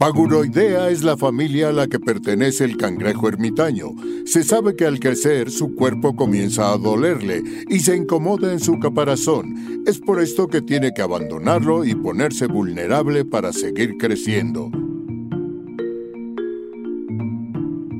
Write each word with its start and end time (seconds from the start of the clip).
Paguroidea 0.00 0.90
es 0.90 1.02
la 1.02 1.16
familia 1.16 1.70
a 1.70 1.72
la 1.72 1.88
que 1.88 1.98
pertenece 1.98 2.62
el 2.62 2.76
cangrejo 2.76 3.26
ermitaño. 3.26 3.88
Se 4.26 4.44
sabe 4.44 4.76
que 4.76 4.86
al 4.86 5.00
crecer 5.00 5.50
su 5.50 5.74
cuerpo 5.74 6.14
comienza 6.14 6.72
a 6.72 6.78
dolerle 6.78 7.42
y 7.68 7.80
se 7.80 7.96
incomoda 7.96 8.52
en 8.52 8.60
su 8.60 8.78
caparazón. 8.78 9.82
Es 9.88 9.98
por 9.98 10.22
esto 10.22 10.46
que 10.46 10.62
tiene 10.62 10.94
que 10.94 11.02
abandonarlo 11.02 11.84
y 11.84 11.96
ponerse 11.96 12.46
vulnerable 12.46 13.24
para 13.24 13.52
seguir 13.52 13.96
creciendo. 13.98 14.70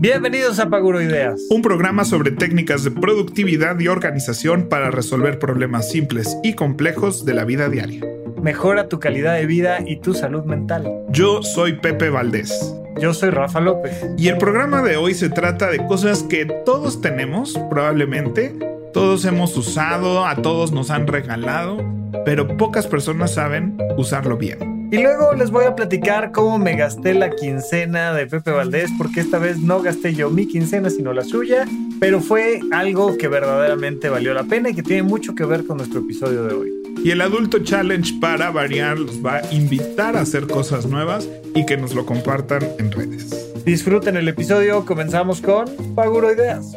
Bienvenidos 0.01 0.61
a 0.61 0.71
Paguroideas, 0.71 1.49
un 1.51 1.63
programa 1.63 2.05
sobre 2.05 2.31
técnicas 2.31 2.85
de 2.85 2.93
productividad 2.93 3.77
y 3.81 3.89
organización 3.89 4.69
para 4.69 4.93
resolver 4.93 5.41
problemas 5.41 5.91
simples 5.91 6.37
y 6.45 6.55
complejos 6.55 7.25
de 7.25 7.35
la 7.35 7.45
vida 7.45 7.69
diaria. 7.69 8.18
Mejora 8.43 8.89
tu 8.89 9.01
calidad 9.01 9.35
de 9.35 9.47
vida 9.47 9.79
y 9.85 10.01
tu 10.01 10.15
salud 10.15 10.45
mental. 10.45 10.91
Yo 11.11 11.43
soy 11.43 11.75
Pepe 11.75 12.11
Valdés. 12.11 12.75
Yo 13.01 13.15
soy 13.15 13.31
Rafa 13.31 13.61
López. 13.61 14.05
Y 14.17 14.29
el 14.29 14.39
programa 14.39 14.83
de 14.83 14.97
hoy 14.97 15.15
se 15.15 15.29
trata 15.29 15.71
de 15.71 15.85
cosas 15.87 16.23
que 16.23 16.47
todos 16.65 17.01
tenemos, 17.01 17.59
probablemente, 17.71 18.57
todos 18.93 19.25
hemos 19.25 19.57
usado, 19.57 20.25
a 20.25 20.37
todos 20.37 20.73
nos 20.73 20.91
han 20.91 21.07
regalado, 21.07 21.79
pero 22.25 22.57
pocas 22.57 22.87
personas 22.87 23.35
saben 23.35 23.77
usarlo 23.97 24.37
bien. 24.37 24.89
Y 24.91 24.99
luego 24.99 25.35
les 25.35 25.51
voy 25.51 25.67
a 25.67 25.77
platicar 25.77 26.33
cómo 26.33 26.59
me 26.59 26.75
gasté 26.75 27.13
la 27.13 27.31
quincena 27.31 28.15
de 28.15 28.27
Pepe 28.27 28.53
Valdés, 28.53 28.91
porque 28.97 29.21
esta 29.21 29.39
vez 29.39 29.59
no 29.59 29.83
gasté 29.83 30.15
yo 30.15 30.31
mi 30.31 30.47
quincena, 30.47 30.89
sino 30.89 31.13
la 31.13 31.25
suya, 31.25 31.67
pero 32.01 32.21
fue 32.21 32.61
algo 32.73 33.19
que 33.19 33.29
verdaderamente 33.29 34.09
valió 34.09 34.33
la 34.33 34.45
pena 34.45 34.71
y 34.71 34.75
que 34.75 34.83
tiene 34.83 35.03
mucho 35.03 35.35
que 35.35 35.45
ver 35.45 35.67
con 35.67 35.77
nuestro 35.77 36.01
episodio 36.01 36.45
de 36.45 36.55
hoy. 36.55 36.78
Y 37.05 37.11
el 37.11 37.21
adulto 37.21 37.61
challenge 37.61 38.15
para 38.21 38.51
variar 38.51 38.99
los 38.99 39.25
va 39.25 39.37
a 39.37 39.55
invitar 39.55 40.17
a 40.17 40.21
hacer 40.21 40.47
cosas 40.47 40.87
nuevas 40.87 41.29
y 41.55 41.65
que 41.65 41.77
nos 41.77 41.95
lo 41.95 42.05
compartan 42.05 42.63
en 42.79 42.91
redes. 42.91 43.65
Disfruten 43.65 44.17
el 44.17 44.29
episodio, 44.29 44.85
comenzamos 44.85 45.41
con 45.41 45.67
Paguro 45.95 46.33
Ideas. 46.33 46.77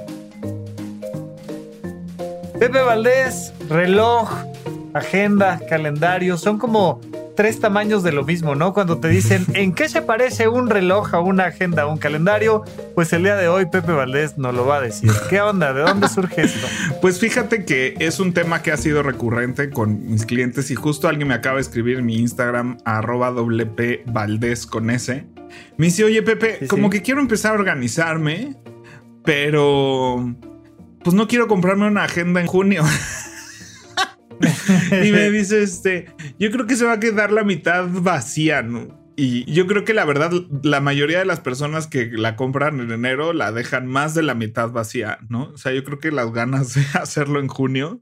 Pepe 2.59 2.81
Valdés, 2.81 3.53
reloj, 3.69 4.29
agenda, 4.93 5.59
calendario, 5.67 6.37
son 6.37 6.57
como 6.57 7.01
tres 7.41 7.59
tamaños 7.59 8.03
de 8.03 8.11
lo 8.11 8.23
mismo, 8.23 8.53
¿no? 8.53 8.71
Cuando 8.71 8.99
te 8.99 9.07
dicen, 9.07 9.47
¿en 9.55 9.73
qué 9.73 9.89
se 9.89 10.03
parece 10.03 10.47
un 10.47 10.69
reloj 10.69 11.15
a 11.15 11.21
una 11.21 11.45
agenda, 11.45 11.81
a 11.81 11.87
un 11.87 11.97
calendario? 11.97 12.63
Pues 12.93 13.11
el 13.13 13.23
día 13.23 13.35
de 13.35 13.47
hoy 13.47 13.65
Pepe 13.65 13.93
Valdés 13.93 14.37
nos 14.37 14.53
lo 14.53 14.67
va 14.67 14.77
a 14.77 14.81
decir. 14.81 15.09
¿Qué 15.27 15.41
onda? 15.41 15.73
¿De 15.73 15.81
dónde 15.81 16.07
surge 16.07 16.43
esto? 16.43 16.67
Pues 17.01 17.19
fíjate 17.19 17.65
que 17.65 17.95
es 17.97 18.19
un 18.19 18.33
tema 18.33 18.61
que 18.61 18.71
ha 18.71 18.77
sido 18.77 19.01
recurrente 19.01 19.71
con 19.71 20.11
mis 20.11 20.27
clientes 20.27 20.69
y 20.69 20.75
justo 20.75 21.07
alguien 21.07 21.29
me 21.29 21.33
acaba 21.33 21.55
de 21.55 21.61
escribir 21.61 21.97
en 21.97 22.05
mi 22.05 22.17
Instagram, 22.17 22.77
arroba 22.85 23.31
WP 23.31 24.03
Valdés 24.05 24.67
con 24.67 24.91
S. 24.91 25.25
Me 25.77 25.87
dice, 25.87 26.03
oye 26.03 26.21
Pepe, 26.21 26.67
como 26.67 26.91
que 26.91 27.01
quiero 27.01 27.21
empezar 27.21 27.53
a 27.53 27.55
organizarme, 27.55 28.55
pero 29.25 30.31
pues 31.03 31.15
no 31.15 31.27
quiero 31.27 31.47
comprarme 31.47 31.87
una 31.87 32.03
agenda 32.03 32.39
en 32.39 32.45
junio. 32.45 32.83
y 34.91 35.11
me 35.11 35.29
dice, 35.31 35.63
este, 35.63 36.07
yo 36.39 36.51
creo 36.51 36.67
que 36.67 36.75
se 36.75 36.85
va 36.85 36.93
a 36.93 36.99
quedar 36.99 37.31
la 37.31 37.43
mitad 37.43 37.87
vacía, 37.89 38.61
¿no? 38.61 38.99
Y 39.15 39.51
yo 39.51 39.67
creo 39.67 39.83
que 39.83 39.93
la 39.93 40.05
verdad, 40.05 40.31
la 40.63 40.79
mayoría 40.79 41.19
de 41.19 41.25
las 41.25 41.41
personas 41.41 41.87
que 41.87 42.05
la 42.05 42.35
compran 42.35 42.79
en 42.79 42.91
enero 42.91 43.33
la 43.33 43.51
dejan 43.51 43.85
más 43.85 44.15
de 44.15 44.23
la 44.23 44.35
mitad 44.35 44.71
vacía, 44.71 45.19
¿no? 45.29 45.51
O 45.53 45.57
sea, 45.57 45.73
yo 45.73 45.83
creo 45.83 45.99
que 45.99 46.11
las 46.11 46.31
ganas 46.31 46.73
de 46.73 46.81
hacerlo 46.99 47.39
en 47.39 47.47
junio 47.47 48.01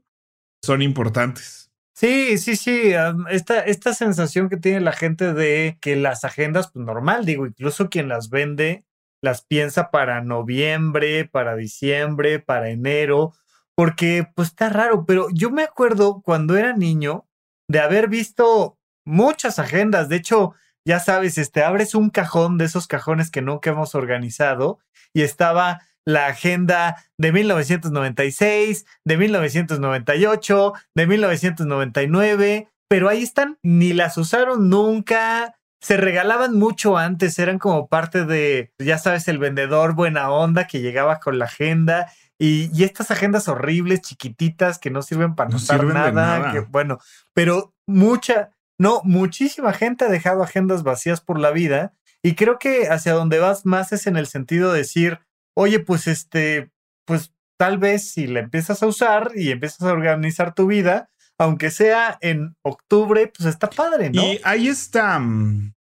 son 0.62 0.82
importantes. 0.82 1.70
Sí, 1.94 2.38
sí, 2.38 2.56
sí. 2.56 2.92
Esta, 3.28 3.60
esta 3.60 3.92
sensación 3.92 4.48
que 4.48 4.56
tiene 4.56 4.80
la 4.80 4.92
gente 4.92 5.34
de 5.34 5.76
que 5.82 5.96
las 5.96 6.24
agendas, 6.24 6.70
pues 6.72 6.86
normal, 6.86 7.26
digo, 7.26 7.46
incluso 7.46 7.90
quien 7.90 8.08
las 8.08 8.30
vende, 8.30 8.84
las 9.20 9.42
piensa 9.42 9.90
para 9.90 10.22
noviembre, 10.22 11.26
para 11.26 11.56
diciembre, 11.56 12.38
para 12.38 12.70
enero 12.70 13.34
porque 13.80 14.26
pues 14.34 14.48
está 14.48 14.68
raro, 14.68 15.06
pero 15.06 15.28
yo 15.32 15.50
me 15.50 15.62
acuerdo 15.62 16.20
cuando 16.20 16.54
era 16.54 16.74
niño 16.74 17.26
de 17.66 17.80
haber 17.80 18.08
visto 18.10 18.78
muchas 19.06 19.58
agendas, 19.58 20.10
de 20.10 20.16
hecho, 20.16 20.52
ya 20.86 21.00
sabes, 21.00 21.38
este, 21.38 21.64
abres 21.64 21.94
un 21.94 22.10
cajón 22.10 22.58
de 22.58 22.66
esos 22.66 22.86
cajones 22.86 23.30
que 23.30 23.40
nunca 23.40 23.70
hemos 23.70 23.94
organizado 23.94 24.80
y 25.14 25.22
estaba 25.22 25.80
la 26.04 26.26
agenda 26.26 27.02
de 27.16 27.32
1996, 27.32 28.84
de 29.06 29.16
1998, 29.16 30.74
de 30.94 31.06
1999, 31.06 32.68
pero 32.86 33.08
ahí 33.08 33.22
están, 33.22 33.56
ni 33.62 33.94
las 33.94 34.18
usaron 34.18 34.68
nunca, 34.68 35.56
se 35.80 35.96
regalaban 35.96 36.54
mucho 36.54 36.98
antes, 36.98 37.38
eran 37.38 37.58
como 37.58 37.88
parte 37.88 38.26
de, 38.26 38.74
ya 38.78 38.98
sabes, 38.98 39.26
el 39.28 39.38
vendedor 39.38 39.94
buena 39.94 40.30
onda 40.30 40.66
que 40.66 40.82
llegaba 40.82 41.18
con 41.18 41.38
la 41.38 41.46
agenda 41.46 42.12
y, 42.42 42.84
estas 42.84 43.10
agendas 43.10 43.48
horribles, 43.48 44.00
chiquititas, 44.00 44.78
que 44.78 44.90
no 44.90 45.02
sirven 45.02 45.34
para 45.34 45.50
no 45.50 45.58
nada, 45.92 46.52
Que, 46.52 46.60
bueno, 46.60 46.98
pero 47.34 47.74
mucha, 47.86 48.50
no, 48.78 49.02
muchísima 49.04 49.74
gente 49.74 50.06
ha 50.06 50.08
dejado 50.08 50.42
agendas 50.42 50.82
vacías 50.82 51.20
por 51.20 51.38
la 51.38 51.50
vida. 51.50 51.92
Y 52.22 52.36
creo 52.36 52.58
que 52.58 52.88
hacia 52.88 53.12
donde 53.12 53.38
vas 53.40 53.66
más 53.66 53.92
es 53.92 54.06
en 54.06 54.16
el 54.16 54.26
sentido 54.26 54.72
de 54.72 54.78
decir, 54.78 55.20
oye, 55.54 55.80
pues 55.80 56.06
este, 56.06 56.70
pues 57.04 57.34
tal 57.58 57.76
vez 57.76 58.10
si 58.10 58.26
la 58.26 58.40
empiezas 58.40 58.82
a 58.82 58.86
usar 58.86 59.32
y 59.34 59.50
empiezas 59.50 59.82
a 59.82 59.92
organizar 59.92 60.54
tu 60.54 60.66
vida, 60.66 61.10
aunque 61.38 61.70
sea 61.70 62.16
en 62.22 62.56
octubre, 62.62 63.30
pues 63.36 63.50
está 63.50 63.68
padre, 63.68 64.08
¿no? 64.08 64.22
Y 64.22 64.40
ahí 64.44 64.68
está, 64.68 65.18
mm, 65.18 65.74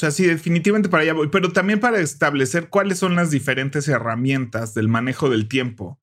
sea, 0.00 0.10
sí, 0.10 0.26
definitivamente 0.26 0.88
para 0.88 1.02
allá 1.02 1.12
voy, 1.12 1.28
pero 1.28 1.52
también 1.52 1.78
para 1.78 2.00
establecer 2.00 2.68
cuáles 2.68 2.98
son 2.98 3.16
las 3.16 3.30
diferentes 3.30 3.86
herramientas 3.86 4.72
del 4.74 4.88
manejo 4.88 5.28
del 5.28 5.46
tiempo. 5.46 5.98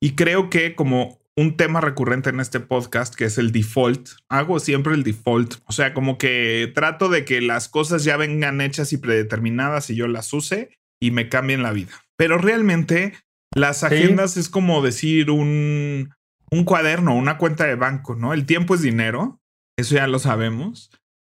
Y 0.00 0.14
creo 0.14 0.48
que 0.48 0.74
como 0.74 1.20
un 1.36 1.56
tema 1.56 1.80
recurrente 1.80 2.30
en 2.30 2.40
este 2.40 2.60
podcast, 2.60 3.14
que 3.14 3.24
es 3.24 3.38
el 3.38 3.52
default, 3.52 4.10
hago 4.28 4.58
siempre 4.58 4.94
el 4.94 5.02
default. 5.02 5.56
O 5.66 5.72
sea, 5.72 5.94
como 5.94 6.18
que 6.18 6.70
trato 6.74 7.08
de 7.08 7.24
que 7.24 7.40
las 7.40 7.68
cosas 7.68 8.04
ya 8.04 8.16
vengan 8.16 8.60
hechas 8.60 8.92
y 8.92 8.98
predeterminadas 8.98 9.90
y 9.90 9.96
yo 9.96 10.08
las 10.08 10.32
use 10.32 10.70
y 11.00 11.10
me 11.10 11.28
cambien 11.28 11.62
la 11.62 11.72
vida. 11.72 11.92
Pero 12.16 12.38
realmente 12.38 13.14
las 13.54 13.84
agendas 13.84 14.36
es 14.36 14.48
como 14.48 14.82
decir 14.82 15.30
un, 15.30 16.14
un 16.50 16.64
cuaderno, 16.64 17.14
una 17.14 17.38
cuenta 17.38 17.64
de 17.64 17.76
banco, 17.76 18.14
¿no? 18.14 18.32
El 18.32 18.46
tiempo 18.46 18.74
es 18.74 18.82
dinero, 18.82 19.40
eso 19.76 19.94
ya 19.94 20.06
lo 20.06 20.18
sabemos. 20.18 20.90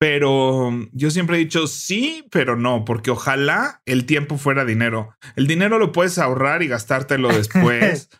Pero 0.07 0.69
yo 0.91 1.09
siempre 1.09 1.35
he 1.35 1.39
dicho 1.39 1.65
sí, 1.65 2.27
pero 2.29 2.55
no, 2.55 2.85
porque 2.85 3.09
ojalá 3.09 3.81
el 3.87 4.05
tiempo 4.05 4.37
fuera 4.37 4.63
dinero. 4.63 5.15
El 5.35 5.47
dinero 5.47 5.79
lo 5.79 5.91
puedes 5.91 6.19
ahorrar 6.19 6.61
y 6.61 6.67
gastártelo 6.67 7.29
después. 7.35 8.11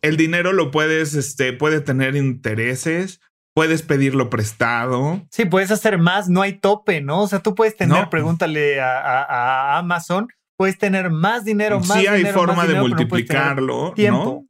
el 0.00 0.16
dinero 0.16 0.54
lo 0.54 0.70
puedes, 0.70 1.12
este, 1.12 1.52
puede 1.52 1.82
tener 1.82 2.16
intereses, 2.16 3.20
puedes 3.54 3.82
pedirlo 3.82 4.30
prestado. 4.30 5.26
Sí, 5.30 5.44
puedes 5.44 5.70
hacer 5.70 5.98
más, 5.98 6.30
no 6.30 6.40
hay 6.40 6.54
tope, 6.54 7.02
¿no? 7.02 7.24
O 7.24 7.28
sea, 7.28 7.40
tú 7.40 7.54
puedes 7.54 7.76
tener, 7.76 8.08
pregúntale 8.08 8.80
a, 8.80 9.76
Amazon, 9.76 10.28
puedes 10.56 10.78
tener 10.78 11.10
más 11.10 11.44
dinero, 11.44 11.80
más 11.80 12.00
Sí, 12.00 12.06
hay 12.06 12.24
forma 12.24 12.66
de 12.66 12.80
multiplicarlo, 12.80 13.92
¿no? 13.94 14.46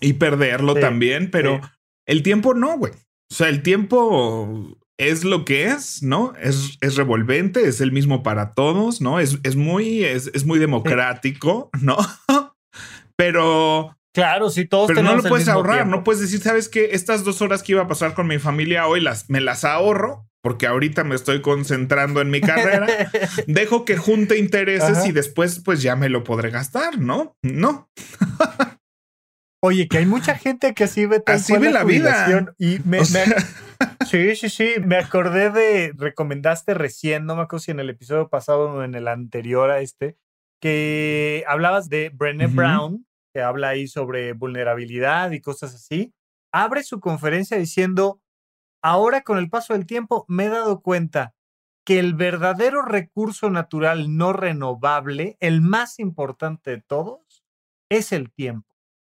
Y 0.00 0.12
perderlo 0.12 0.76
también, 0.76 1.32
pero 1.32 1.60
el 2.06 2.22
tiempo 2.22 2.54
no, 2.54 2.78
güey. 2.78 2.92
O 2.92 3.34
sea, 3.34 3.48
el 3.48 3.64
tiempo 3.64 4.78
es 4.98 5.24
lo 5.24 5.44
que 5.44 5.66
es, 5.66 6.02
¿no? 6.02 6.34
Es, 6.40 6.78
es 6.80 6.96
revolvente, 6.96 7.66
es 7.66 7.80
el 7.80 7.92
mismo 7.92 8.22
para 8.22 8.54
todos, 8.54 9.00
¿no? 9.00 9.18
Es, 9.20 9.38
es 9.42 9.56
muy, 9.56 10.04
es, 10.04 10.44
muy 10.44 10.58
democrático, 10.58 11.70
¿no? 11.80 11.96
pero. 13.16 13.96
Claro, 14.14 14.48
sí, 14.48 14.64
todos 14.64 14.86
Pero 14.86 15.02
no 15.02 15.16
lo 15.16 15.24
puedes 15.24 15.48
ahorrar, 15.48 15.88
no 15.88 16.04
puedes 16.04 16.20
decir, 16.20 16.40
¿sabes 16.40 16.68
qué? 16.68 16.90
Estas 16.92 17.24
dos 17.24 17.42
horas 17.42 17.64
que 17.64 17.72
iba 17.72 17.82
a 17.82 17.88
pasar 17.88 18.14
con 18.14 18.28
mi 18.28 18.38
familia 18.38 18.86
hoy 18.86 19.00
las, 19.00 19.28
me 19.28 19.40
las 19.40 19.64
ahorro 19.64 20.28
porque 20.44 20.66
ahorita 20.66 21.04
me 21.04 21.14
estoy 21.14 21.40
concentrando 21.40 22.20
en 22.20 22.28
mi 22.28 22.42
carrera. 22.42 22.86
Dejo 23.46 23.86
que 23.86 23.96
junte 23.96 24.38
intereses 24.38 25.06
y 25.06 25.10
después, 25.10 25.60
pues 25.64 25.80
ya 25.80 25.96
me 25.96 26.10
lo 26.10 26.22
podré 26.22 26.50
gastar, 26.50 26.98
¿no? 26.98 27.34
No. 27.42 27.88
Oye, 29.62 29.88
que 29.88 29.96
hay 29.96 30.04
mucha 30.04 30.34
gente 30.34 30.74
que 30.74 30.84
así 30.84 31.06
ve 31.06 31.22
así 31.24 31.56
ve 31.56 31.70
la, 31.70 31.82
vida. 31.82 32.54
Y 32.58 32.78
me, 32.84 32.98
sí, 34.06 34.36
sí, 34.36 34.48
sí. 34.48 34.74
Me 34.84 34.96
acordé 34.96 35.50
de, 35.50 35.92
recomendaste 35.96 36.74
recién, 36.74 37.26
no 37.26 37.36
me 37.36 37.42
acuerdo 37.42 37.64
si 37.64 37.70
en 37.70 37.80
el 37.80 37.90
episodio 37.90 38.28
pasado 38.28 38.70
o 38.70 38.82
en 38.84 38.94
el 38.94 39.08
anterior 39.08 39.70
a 39.70 39.80
este, 39.80 40.16
que 40.60 41.44
hablabas 41.46 41.88
de 41.88 42.10
Brené 42.10 42.46
Brown, 42.46 43.06
que 43.32 43.42
habla 43.42 43.68
ahí 43.68 43.86
sobre 43.88 44.32
vulnerabilidad 44.32 45.30
y 45.32 45.40
cosas 45.40 45.74
así. 45.74 46.14
Abre 46.52 46.82
su 46.82 47.00
conferencia 47.00 47.56
diciendo, 47.56 48.20
ahora 48.82 49.22
con 49.22 49.38
el 49.38 49.50
paso 49.50 49.72
del 49.72 49.86
tiempo 49.86 50.24
me 50.28 50.46
he 50.46 50.48
dado 50.48 50.80
cuenta 50.82 51.34
que 51.84 51.98
el 51.98 52.14
verdadero 52.14 52.82
recurso 52.82 53.50
natural 53.50 54.16
no 54.16 54.32
renovable, 54.32 55.36
el 55.40 55.60
más 55.60 55.98
importante 55.98 56.70
de 56.70 56.82
todos, 56.82 57.44
es 57.90 58.12
el 58.12 58.32
tiempo 58.32 58.73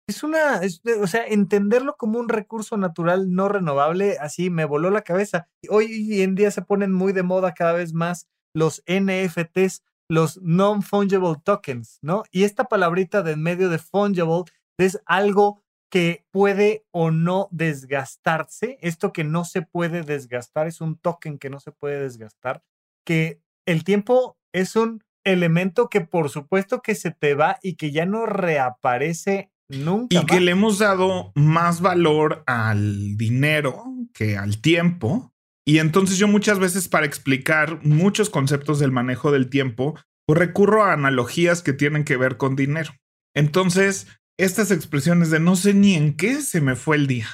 es 0.08 0.22
una, 0.22 0.60
o 1.00 1.06
sea, 1.06 1.26
entenderlo 1.26 1.96
como 1.96 2.18
un 2.18 2.30
recurso 2.30 2.78
natural 2.78 3.34
no 3.34 3.48
renovable, 3.48 4.16
así 4.18 4.48
me 4.48 4.64
voló 4.64 4.88
la 4.88 5.02
cabeza. 5.02 5.48
Hoy 5.68 6.22
en 6.22 6.34
día 6.34 6.50
se 6.50 6.62
ponen 6.62 6.92
muy 6.92 7.12
de 7.12 7.22
moda 7.22 7.52
cada 7.52 7.74
vez 7.74 7.92
más 7.92 8.26
los 8.54 8.82
NFTs, 8.86 9.82
los 10.10 10.40
non-fungible 10.42 11.36
tokens, 11.44 11.98
¿no? 12.00 12.24
Y 12.30 12.44
esta 12.44 12.64
palabrita 12.64 13.22
de 13.22 13.32
en 13.32 13.42
medio 13.42 13.68
de 13.68 13.78
fungible 13.78 14.44
es 14.80 14.98
algo 15.04 15.62
que 15.90 16.24
puede 16.30 16.86
o 16.90 17.10
no 17.10 17.48
desgastarse. 17.50 18.78
Esto 18.80 19.12
que 19.12 19.24
no 19.24 19.44
se 19.44 19.60
puede 19.60 20.02
desgastar 20.02 20.66
es 20.66 20.80
un 20.80 20.96
token 20.96 21.38
que 21.38 21.50
no 21.50 21.60
se 21.60 21.72
puede 21.72 22.00
desgastar. 22.00 22.62
Que 23.04 23.42
el 23.66 23.84
tiempo 23.84 24.38
es 24.54 24.74
un 24.74 25.04
elemento 25.24 25.90
que 25.90 26.00
por 26.00 26.30
supuesto 26.30 26.80
que 26.80 26.94
se 26.94 27.10
te 27.10 27.34
va 27.34 27.58
y 27.62 27.76
que 27.76 27.90
ya 27.90 28.06
no 28.06 28.24
reaparece 28.24 29.50
nunca. 29.68 30.16
Y 30.16 30.26
que 30.26 30.40
le 30.40 30.52
hemos 30.52 30.78
dado 30.78 31.32
más 31.34 31.80
valor 31.80 32.42
al 32.46 33.16
dinero 33.16 33.84
que 34.12 34.36
al 34.36 34.60
tiempo. 34.60 35.32
Y 35.66 35.78
entonces 35.78 36.18
yo 36.18 36.28
muchas 36.28 36.58
veces 36.58 36.88
para 36.88 37.06
explicar 37.06 37.80
muchos 37.84 38.30
conceptos 38.30 38.78
del 38.78 38.90
manejo 38.90 39.30
del 39.30 39.50
tiempo, 39.50 39.98
pues 40.26 40.38
recurro 40.38 40.84
a 40.84 40.92
analogías 40.92 41.62
que 41.62 41.72
tienen 41.72 42.04
que 42.04 42.16
ver 42.16 42.36
con 42.36 42.56
dinero. 42.56 42.92
Entonces, 43.34 44.06
estas 44.38 44.70
expresiones 44.70 45.30
de 45.30 45.40
no 45.40 45.56
sé 45.56 45.74
ni 45.74 45.94
en 45.94 46.16
qué 46.16 46.40
se 46.40 46.60
me 46.60 46.76
fue 46.76 46.96
el 46.96 47.06
día 47.06 47.28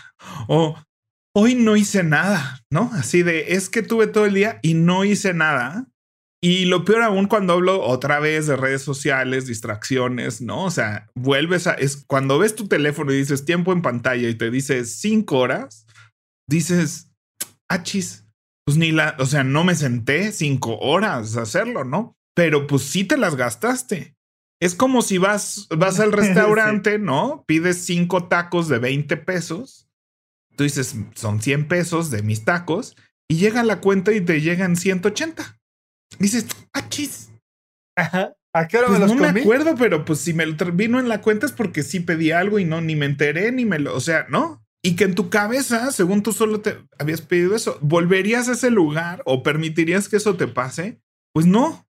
o 0.48 0.76
hoy 1.34 1.54
no 1.54 1.76
hice 1.76 2.02
nada, 2.02 2.64
¿no? 2.70 2.90
Así 2.94 3.22
de 3.22 3.54
es 3.54 3.68
que 3.68 3.82
tuve 3.82 4.06
todo 4.06 4.26
el 4.26 4.34
día 4.34 4.58
y 4.62 4.74
no 4.74 5.04
hice 5.04 5.34
nada. 5.34 5.88
Y 6.44 6.66
lo 6.66 6.84
peor 6.84 7.00
aún 7.00 7.26
cuando 7.26 7.54
hablo 7.54 7.80
otra 7.80 8.20
vez 8.20 8.46
de 8.46 8.54
redes 8.54 8.82
sociales, 8.82 9.46
distracciones, 9.46 10.42
¿no? 10.42 10.64
O 10.64 10.70
sea, 10.70 11.08
vuelves 11.14 11.66
a, 11.66 11.72
es 11.72 12.04
cuando 12.06 12.38
ves 12.38 12.54
tu 12.54 12.68
teléfono 12.68 13.14
y 13.14 13.16
dices 13.16 13.46
tiempo 13.46 13.72
en 13.72 13.80
pantalla 13.80 14.28
y 14.28 14.34
te 14.34 14.50
dice 14.50 14.84
cinco 14.84 15.38
horas, 15.38 15.86
dices, 16.46 17.10
achis, 17.66 18.26
pues 18.66 18.76
ni 18.76 18.92
la, 18.92 19.16
o 19.18 19.24
sea, 19.24 19.42
no 19.42 19.64
me 19.64 19.74
senté 19.74 20.32
cinco 20.32 20.76
horas 20.80 21.34
a 21.38 21.40
hacerlo, 21.40 21.82
¿no? 21.82 22.14
Pero 22.36 22.66
pues 22.66 22.82
sí 22.82 23.04
te 23.04 23.16
las 23.16 23.36
gastaste. 23.36 24.14
Es 24.60 24.74
como 24.74 25.00
si 25.00 25.16
vas, 25.16 25.66
vas 25.70 25.98
al 25.98 26.12
restaurante, 26.12 26.98
¿no? 26.98 27.42
Pides 27.46 27.86
cinco 27.86 28.28
tacos 28.28 28.68
de 28.68 28.78
20 28.80 29.16
pesos. 29.16 29.88
Tú 30.56 30.64
dices, 30.64 30.94
son 31.14 31.40
100 31.40 31.68
pesos 31.68 32.10
de 32.10 32.22
mis 32.22 32.44
tacos. 32.44 32.98
Y 33.30 33.36
llega 33.36 33.64
la 33.64 33.80
cuenta 33.80 34.12
y 34.12 34.20
te 34.20 34.42
llegan 34.42 34.76
180. 34.76 35.58
Dices, 36.18 36.46
ah, 36.72 36.88
chis. 36.88 37.30
Ajá. 37.96 38.34
¿A 38.54 38.68
qué 38.68 38.78
hora 38.78 38.86
pues 38.86 39.00
me 39.00 39.06
los 39.06 39.16
no 39.16 39.32
me 39.32 39.40
acuerdo, 39.40 39.74
pero 39.76 40.04
pues 40.04 40.20
si 40.20 40.32
me 40.32 40.46
lo 40.46 40.54
vino 40.72 41.00
en 41.00 41.08
la 41.08 41.20
cuenta 41.20 41.44
es 41.44 41.52
porque 41.52 41.82
sí 41.82 42.00
pedí 42.00 42.30
algo 42.30 42.60
y 42.60 42.64
no, 42.64 42.80
ni 42.80 42.94
me 42.94 43.06
enteré, 43.06 43.50
ni 43.50 43.64
me 43.64 43.80
lo, 43.80 43.94
o 43.94 44.00
sea, 44.00 44.26
¿no? 44.28 44.64
Y 44.80 44.94
que 44.94 45.04
en 45.04 45.16
tu 45.16 45.28
cabeza, 45.28 45.90
según 45.90 46.22
tú 46.22 46.32
solo 46.32 46.60
te 46.60 46.78
habías 46.98 47.20
pedido 47.20 47.56
eso, 47.56 47.78
¿volverías 47.80 48.48
a 48.48 48.52
ese 48.52 48.70
lugar 48.70 49.22
o 49.24 49.42
permitirías 49.42 50.08
que 50.08 50.18
eso 50.18 50.36
te 50.36 50.46
pase? 50.46 51.00
Pues 51.32 51.46
no, 51.46 51.88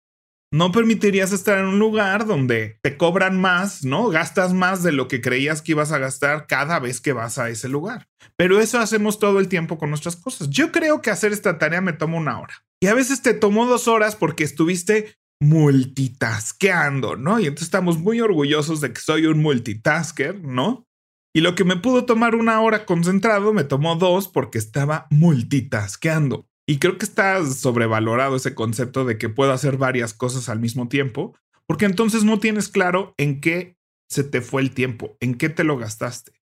no 0.51 0.71
permitirías 0.71 1.33
estar 1.33 1.59
en 1.59 1.65
un 1.65 1.77
lugar 1.77 2.25
donde 2.25 2.79
te 2.81 2.95
cobran 2.97 3.39
más, 3.39 3.83
¿no? 3.83 4.07
Gastas 4.07 4.53
más 4.53 4.81
de 4.81 4.93
lo 4.93 5.07
que 5.07 5.21
creías 5.21 5.61
que 5.61 5.73
ibas 5.73 5.91
a 5.91 5.99
gastar 5.99 6.47
cada 6.47 6.79
vez 6.79 7.01
que 7.01 7.13
vas 7.13 7.37
a 7.37 7.49
ese 7.49 7.67
lugar. 7.67 8.07
Pero 8.37 8.59
eso 8.61 8.79
hacemos 8.79 9.19
todo 9.19 9.39
el 9.39 9.49
tiempo 9.49 9.77
con 9.77 9.89
nuestras 9.89 10.15
cosas. 10.15 10.49
Yo 10.49 10.71
creo 10.71 11.01
que 11.01 11.11
hacer 11.11 11.33
esta 11.33 11.57
tarea 11.57 11.81
me 11.81 11.93
toma 11.93 12.17
una 12.17 12.39
hora. 12.39 12.63
Y 12.85 12.87
a 12.87 12.93
veces 12.93 13.23
te 13.23 13.33
tomó 13.33 13.65
dos 13.65 13.87
horas 13.87 14.15
porque 14.15 14.43
estuviste 14.43 15.15
multitasqueando, 15.41 17.15
¿no? 17.15 17.39
Y 17.39 17.45
entonces 17.47 17.65
estamos 17.65 17.97
muy 17.97 18.21
orgullosos 18.21 18.79
de 18.79 18.93
que 18.93 19.01
soy 19.01 19.25
un 19.25 19.41
multitasker, 19.41 20.43
¿no? 20.43 20.85
Y 21.33 21.41
lo 21.41 21.55
que 21.55 21.63
me 21.63 21.77
pudo 21.77 22.05
tomar 22.05 22.35
una 22.35 22.61
hora 22.61 22.85
concentrado 22.85 23.53
me 23.53 23.63
tomó 23.63 23.95
dos 23.95 24.27
porque 24.27 24.59
estaba 24.59 25.07
multitasqueando. 25.09 26.45
Y 26.67 26.77
creo 26.77 26.99
que 26.99 27.05
está 27.05 27.43
sobrevalorado 27.43 28.35
ese 28.35 28.53
concepto 28.53 29.03
de 29.03 29.17
que 29.17 29.29
puedo 29.29 29.51
hacer 29.51 29.77
varias 29.77 30.13
cosas 30.13 30.47
al 30.47 30.59
mismo 30.59 30.87
tiempo, 30.87 31.35
porque 31.65 31.85
entonces 31.85 32.23
no 32.23 32.39
tienes 32.39 32.69
claro 32.69 33.15
en 33.17 33.41
qué 33.41 33.79
se 34.07 34.23
te 34.23 34.41
fue 34.41 34.61
el 34.61 34.69
tiempo, 34.69 35.17
en 35.21 35.33
qué 35.39 35.49
te 35.49 35.63
lo 35.63 35.79
gastaste. 35.79 36.33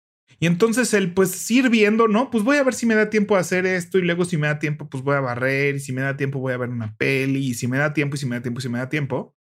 Y 0.43 0.45
entonces 0.45 0.93
el 0.93 1.13
pues 1.13 1.49
ir 1.51 1.69
viendo, 1.69 2.09
¿no? 2.09 2.29
Pues 2.29 2.43
voy 2.43 2.57
a 2.57 2.63
ver 2.63 2.73
si 2.73 2.85
me 2.85 2.95
da 2.95 3.09
tiempo 3.09 3.37
a 3.37 3.39
hacer 3.39 3.65
esto 3.65 3.97
y 3.97 4.01
luego 4.01 4.25
si 4.25 4.35
me 4.35 4.47
da 4.47 4.59
tiempo 4.59 4.89
pues 4.89 5.01
voy 5.01 5.15
a 5.15 5.21
barrer 5.21 5.75
y 5.75 5.79
si 5.79 5.93
me 5.93 6.01
da 6.01 6.17
tiempo 6.17 6.39
voy 6.39 6.51
a 6.51 6.57
ver 6.57 6.67
una 6.67 6.97
peli 6.97 7.47
y 7.47 7.53
si 7.53 7.65
me 7.65 7.77
da 7.77 7.93
tiempo 7.93 8.17
y 8.17 8.19
si 8.19 8.25
me 8.25 8.35
da 8.35 8.41
tiempo 8.41 8.59
y 8.59 8.61
si 8.61 8.67
me 8.67 8.77
da 8.77 8.89
tiempo. 8.89 9.37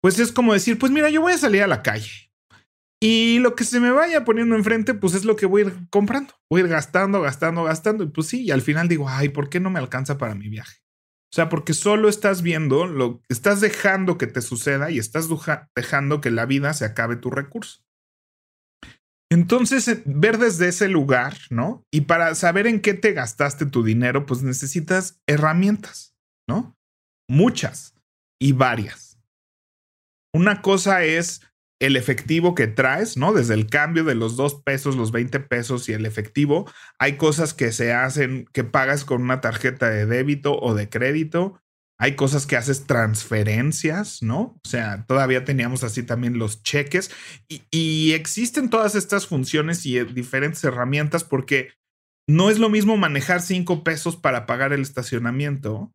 Pues 0.00 0.20
es 0.20 0.30
como 0.30 0.52
decir, 0.52 0.78
pues 0.78 0.92
mira, 0.92 1.10
yo 1.10 1.22
voy 1.22 1.32
a 1.32 1.38
salir 1.38 1.64
a 1.64 1.66
la 1.66 1.82
calle 1.82 2.30
y 3.02 3.40
lo 3.40 3.56
que 3.56 3.64
se 3.64 3.80
me 3.80 3.90
vaya 3.90 4.24
poniendo 4.24 4.54
enfrente, 4.54 4.94
pues 4.94 5.12
es 5.14 5.24
lo 5.24 5.34
que 5.34 5.46
voy 5.46 5.62
a 5.62 5.64
ir 5.64 5.74
comprando. 5.90 6.34
Voy 6.48 6.60
a 6.60 6.64
ir 6.66 6.70
gastando, 6.70 7.20
gastando, 7.20 7.64
gastando. 7.64 8.04
Y 8.04 8.06
pues 8.06 8.28
sí, 8.28 8.44
y 8.44 8.52
al 8.52 8.62
final 8.62 8.86
digo, 8.86 9.08
ay, 9.08 9.30
¿por 9.30 9.48
qué 9.48 9.58
no 9.58 9.70
me 9.70 9.80
alcanza 9.80 10.18
para 10.18 10.36
mi 10.36 10.48
viaje? 10.48 10.84
O 11.32 11.34
sea, 11.34 11.48
porque 11.48 11.74
solo 11.74 12.08
estás 12.08 12.42
viendo, 12.42 12.86
lo 12.86 13.22
estás 13.28 13.60
dejando 13.60 14.18
que 14.18 14.28
te 14.28 14.40
suceda 14.40 14.92
y 14.92 15.00
estás 15.00 15.28
dejando 15.74 16.20
que 16.20 16.30
la 16.30 16.46
vida 16.46 16.72
se 16.74 16.84
acabe 16.84 17.16
tu 17.16 17.28
recurso. 17.28 17.85
Entonces, 19.30 19.88
eh, 19.88 20.02
ver 20.06 20.38
desde 20.38 20.68
ese 20.68 20.88
lugar, 20.88 21.36
¿no? 21.50 21.82
Y 21.92 22.02
para 22.02 22.34
saber 22.34 22.66
en 22.66 22.80
qué 22.80 22.94
te 22.94 23.12
gastaste 23.12 23.66
tu 23.66 23.82
dinero, 23.82 24.26
pues 24.26 24.42
necesitas 24.42 25.20
herramientas, 25.26 26.14
¿no? 26.48 26.76
Muchas 27.28 27.94
y 28.40 28.52
varias. 28.52 29.18
Una 30.32 30.62
cosa 30.62 31.02
es 31.02 31.40
el 31.80 31.96
efectivo 31.96 32.54
que 32.54 32.66
traes, 32.68 33.16
¿no? 33.16 33.32
Desde 33.32 33.54
el 33.54 33.66
cambio 33.66 34.04
de 34.04 34.14
los 34.14 34.36
dos 34.36 34.62
pesos, 34.62 34.96
los 34.96 35.12
20 35.12 35.40
pesos 35.40 35.88
y 35.88 35.92
el 35.92 36.06
efectivo, 36.06 36.70
hay 36.98 37.16
cosas 37.16 37.52
que 37.52 37.72
se 37.72 37.92
hacen, 37.92 38.46
que 38.52 38.64
pagas 38.64 39.04
con 39.04 39.22
una 39.22 39.40
tarjeta 39.40 39.90
de 39.90 40.06
débito 40.06 40.58
o 40.58 40.74
de 40.74 40.88
crédito. 40.88 41.60
Hay 41.98 42.14
cosas 42.14 42.46
que 42.46 42.56
haces 42.56 42.86
transferencias, 42.86 44.22
¿no? 44.22 44.60
O 44.64 44.68
sea, 44.68 45.06
todavía 45.06 45.44
teníamos 45.44 45.82
así 45.82 46.02
también 46.02 46.38
los 46.38 46.62
cheques 46.62 47.10
y, 47.48 47.62
y 47.70 48.12
existen 48.12 48.68
todas 48.68 48.94
estas 48.94 49.26
funciones 49.26 49.86
y 49.86 49.98
diferentes 50.04 50.62
herramientas 50.64 51.24
porque 51.24 51.70
no 52.28 52.50
es 52.50 52.58
lo 52.58 52.68
mismo 52.68 52.96
manejar 52.96 53.40
cinco 53.40 53.82
pesos 53.84 54.16
para 54.16 54.46
pagar 54.46 54.72
el 54.72 54.82
estacionamiento 54.82 55.92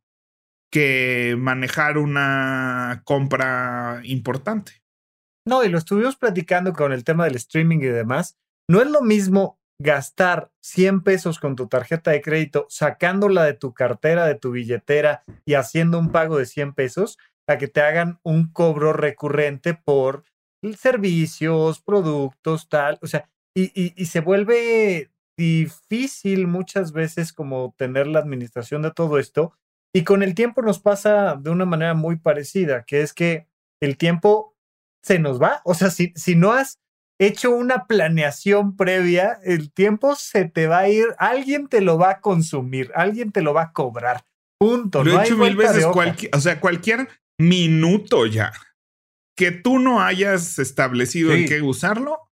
que 0.72 1.36
manejar 1.38 1.98
una 1.98 3.02
compra 3.04 4.02
importante. 4.04 4.82
No, 5.46 5.64
y 5.64 5.70
lo 5.70 5.78
estuvimos 5.78 6.16
platicando 6.16 6.74
con 6.74 6.94
el 6.94 7.04
tema 7.04 7.26
del 7.26 7.36
streaming 7.36 7.80
y 7.80 7.88
demás. 7.88 8.38
No 8.70 8.82
es 8.82 8.90
lo 8.90 9.02
mismo 9.02 9.60
gastar 9.82 10.52
100 10.62 11.02
pesos 11.02 11.40
con 11.40 11.56
tu 11.56 11.68
tarjeta 11.68 12.12
de 12.12 12.22
crédito, 12.22 12.66
sacándola 12.70 13.44
de 13.44 13.54
tu 13.54 13.74
cartera, 13.74 14.26
de 14.26 14.36
tu 14.36 14.52
billetera 14.52 15.24
y 15.46 15.56
haciendo 15.56 16.00
un 16.00 16.12
pago 16.12 16.38
de 16.38 16.46
100 16.46 16.74
pesos, 16.74 17.18
a 17.48 17.58
que 17.58 17.68
te 17.68 17.82
hagan 17.82 18.20
un 18.24 18.52
cobro 18.52 18.94
recurrente 18.94 19.74
por 19.74 20.24
servicios, 20.78 21.82
productos, 21.82 22.70
tal. 22.70 23.00
O 23.02 23.08
sea, 23.08 23.30
y, 23.56 23.72
y 24.02 24.06
se 24.06 24.22
vuelve 24.22 25.12
difícil 25.38 26.48
muchas 26.48 26.92
veces 26.92 27.34
como 27.34 27.74
tener 27.78 28.08
la 28.08 28.20
administración 28.20 28.84
de 28.84 28.92
todo 28.92 29.18
esto. 29.18 29.54
Y 29.94 30.04
con 30.04 30.24
el 30.24 30.36
tiempo 30.36 30.62
nos 30.62 30.80
pasa 30.80 31.36
de 31.36 31.50
una 31.50 31.66
manera 31.66 31.94
muy 31.94 32.16
parecida, 32.18 32.84
que 32.86 33.02
es 33.02 33.14
que 33.14 33.48
el 33.82 33.98
tiempo 33.98 34.56
se 35.02 35.20
nos 35.20 35.42
va. 35.42 35.62
O 35.66 35.74
sea, 35.74 35.90
si, 35.90 36.14
si 36.16 36.36
no 36.36 36.54
has 36.54 36.80
hecho 37.26 37.52
una 37.52 37.86
planeación 37.86 38.76
previa, 38.76 39.38
el 39.44 39.72
tiempo 39.72 40.16
se 40.16 40.46
te 40.46 40.68
va 40.68 40.80
a 40.80 40.90
ir, 40.90 41.06
alguien 41.18 41.68
te 41.68 41.82
lo 41.82 41.98
va 41.98 42.12
a 42.12 42.22
consumir, 42.22 42.92
alguien 42.96 43.32
te 43.32 43.42
lo 43.42 43.54
va 43.54 43.64
a 43.64 43.72
cobrar. 43.74 44.24
Punto. 44.60 45.04
Lo 45.04 45.20
he 45.20 45.26
hecho 45.26 45.38
mil 45.38 45.56
veces, 45.56 45.86
o 45.86 46.40
sea, 46.40 46.60
cualquier 46.60 47.08
minuto 47.40 48.26
ya 48.26 48.52
que 49.42 49.52
tú 49.52 49.80
no 49.80 50.02
hayas 50.04 50.60
establecido 50.60 51.32
en 51.34 51.48
qué 51.48 51.62
usarlo, 51.64 52.30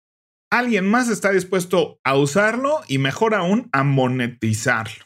alguien 0.51 0.85
más 0.85 1.09
está 1.09 1.31
dispuesto 1.31 1.99
a 2.03 2.15
usarlo 2.15 2.81
y 2.87 2.99
mejor 2.99 3.33
aún 3.33 3.67
a 3.71 3.83
monetizarlo. 3.83 5.05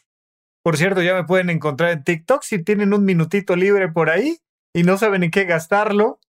Por 0.63 0.75
cierto, 0.77 1.01
ya 1.01 1.13
me 1.13 1.23
pueden 1.23 1.49
encontrar 1.49 1.91
en 1.91 2.03
TikTok 2.03 2.43
si 2.43 2.61
tienen 2.61 2.93
un 2.93 3.05
minutito 3.05 3.55
libre 3.55 3.89
por 3.89 4.09
ahí 4.09 4.37
y 4.73 4.83
no 4.83 4.97
saben 4.97 5.23
en 5.23 5.31
qué 5.31 5.45
gastarlo 5.45 6.19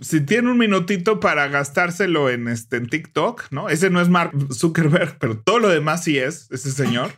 si 0.00 0.20
tiene 0.20 0.50
un 0.50 0.58
minutito 0.58 1.20
para 1.20 1.48
gastárselo 1.48 2.30
en, 2.30 2.48
este, 2.48 2.76
en 2.76 2.88
TikTok, 2.88 3.50
¿no? 3.50 3.68
Ese 3.68 3.90
no 3.90 4.00
es 4.00 4.08
Mark 4.08 4.32
Zuckerberg, 4.52 5.16
pero 5.20 5.38
todo 5.38 5.58
lo 5.58 5.68
demás 5.68 6.04
sí 6.04 6.18
es 6.18 6.50
ese 6.50 6.70
señor, 6.70 7.12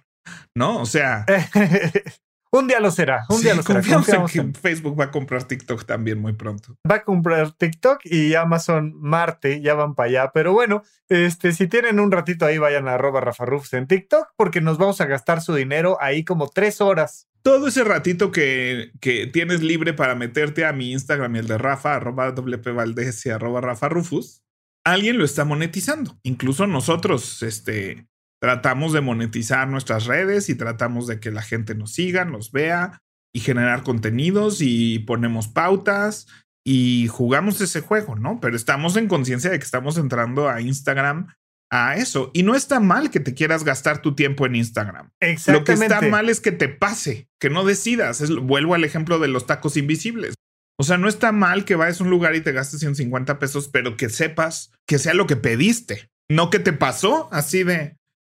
¿no? 0.55 0.81
O 0.81 0.87
sea. 0.87 1.27
un 2.51 2.69
día 2.69 2.79
lo 2.79 2.91
será, 2.91 3.25
un 3.31 3.43
día 3.43 3.55
lo 3.55 3.63
será. 3.63 3.81
Confiamos 3.81 4.35
en 4.35 4.53
que 4.53 4.59
Facebook 4.59 4.99
va 4.99 5.05
a 5.05 5.11
comprar 5.11 5.45
TikTok 5.45 5.85
también 5.85 6.21
muy 6.21 6.35
pronto. 6.35 6.77
Va 6.89 6.97
a 6.97 7.03
comprar 7.03 7.53
TikTok 7.53 8.01
y 8.05 8.35
Amazon 8.35 8.93
Marte, 8.97 9.61
ya 9.61 9.75
van 9.75 9.95
para 9.95 10.09
allá. 10.09 10.31
Pero 10.33 10.53
bueno, 10.53 10.83
este, 11.09 11.53
si 11.53 11.67
tienen 11.67 11.99
un 11.99 12.13
ratito 12.13 12.47
ahí, 12.47 12.59
vayan 12.59 12.87
a 12.87 12.95
arroba 12.95 13.21
Rafa 13.21 13.45
en 13.73 13.87
TikTok 13.89 14.29
porque 14.37 14.61
nos 14.61 14.79
vamos 14.79 15.01
a 15.01 15.07
gastar 15.07 15.41
su 15.41 15.55
dinero 15.55 15.99
ahí 16.01 16.25
como 16.25 16.49
tres 16.49 16.81
horas 16.81 17.29
todo 17.45 17.69
ese 17.69 17.85
ratito 17.85 18.33
que, 18.33 18.91
que, 19.01 19.27
tienes 19.27 19.63
libre 19.63 19.93
para 19.93 20.15
meterte 20.15 20.65
a 20.65 20.73
mi 20.73 20.93
Instagram 20.93 21.37
el 21.37 21.47
de 21.47 21.59
Rafa, 21.59 21.95
arroba 21.95 22.33
WP 22.33 22.75
Valdez 22.75 23.27
y 23.27 23.31
arroba 23.31 23.61
Rafa 23.61 23.91
Rufus, 23.91 24.43
alguien 24.83 25.19
lo 25.19 25.25
está 25.25 25.45
monetizando. 25.45 26.19
Incluso 26.23 26.67
nosotros 26.67 27.43
este, 27.43 28.09
tratamos 28.41 28.95
de 28.95 29.03
monetizar 29.03 29.69
nuestras 29.69 30.07
redes 30.07 30.49
y 30.49 30.55
tratamos 30.55 31.07
de 31.07 31.21
que 31.21 31.31
la 31.31 31.43
gente 31.43 31.75
nos 31.75 31.93
siga, 31.93 32.25
nos 32.25 32.51
vea 32.51 33.03
y 33.35 33.41
generar 33.41 33.83
contenidos 33.83 34.59
y 34.61 35.01
ponemos 35.01 35.47
pautas 35.49 36.27
y 36.67 37.09
jugamos 37.09 37.61
ese 37.61 37.83
juego, 37.83 38.17
¿no? 38.17 38.41
Pero 38.41 38.57
estamos 38.57 38.97
en 38.97 39.07
conciencia 39.07 39.51
de 39.51 39.59
que 39.59 39.65
estamos 39.65 39.99
entrando 39.99 40.49
a 40.49 40.63
Instagram 40.63 41.29
a 41.75 41.97
eso. 41.97 42.31
Y 42.33 42.45
no 42.45 42.55
está 42.55 42.79
mal 42.79 43.11
que 43.11 43.21
te 43.21 43.35
quieras 43.35 43.65
gastar 43.65 44.01
tu 44.01 44.15
tiempo 44.15 44.47
en 44.47 44.55
Instagram. 44.55 45.11
Lo 45.49 45.65
que 45.65 45.73
está 45.73 46.01
mal 46.03 46.29
es 46.29 46.41
que 46.41 46.53
te 46.53 46.69
pase, 46.69 47.29
que 47.41 47.51
no 47.51 47.65
decidas. 47.65 48.23
vuelvo 48.43 48.75
al 48.75 48.85
ejemplo 48.85 49.19
de 49.19 49.29
los 49.29 49.47
tacos 49.47 49.77
invisibles. 49.77 50.35
O 50.79 50.85
sea, 50.85 50.99
no 50.99 51.09
está 51.09 51.33
mal 51.33 51.65
que 51.65 51.75
vayas 51.75 52.01
a 52.01 52.05
un 52.05 52.11
lugar 52.11 52.35
y 52.35 52.41
te 52.41 52.53
gastes 52.53 52.81
150 52.81 53.39
pesos, 53.39 53.69
pero 53.69 53.97
que 53.97 54.09
sepas 54.09 54.73
que 54.87 54.99
sea 54.99 55.15
lo 55.15 55.27
que 55.27 55.37
pediste, 55.37 56.11
no 56.29 56.51
que 56.51 56.59
te 56.59 56.73
pasó 56.73 57.29
así 57.33 57.65
de. 57.65 57.97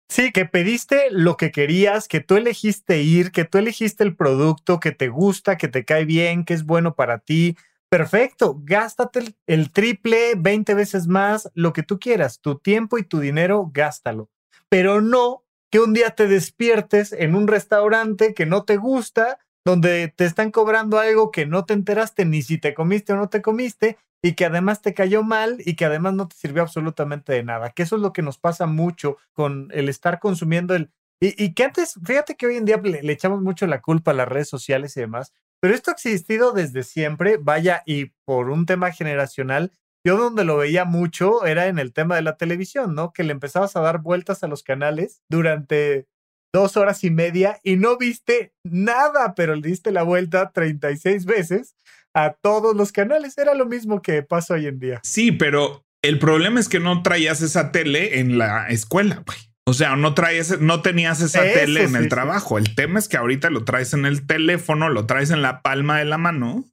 Sí, 0.09 0.31
que 0.33 0.47
pediste 0.47 1.09
lo 1.11 1.37
que 1.37 1.51
querías, 1.51 2.09
que 2.09 2.21
tú 2.21 2.37
elegiste 2.37 3.03
ir, 3.03 3.33
que 3.33 3.45
tú 3.45 3.59
elegiste 3.59 4.05
el 4.05 4.15
producto 4.15 4.81
que 4.81 4.93
te 4.93 5.09
gusta, 5.09 5.57
que 5.57 5.69
te 5.69 5.85
cae 5.85 6.05
bien, 6.05 6.45
que 6.45 6.55
es 6.55 6.65
bueno 6.65 6.95
para 6.95 7.19
ti. 7.19 7.57
Perfecto, 7.89 8.61
gástate 8.65 9.37
el, 9.47 9.71
triple, 9.71 10.35
20 10.37 10.75
veces 10.75 11.07
más, 11.07 11.51
lo 11.55 11.73
que 11.73 11.85
tú 11.85 11.99
quieras, 11.99 12.41
tu 12.41 12.59
tiempo 12.59 12.99
y 12.99 13.05
tu 13.05 13.21
dinero, 13.21 13.71
gástalo. 13.73 14.29
Pero 14.69 15.01
no 15.01 15.45
que 15.71 15.81
un 15.81 15.95
día 15.95 16.11
te 16.11 16.27
despiertes 16.27 17.13
en 17.13 17.35
un 17.35 17.47
restaurante 17.47 18.35
que 18.35 18.47
no 18.47 18.65
te 18.65 18.77
gusta, 18.77 19.39
donde 19.65 20.13
te 20.17 20.25
están 20.25 20.51
cobrando 20.51 20.99
algo 20.99 21.31
que 21.31 21.47
no 21.47 21.65
te 21.65 21.75
enteraste 21.75 22.25
ni 22.25 22.43
si 22.43 22.59
te 22.59 22.75
comiste 22.75 23.13
o 23.13 23.17
no 23.17 23.29
te 23.29 23.43
comiste, 23.43 23.99
y 24.23 24.35
que 24.35 24.45
además 24.45 24.83
te 24.83 24.95
cayó 24.95 25.23
mal 25.23 25.59
y 25.65 25.77
que 25.77 25.85
además 25.85 26.15
no 26.15 26.27
te 26.27 26.37
sirvió 26.37 26.63
absolutamente 26.63 27.33
de 27.33 27.45
nada. 27.45 27.71
Que 27.71 27.85
eso 27.85 27.97
es 27.97 28.03
lo 28.03 28.13
que 28.13 28.23
nos 28.23 28.39
pasa 28.39 28.67
mucho 28.67 29.19
con 29.33 29.69
el 29.73 29.89
estar 29.89 30.19
consumiendo 30.19 30.75
el... 30.75 30.91
Y, 31.19 31.55
que 31.55 31.65
antes, 31.65 31.95
fíjate 32.05 32.37
que 32.37 32.47
hoy 32.47 32.57
en 32.57 32.67
día 32.67 32.77
le, 32.77 33.13
echamos 33.13 33.41
mucho 33.41 33.67
la 33.67 33.81
culpa 33.81 34.11
a 34.11 34.15
las 34.15 34.29
redes 34.29 34.49
sociales 34.49 34.97
y 34.97 35.01
demás, 35.01 35.33
pero 35.67 35.75
esto 35.75 35.91
ha 35.91 35.95
existido 35.95 36.53
desde 36.53 36.85
siempre, 36.85 37.39
vaya, 37.39 37.83
y 37.87 38.13
por 38.25 38.51
un 38.51 38.67
tema 38.67 38.93
generacional, 38.93 39.73
yo 40.07 40.17
donde 40.17 40.45
lo 40.45 40.59
veía 40.59 40.85
mucho 40.85 41.45
era 41.45 41.67
en 41.67 41.81
el 41.81 41.93
tema 41.93 42.15
de 42.15 42.23
la 42.23 42.37
televisión, 42.37 42.95
¿no? 42.95 43.13
Que 43.13 43.25
le 43.25 43.33
empezabas 43.33 43.75
a 43.75 43.81
dar 43.81 44.01
vueltas 44.01 44.45
a 44.45 44.47
los 44.47 44.63
canales 44.63 45.23
durante 45.29 46.07
dos 46.55 46.77
horas 46.77 47.03
y 47.03 47.11
media 47.11 47.59
y 47.65 47.75
no 47.75 47.99
viste 47.99 48.53
nada, 48.63 49.35
pero 49.35 49.57
le 49.57 49.67
diste 49.67 49.91
la 49.91 50.05
vuelta 50.05 50.53
36 50.53 51.25
veces 51.25 51.75
a 52.15 52.35
todos 52.35 52.77
los 52.77 52.93
canales. 52.93 53.37
Era 53.37 53.55
lo 53.55 53.67
mismo 53.67 54.03
que 54.03 54.23
pasa 54.23 54.55
hoy 54.55 54.69
en 54.69 54.79
día. 54.79 55.01
Sí, 55.03 55.33
pero 55.33 55.85
el 56.01 56.21
problema 56.21 56.61
es 56.61 56.69
que 56.69 56.79
no 56.79 57.03
traías 57.03 57.43
esa 57.43 57.73
tele 57.73 58.21
en 58.21 58.39
la 58.39 58.69
escuela, 58.69 59.25
güey. 59.27 59.39
O 59.69 59.75
sea, 59.75 59.97
no 59.97 60.15
traes, 60.15 60.61
no 60.61 60.81
tenías 60.81 61.21
esa 61.21 61.43
tele 61.43 61.83
en 61.83 61.97
el 61.97 62.09
trabajo. 62.09 62.57
El 62.57 62.77
tema 62.77 63.01
es 63.01 63.09
que 63.09 63.17
ahorita 63.17 63.51
lo 63.51 63.65
traes 63.65 63.95
en 63.95 64.07
el 64.07 64.25
teléfono, 64.25 64.89
lo 64.89 65.07
traes 65.07 65.31
en 65.31 65.43
la 65.43 65.61
palma 65.61 65.99
de 65.99 66.05
la 66.05 66.19
mano 66.19 66.65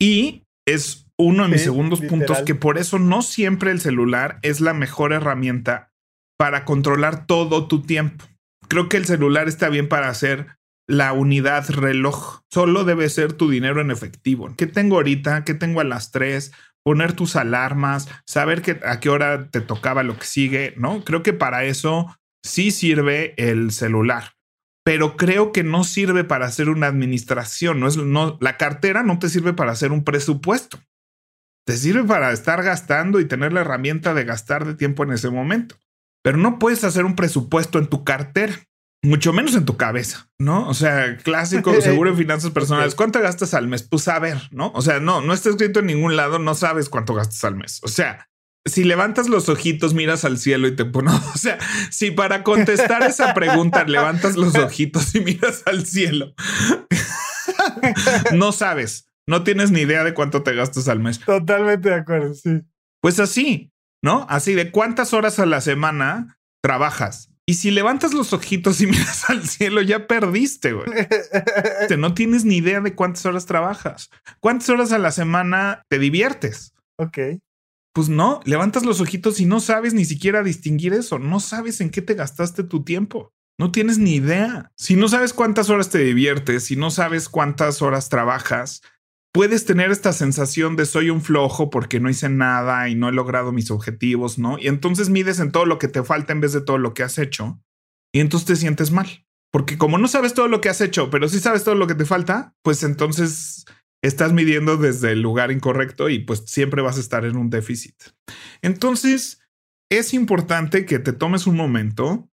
y 0.00 0.44
es 0.66 1.06
uno 1.16 1.44
de 1.44 1.48
mis 1.48 1.62
segundos 1.62 2.00
puntos 2.00 2.42
que 2.42 2.54
por 2.54 2.76
eso 2.76 2.98
no 2.98 3.22
siempre 3.22 3.70
el 3.70 3.80
celular 3.80 4.38
es 4.42 4.60
la 4.60 4.74
mejor 4.74 5.12
herramienta 5.12 5.92
para 6.36 6.64
controlar 6.64 7.26
todo 7.26 7.68
tu 7.68 7.82
tiempo. 7.82 8.24
Creo 8.68 8.88
que 8.88 8.96
el 8.96 9.06
celular 9.06 9.48
está 9.48 9.68
bien 9.68 9.88
para 9.88 10.08
hacer 10.08 10.58
la 10.88 11.12
unidad 11.12 11.68
reloj. 11.70 12.40
Solo 12.50 12.84
debe 12.84 13.08
ser 13.08 13.32
tu 13.32 13.48
dinero 13.50 13.80
en 13.80 13.90
efectivo. 13.90 14.54
¿Qué 14.56 14.66
tengo 14.66 14.96
ahorita? 14.96 15.44
¿Qué 15.44 15.54
tengo 15.54 15.80
a 15.80 15.84
las 15.84 16.10
3? 16.10 16.52
Poner 16.88 17.12
tus 17.12 17.36
alarmas, 17.36 18.08
saber 18.24 18.62
que, 18.62 18.80
a 18.82 18.98
qué 18.98 19.10
hora 19.10 19.50
te 19.50 19.60
tocaba 19.60 20.02
lo 20.02 20.18
que 20.18 20.24
sigue, 20.24 20.72
¿no? 20.78 21.04
Creo 21.04 21.22
que 21.22 21.34
para 21.34 21.64
eso 21.64 22.18
sí 22.42 22.70
sirve 22.70 23.34
el 23.36 23.72
celular, 23.72 24.32
pero 24.86 25.18
creo 25.18 25.52
que 25.52 25.62
no 25.62 25.84
sirve 25.84 26.24
para 26.24 26.46
hacer 26.46 26.70
una 26.70 26.86
administración. 26.86 27.78
No 27.78 27.88
es, 27.88 27.98
no, 27.98 28.38
la 28.40 28.56
cartera 28.56 29.02
no 29.02 29.18
te 29.18 29.28
sirve 29.28 29.52
para 29.52 29.72
hacer 29.72 29.92
un 29.92 30.02
presupuesto. 30.02 30.80
Te 31.66 31.76
sirve 31.76 32.04
para 32.04 32.32
estar 32.32 32.62
gastando 32.62 33.20
y 33.20 33.26
tener 33.26 33.52
la 33.52 33.60
herramienta 33.60 34.14
de 34.14 34.24
gastar 34.24 34.64
de 34.64 34.74
tiempo 34.74 35.02
en 35.02 35.12
ese 35.12 35.28
momento. 35.28 35.76
Pero 36.22 36.38
no 36.38 36.58
puedes 36.58 36.84
hacer 36.84 37.04
un 37.04 37.16
presupuesto 37.16 37.78
en 37.78 37.88
tu 37.88 38.02
cartera 38.02 38.54
mucho 39.02 39.32
menos 39.32 39.54
en 39.54 39.64
tu 39.64 39.76
cabeza, 39.76 40.28
¿no? 40.38 40.68
O 40.68 40.74
sea, 40.74 41.16
clásico, 41.18 41.80
seguro 41.80 42.10
en 42.10 42.16
finanzas 42.16 42.50
personales. 42.50 42.94
¿Cuánto 42.94 43.20
gastas 43.20 43.54
al 43.54 43.68
mes? 43.68 43.82
Pues 43.82 44.08
a 44.08 44.18
ver, 44.18 44.48
¿no? 44.50 44.72
O 44.74 44.82
sea, 44.82 44.98
no, 44.98 45.20
no 45.20 45.32
está 45.32 45.50
escrito 45.50 45.80
en 45.80 45.86
ningún 45.86 46.16
lado, 46.16 46.38
no 46.38 46.54
sabes 46.54 46.88
cuánto 46.88 47.14
gastas 47.14 47.44
al 47.44 47.54
mes. 47.54 47.80
O 47.84 47.88
sea, 47.88 48.28
si 48.64 48.84
levantas 48.84 49.28
los 49.28 49.48
ojitos, 49.48 49.94
miras 49.94 50.24
al 50.24 50.38
cielo 50.38 50.66
y 50.66 50.74
te 50.74 50.84
pones, 50.84 51.14
o 51.34 51.38
sea, 51.38 51.58
si 51.90 52.10
para 52.10 52.42
contestar 52.42 53.02
esa 53.04 53.34
pregunta 53.34 53.84
levantas 53.86 54.36
los 54.36 54.54
ojitos 54.56 55.14
y 55.14 55.20
miras 55.20 55.62
al 55.66 55.86
cielo, 55.86 56.34
no 58.34 58.50
sabes, 58.52 59.08
no 59.26 59.44
tienes 59.44 59.70
ni 59.70 59.80
idea 59.80 60.02
de 60.02 60.14
cuánto 60.14 60.42
te 60.42 60.54
gastas 60.54 60.88
al 60.88 60.98
mes. 60.98 61.20
Totalmente 61.20 61.90
de 61.90 61.94
acuerdo, 61.94 62.34
sí. 62.34 62.62
Pues 63.00 63.20
así, 63.20 63.72
¿no? 64.02 64.26
Así 64.28 64.54
de 64.54 64.72
cuántas 64.72 65.14
horas 65.14 65.38
a 65.38 65.46
la 65.46 65.60
semana 65.60 66.38
trabajas 66.60 67.30
y 67.48 67.54
si 67.54 67.70
levantas 67.70 68.12
los 68.12 68.34
ojitos 68.34 68.82
y 68.82 68.86
miras 68.88 69.30
al 69.30 69.48
cielo, 69.48 69.80
ya 69.80 70.06
perdiste, 70.06 70.74
güey. 70.74 70.86
no 71.96 72.12
tienes 72.12 72.44
ni 72.44 72.58
idea 72.58 72.82
de 72.82 72.94
cuántas 72.94 73.24
horas 73.24 73.46
trabajas. 73.46 74.10
¿Cuántas 74.40 74.68
horas 74.68 74.92
a 74.92 74.98
la 74.98 75.12
semana 75.12 75.82
te 75.88 75.98
diviertes? 75.98 76.74
Ok. 76.98 77.18
Pues 77.94 78.10
no, 78.10 78.42
levantas 78.44 78.84
los 78.84 79.00
ojitos 79.00 79.40
y 79.40 79.46
no 79.46 79.60
sabes 79.60 79.94
ni 79.94 80.04
siquiera 80.04 80.42
distinguir 80.42 80.92
eso. 80.92 81.18
No 81.18 81.40
sabes 81.40 81.80
en 81.80 81.88
qué 81.88 82.02
te 82.02 82.12
gastaste 82.12 82.64
tu 82.64 82.84
tiempo. 82.84 83.32
No 83.58 83.72
tienes 83.72 83.96
ni 83.96 84.16
idea. 84.16 84.70
Si 84.76 84.96
no 84.96 85.08
sabes 85.08 85.32
cuántas 85.32 85.70
horas 85.70 85.88
te 85.88 86.00
diviertes, 86.00 86.66
si 86.66 86.76
no 86.76 86.90
sabes 86.90 87.30
cuántas 87.30 87.80
horas 87.80 88.10
trabajas, 88.10 88.82
puedes 89.32 89.64
tener 89.64 89.90
esta 89.90 90.12
sensación 90.12 90.76
de 90.76 90.86
soy 90.86 91.10
un 91.10 91.22
flojo 91.22 91.70
porque 91.70 92.00
no 92.00 92.10
hice 92.10 92.28
nada 92.28 92.88
y 92.88 92.94
no 92.94 93.08
he 93.08 93.12
logrado 93.12 93.52
mis 93.52 93.70
objetivos, 93.70 94.38
¿no? 94.38 94.58
Y 94.58 94.68
entonces 94.68 95.10
mides 95.10 95.40
en 95.40 95.52
todo 95.52 95.66
lo 95.66 95.78
que 95.78 95.88
te 95.88 96.02
falta 96.02 96.32
en 96.32 96.40
vez 96.40 96.52
de 96.52 96.60
todo 96.60 96.78
lo 96.78 96.94
que 96.94 97.02
has 97.02 97.18
hecho 97.18 97.60
y 98.12 98.20
entonces 98.20 98.46
te 98.46 98.56
sientes 98.56 98.90
mal. 98.90 99.26
Porque 99.50 99.78
como 99.78 99.96
no 99.98 100.08
sabes 100.08 100.34
todo 100.34 100.48
lo 100.48 100.60
que 100.60 100.68
has 100.68 100.80
hecho, 100.80 101.10
pero 101.10 101.28
sí 101.28 101.40
sabes 101.40 101.64
todo 101.64 101.74
lo 101.74 101.86
que 101.86 101.94
te 101.94 102.04
falta, 102.04 102.54
pues 102.62 102.82
entonces 102.82 103.64
estás 104.02 104.32
midiendo 104.32 104.76
desde 104.76 105.12
el 105.12 105.22
lugar 105.22 105.50
incorrecto 105.50 106.08
y 106.08 106.18
pues 106.20 106.44
siempre 106.46 106.82
vas 106.82 106.98
a 106.98 107.00
estar 107.00 107.24
en 107.24 107.36
un 107.36 107.50
déficit. 107.50 107.94
Entonces, 108.62 109.40
es 109.90 110.12
importante 110.12 110.84
que 110.84 110.98
te 110.98 111.12
tomes 111.12 111.46
un 111.46 111.56
momento 111.56 112.30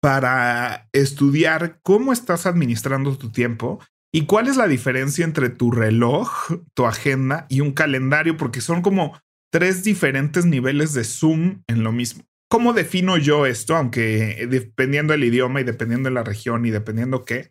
para 0.00 0.88
estudiar 0.92 1.80
cómo 1.82 2.12
estás 2.12 2.46
administrando 2.46 3.16
tu 3.16 3.30
tiempo 3.30 3.80
¿Y 4.14 4.26
cuál 4.26 4.46
es 4.46 4.56
la 4.56 4.68
diferencia 4.68 5.24
entre 5.24 5.50
tu 5.50 5.72
reloj, 5.72 6.30
tu 6.74 6.86
agenda 6.86 7.46
y 7.48 7.62
un 7.62 7.72
calendario? 7.72 8.36
Porque 8.36 8.60
son 8.60 8.80
como 8.80 9.18
tres 9.52 9.82
diferentes 9.82 10.46
niveles 10.46 10.94
de 10.94 11.02
zoom 11.02 11.64
en 11.66 11.82
lo 11.82 11.90
mismo. 11.90 12.22
¿Cómo 12.48 12.74
defino 12.74 13.16
yo 13.16 13.44
esto? 13.44 13.74
Aunque 13.74 14.46
dependiendo 14.48 15.14
del 15.14 15.24
idioma 15.24 15.60
y 15.60 15.64
dependiendo 15.64 16.08
de 16.10 16.14
la 16.14 16.22
región 16.22 16.64
y 16.64 16.70
dependiendo 16.70 17.24
qué, 17.24 17.50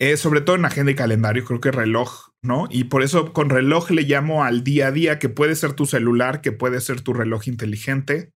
eh, 0.00 0.16
sobre 0.16 0.40
todo 0.40 0.56
en 0.56 0.64
agenda 0.64 0.92
y 0.92 0.94
calendario, 0.94 1.44
creo 1.44 1.60
que 1.60 1.72
reloj, 1.72 2.30
¿no? 2.42 2.68
Y 2.70 2.84
por 2.84 3.02
eso 3.02 3.34
con 3.34 3.50
reloj 3.50 3.90
le 3.90 4.04
llamo 4.04 4.44
al 4.44 4.64
día 4.64 4.86
a 4.86 4.92
día, 4.92 5.18
que 5.18 5.28
puede 5.28 5.56
ser 5.56 5.74
tu 5.74 5.84
celular, 5.84 6.40
que 6.40 6.52
puede 6.52 6.80
ser 6.80 7.02
tu 7.02 7.12
reloj 7.12 7.48
inteligente, 7.48 8.32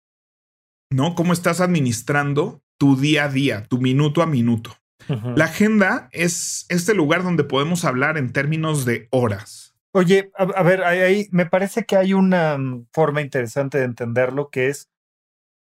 ¿no? 0.92 1.14
¿Cómo 1.14 1.34
estás 1.34 1.62
administrando 1.62 2.64
tu 2.80 2.96
día 2.96 3.26
a 3.26 3.30
día, 3.30 3.64
tu 3.66 3.78
minuto 3.80 4.24
a 4.24 4.26
minuto? 4.26 4.79
La 5.36 5.46
agenda 5.46 6.10
es 6.12 6.66
este 6.70 6.94
lugar 6.94 7.24
donde 7.24 7.44
podemos 7.44 7.86
hablar 7.86 8.18
en 8.18 8.32
términos 8.32 8.86
de 8.86 9.08
horas. 9.12 9.76
Oye, 9.92 10.32
a, 10.36 10.64
ver, 10.64 10.84
ahí 10.84 11.28
me 11.32 11.48
parece 11.48 11.86
que 11.86 11.98
hay 11.98 12.14
una 12.14 12.58
mm, 12.58 12.88
forma 12.94 13.22
interesante 13.22 13.80
de 13.80 13.86
entenderlo 13.86 14.50
que 14.50 14.68
es 14.68 14.90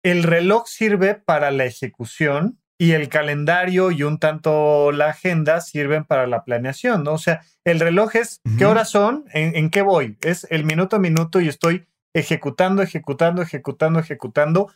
el 0.03 0.23
reloj 0.23 0.67
sirve 0.67 1.15
para 1.15 1.51
la 1.51 1.65
ejecución 1.65 2.59
y 2.79 2.93
el 2.93 3.09
calendario 3.09 3.91
y 3.91 4.03
un 4.03 4.19
tanto 4.19 4.93
la 4.93 5.09
agenda 5.09 5.61
sirven 5.61 6.05
para 6.05 6.27
la 6.27 6.45
planeación, 6.45 7.03
¿no? 7.03 7.15
O 7.15 7.19
sea, 7.19 7.41
el 7.65 7.81
reloj 7.81 8.15
es 8.17 8.41
qué 8.57 8.67
horas 8.67 8.91
son, 8.91 9.25
¿En, 9.33 9.57
en 9.57 9.71
qué 9.71 9.83
voy, 9.83 10.17
es 10.21 10.47
el 10.51 10.65
minuto 10.65 10.97
a 10.97 11.01
minuto 11.01 11.41
y 11.41 11.49
estoy 11.49 11.89
ejecutando, 12.15 12.83
ejecutando, 12.83 13.43
ejecutando, 13.43 13.99
ejecutando 13.99 14.73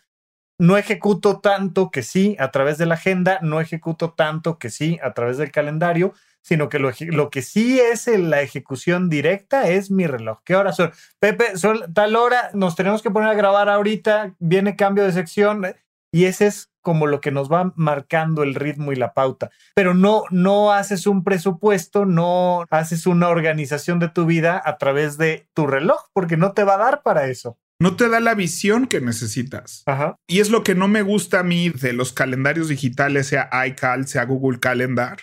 no 0.58 0.76
ejecuto 0.76 1.40
tanto 1.40 1.90
que 1.90 2.02
sí 2.02 2.36
a 2.38 2.50
través 2.50 2.78
de 2.78 2.86
la 2.86 2.94
agenda, 2.94 3.38
no 3.42 3.60
ejecuto 3.60 4.12
tanto 4.12 4.58
que 4.58 4.70
sí 4.70 4.98
a 5.02 5.12
través 5.12 5.38
del 5.38 5.50
calendario, 5.50 6.14
sino 6.42 6.68
que 6.68 6.78
lo, 6.78 7.30
que 7.30 7.42
sí 7.42 7.80
es 7.80 8.06
la 8.06 8.42
ejecución 8.42 9.08
directa 9.08 9.68
es 9.68 9.90
mi 9.90 10.06
reloj. 10.06 10.40
¿Qué 10.44 10.56
horas 10.56 10.76
son? 10.76 10.92
Pepe, 11.20 11.56
son 11.56 11.92
tal 11.94 12.16
hora, 12.16 12.50
nos 12.52 12.74
tenemos 12.74 13.02
que 13.02 13.10
poner 13.10 13.30
a 13.30 13.34
grabar 13.34 13.68
ahorita, 13.68 14.34
viene 14.38 14.76
cambio 14.76 15.04
de 15.04 15.12
sección 15.12 15.64
y 16.10 16.24
ese 16.24 16.46
es 16.48 16.70
como 16.82 17.06
lo 17.06 17.20
que 17.20 17.30
nos 17.30 17.50
va 17.50 17.72
marcando 17.76 18.42
el 18.42 18.56
ritmo 18.56 18.92
y 18.92 18.96
la 18.96 19.14
pauta. 19.14 19.50
Pero 19.74 19.94
no, 19.94 20.24
no 20.30 20.72
haces 20.72 21.06
un 21.06 21.22
presupuesto, 21.22 22.06
no 22.06 22.66
haces 22.70 23.06
una 23.06 23.28
organización 23.28 24.00
de 24.00 24.08
tu 24.08 24.26
vida 24.26 24.60
a 24.64 24.78
través 24.78 25.16
de 25.16 25.48
tu 25.54 25.68
reloj, 25.68 26.08
porque 26.12 26.36
no 26.36 26.52
te 26.52 26.64
va 26.64 26.74
a 26.74 26.78
dar 26.78 27.02
para 27.02 27.28
eso 27.28 27.56
no 27.82 27.96
te 27.96 28.08
da 28.08 28.20
la 28.20 28.34
visión 28.36 28.86
que 28.86 29.00
necesitas. 29.00 29.84
Y 30.28 30.38
es 30.38 30.50
lo 30.50 30.62
que 30.62 30.76
no 30.76 30.86
me 30.86 31.02
gusta 31.02 31.40
a 31.40 31.42
mí 31.42 31.68
de 31.68 31.92
los 31.92 32.12
calendarios 32.12 32.68
digitales, 32.68 33.26
sea 33.26 33.50
iCal, 33.66 34.06
sea 34.06 34.24
Google 34.24 34.60
Calendar, 34.60 35.18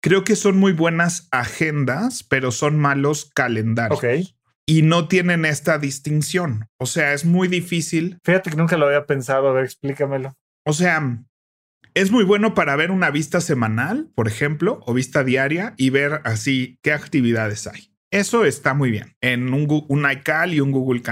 creo 0.00 0.22
que 0.22 0.36
son 0.36 0.58
muy 0.58 0.72
buenas 0.72 1.26
agendas, 1.32 2.22
pero 2.22 2.52
son 2.52 2.78
malos 2.78 3.30
calendarios. 3.34 4.34
Y 4.64 4.82
no 4.82 5.08
tienen 5.08 5.44
esta 5.44 5.78
distinción. 5.78 6.68
O 6.78 6.86
sea, 6.86 7.14
es 7.14 7.24
muy 7.24 7.48
difícil. 7.48 8.18
Fíjate 8.22 8.50
que 8.50 8.56
nunca 8.56 8.76
lo 8.76 8.86
había 8.86 9.04
pensado. 9.06 9.48
A 9.48 9.52
ver, 9.52 9.64
explícamelo. 9.64 10.34
O 10.64 10.74
sea, 10.74 11.24
es 11.94 12.10
muy 12.12 12.22
bueno 12.22 12.54
para 12.54 12.76
ver 12.76 12.92
una 12.92 13.10
vista 13.10 13.40
semanal, 13.40 14.08
por 14.14 14.28
ejemplo, 14.28 14.80
o 14.86 14.94
vista 14.94 15.24
diaria 15.24 15.74
y 15.76 15.90
ver 15.90 16.20
así 16.24 16.78
qué 16.82 16.92
actividades 16.92 17.66
hay. 17.66 17.92
Eso 18.10 18.44
está 18.44 18.72
muy 18.72 18.90
bien 18.90 19.16
en 19.20 19.52
un, 19.52 20.10
iCal 20.10 20.54
y 20.54 20.60
un 20.60 20.70
Google 20.70 21.02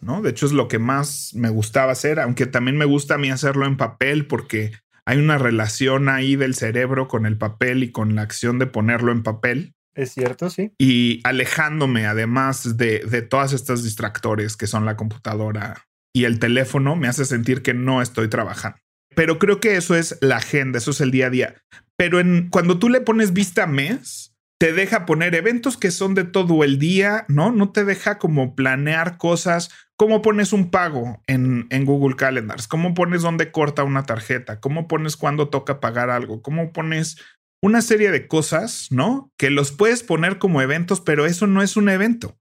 ¿no? 0.00 0.22
De 0.22 0.30
hecho, 0.30 0.46
es 0.46 0.52
lo 0.52 0.68
que 0.68 0.78
más 0.78 1.32
me 1.34 1.48
gustaba 1.48 1.92
hacer, 1.92 2.20
aunque 2.20 2.46
también 2.46 2.76
me 2.76 2.84
gusta 2.84 3.14
a 3.14 3.18
mí 3.18 3.30
hacerlo 3.30 3.66
en 3.66 3.76
papel 3.76 4.26
porque 4.26 4.72
hay 5.04 5.18
una 5.18 5.38
relación 5.38 6.08
ahí 6.08 6.36
del 6.36 6.54
cerebro 6.54 7.08
con 7.08 7.26
el 7.26 7.36
papel 7.36 7.82
y 7.82 7.90
con 7.90 8.14
la 8.14 8.22
acción 8.22 8.58
de 8.58 8.66
ponerlo 8.66 9.10
en 9.12 9.22
papel 9.22 9.74
Es 9.94 10.12
cierto, 10.12 10.48
sí. 10.50 10.72
y 10.78 11.20
alejándome 11.24 12.06
además 12.06 12.76
de, 12.76 13.00
de 13.00 13.22
todas 13.22 13.52
estas 13.52 13.82
distractores 13.82 14.56
que 14.56 14.66
son 14.66 14.84
la 14.84 14.96
computadora 14.96 15.86
y 16.14 16.24
el 16.24 16.38
teléfono 16.38 16.94
me 16.94 17.08
hace 17.08 17.24
sentir 17.24 17.62
que 17.62 17.74
no 17.74 18.02
estoy 18.02 18.28
trabajando. 18.28 18.78
Pero 19.14 19.38
creo 19.38 19.60
que 19.60 19.76
eso 19.76 19.94
es 19.94 20.18
la 20.20 20.36
agenda, 20.36 20.78
eso 20.78 20.90
es 20.90 21.00
el 21.00 21.10
día 21.10 21.26
a 21.26 21.30
día. 21.30 21.54
Pero 21.96 22.20
en, 22.20 22.48
cuando 22.48 22.78
tú 22.78 22.88
le 22.88 23.00
pones 23.00 23.32
vista 23.32 23.66
mes, 23.66 24.31
te 24.62 24.72
deja 24.72 25.06
poner 25.06 25.34
eventos 25.34 25.76
que 25.76 25.90
son 25.90 26.14
de 26.14 26.22
todo 26.22 26.62
el 26.62 26.78
día, 26.78 27.24
¿no? 27.26 27.50
No 27.50 27.72
te 27.72 27.84
deja 27.84 28.18
como 28.18 28.54
planear 28.54 29.18
cosas. 29.18 29.72
¿Cómo 29.96 30.22
pones 30.22 30.52
un 30.52 30.70
pago 30.70 31.20
en, 31.26 31.66
en 31.70 31.84
Google 31.84 32.14
Calendars? 32.14 32.68
¿Cómo 32.68 32.94
pones 32.94 33.22
dónde 33.22 33.50
corta 33.50 33.82
una 33.82 34.04
tarjeta? 34.04 34.60
¿Cómo 34.60 34.86
pones 34.86 35.16
cuándo 35.16 35.48
toca 35.48 35.80
pagar 35.80 36.10
algo? 36.10 36.42
¿Cómo 36.42 36.72
pones 36.72 37.20
una 37.60 37.82
serie 37.82 38.12
de 38.12 38.28
cosas, 38.28 38.86
¿no? 38.92 39.32
Que 39.36 39.50
los 39.50 39.72
puedes 39.72 40.04
poner 40.04 40.38
como 40.38 40.62
eventos, 40.62 41.00
pero 41.00 41.26
eso 41.26 41.48
no 41.48 41.60
es 41.60 41.76
un 41.76 41.88
evento. 41.88 42.38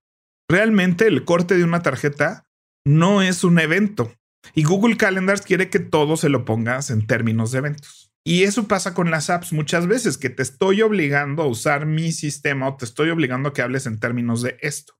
Realmente 0.47 1.07
el 1.07 1.25
corte 1.25 1.57
de 1.57 1.63
una 1.63 1.81
tarjeta 1.81 2.45
no 2.85 3.23
es 3.23 3.43
un 3.43 3.57
evento. 3.57 4.13
Y 4.53 4.61
Google 4.61 4.95
Calendars 4.95 5.41
quiere 5.41 5.71
que 5.71 5.79
todo 5.79 6.17
se 6.17 6.29
lo 6.29 6.45
pongas 6.45 6.91
en 6.91 7.07
términos 7.07 7.51
de 7.51 7.57
eventos. 7.57 8.10
Y 8.23 8.43
eso 8.43 8.67
pasa 8.67 8.93
con 8.93 9.09
las 9.09 9.29
apps 9.29 9.51
muchas 9.51 9.87
veces, 9.87 10.17
que 10.17 10.29
te 10.29 10.43
estoy 10.43 10.81
obligando 10.81 11.41
a 11.41 11.47
usar 11.47 11.85
mi 11.85 12.11
sistema 12.11 12.67
o 12.67 12.77
te 12.77 12.85
estoy 12.85 13.09
obligando 13.09 13.49
a 13.49 13.53
que 13.53 13.63
hables 13.63 13.87
en 13.87 13.99
términos 13.99 14.41
de 14.41 14.57
esto. 14.61 14.93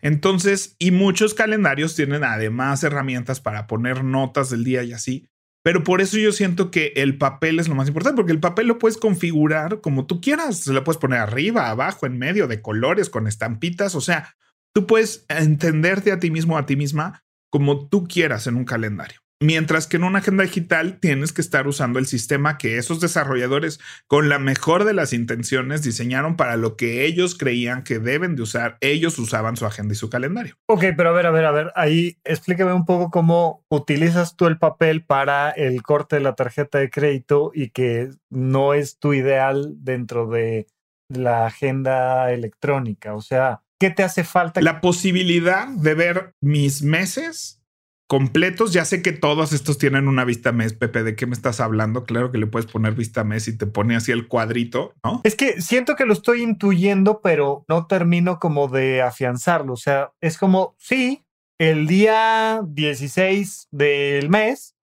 Entonces, 0.00 0.76
y 0.78 0.90
muchos 0.90 1.34
calendarios 1.34 1.96
tienen 1.96 2.22
además 2.22 2.84
herramientas 2.84 3.40
para 3.40 3.66
poner 3.66 4.04
notas 4.04 4.50
del 4.50 4.64
día 4.64 4.82
y 4.84 4.92
así. 4.92 5.28
Pero 5.64 5.82
por 5.82 6.00
eso 6.00 6.16
yo 6.16 6.30
siento 6.30 6.70
que 6.70 6.92
el 6.94 7.18
papel 7.18 7.58
es 7.58 7.66
lo 7.66 7.74
más 7.74 7.88
importante, 7.88 8.16
porque 8.16 8.30
el 8.30 8.38
papel 8.38 8.68
lo 8.68 8.78
puedes 8.78 8.98
configurar 8.98 9.80
como 9.80 10.06
tú 10.06 10.20
quieras. 10.20 10.58
Se 10.58 10.72
lo 10.72 10.84
puedes 10.84 11.00
poner 11.00 11.18
arriba, 11.18 11.70
abajo, 11.70 12.06
en 12.06 12.18
medio, 12.18 12.46
de 12.46 12.62
colores, 12.62 13.10
con 13.10 13.26
estampitas. 13.26 13.96
O 13.96 14.00
sea, 14.00 14.36
tú 14.72 14.86
puedes 14.86 15.24
entenderte 15.28 16.12
a 16.12 16.20
ti 16.20 16.30
mismo, 16.30 16.56
a 16.56 16.66
ti 16.66 16.76
misma, 16.76 17.24
como 17.50 17.88
tú 17.88 18.06
quieras 18.06 18.46
en 18.46 18.54
un 18.54 18.64
calendario. 18.64 19.25
Mientras 19.42 19.86
que 19.86 19.98
en 19.98 20.04
una 20.04 20.20
agenda 20.20 20.44
digital 20.44 20.98
tienes 20.98 21.34
que 21.34 21.42
estar 21.42 21.66
usando 21.66 21.98
el 21.98 22.06
sistema 22.06 22.56
que 22.56 22.78
esos 22.78 23.00
desarrolladores 23.00 23.80
con 24.06 24.30
la 24.30 24.38
mejor 24.38 24.84
de 24.84 24.94
las 24.94 25.12
intenciones 25.12 25.82
diseñaron 25.82 26.36
para 26.36 26.56
lo 26.56 26.74
que 26.76 27.04
ellos 27.04 27.36
creían 27.36 27.84
que 27.84 27.98
deben 27.98 28.34
de 28.34 28.42
usar. 28.42 28.78
Ellos 28.80 29.18
usaban 29.18 29.58
su 29.58 29.66
agenda 29.66 29.92
y 29.92 29.96
su 29.96 30.08
calendario. 30.08 30.56
Ok, 30.68 30.84
pero 30.96 31.10
a 31.10 31.12
ver, 31.12 31.26
a 31.26 31.30
ver, 31.32 31.44
a 31.44 31.50
ver. 31.50 31.72
Ahí 31.74 32.16
explícame 32.24 32.72
un 32.72 32.86
poco 32.86 33.10
cómo 33.10 33.62
utilizas 33.68 34.36
tú 34.36 34.46
el 34.46 34.58
papel 34.58 35.04
para 35.04 35.50
el 35.50 35.82
corte 35.82 36.16
de 36.16 36.22
la 36.22 36.34
tarjeta 36.34 36.78
de 36.78 36.88
crédito 36.88 37.50
y 37.54 37.68
que 37.68 38.08
no 38.30 38.72
es 38.72 38.98
tu 38.98 39.12
ideal 39.12 39.74
dentro 39.80 40.28
de 40.28 40.66
la 41.10 41.44
agenda 41.44 42.32
electrónica. 42.32 43.14
O 43.14 43.20
sea, 43.20 43.60
¿qué 43.78 43.90
te 43.90 44.02
hace 44.02 44.24
falta? 44.24 44.62
La 44.62 44.80
posibilidad 44.80 45.68
de 45.68 45.94
ver 45.94 46.32
mis 46.40 46.82
meses 46.82 47.60
completos. 48.06 48.72
Ya 48.72 48.84
sé 48.84 49.02
que 49.02 49.12
todos 49.12 49.52
estos 49.52 49.78
tienen 49.78 50.08
una 50.08 50.24
vista 50.24 50.52
mes, 50.52 50.72
Pepe. 50.72 51.02
¿De 51.02 51.16
qué 51.16 51.26
me 51.26 51.34
estás 51.34 51.60
hablando? 51.60 52.04
Claro 52.04 52.30
que 52.30 52.38
le 52.38 52.46
puedes 52.46 52.70
poner 52.70 52.94
vista 52.94 53.24
mes 53.24 53.48
y 53.48 53.56
te 53.56 53.66
pone 53.66 53.96
así 53.96 54.12
el 54.12 54.28
cuadrito, 54.28 54.94
¿no? 55.04 55.20
Es 55.24 55.34
que 55.34 55.60
siento 55.60 55.96
que 55.96 56.06
lo 56.06 56.12
estoy 56.12 56.42
intuyendo, 56.42 57.20
pero 57.20 57.64
no 57.68 57.86
termino 57.86 58.38
como 58.38 58.68
de 58.68 59.02
afianzarlo. 59.02 59.72
O 59.72 59.78
sea, 59.78 60.12
es 60.20 60.38
como, 60.38 60.74
sí, 60.78 61.24
el 61.58 61.86
día 61.86 62.60
16 62.66 63.68
del 63.70 64.28
mes 64.28 64.76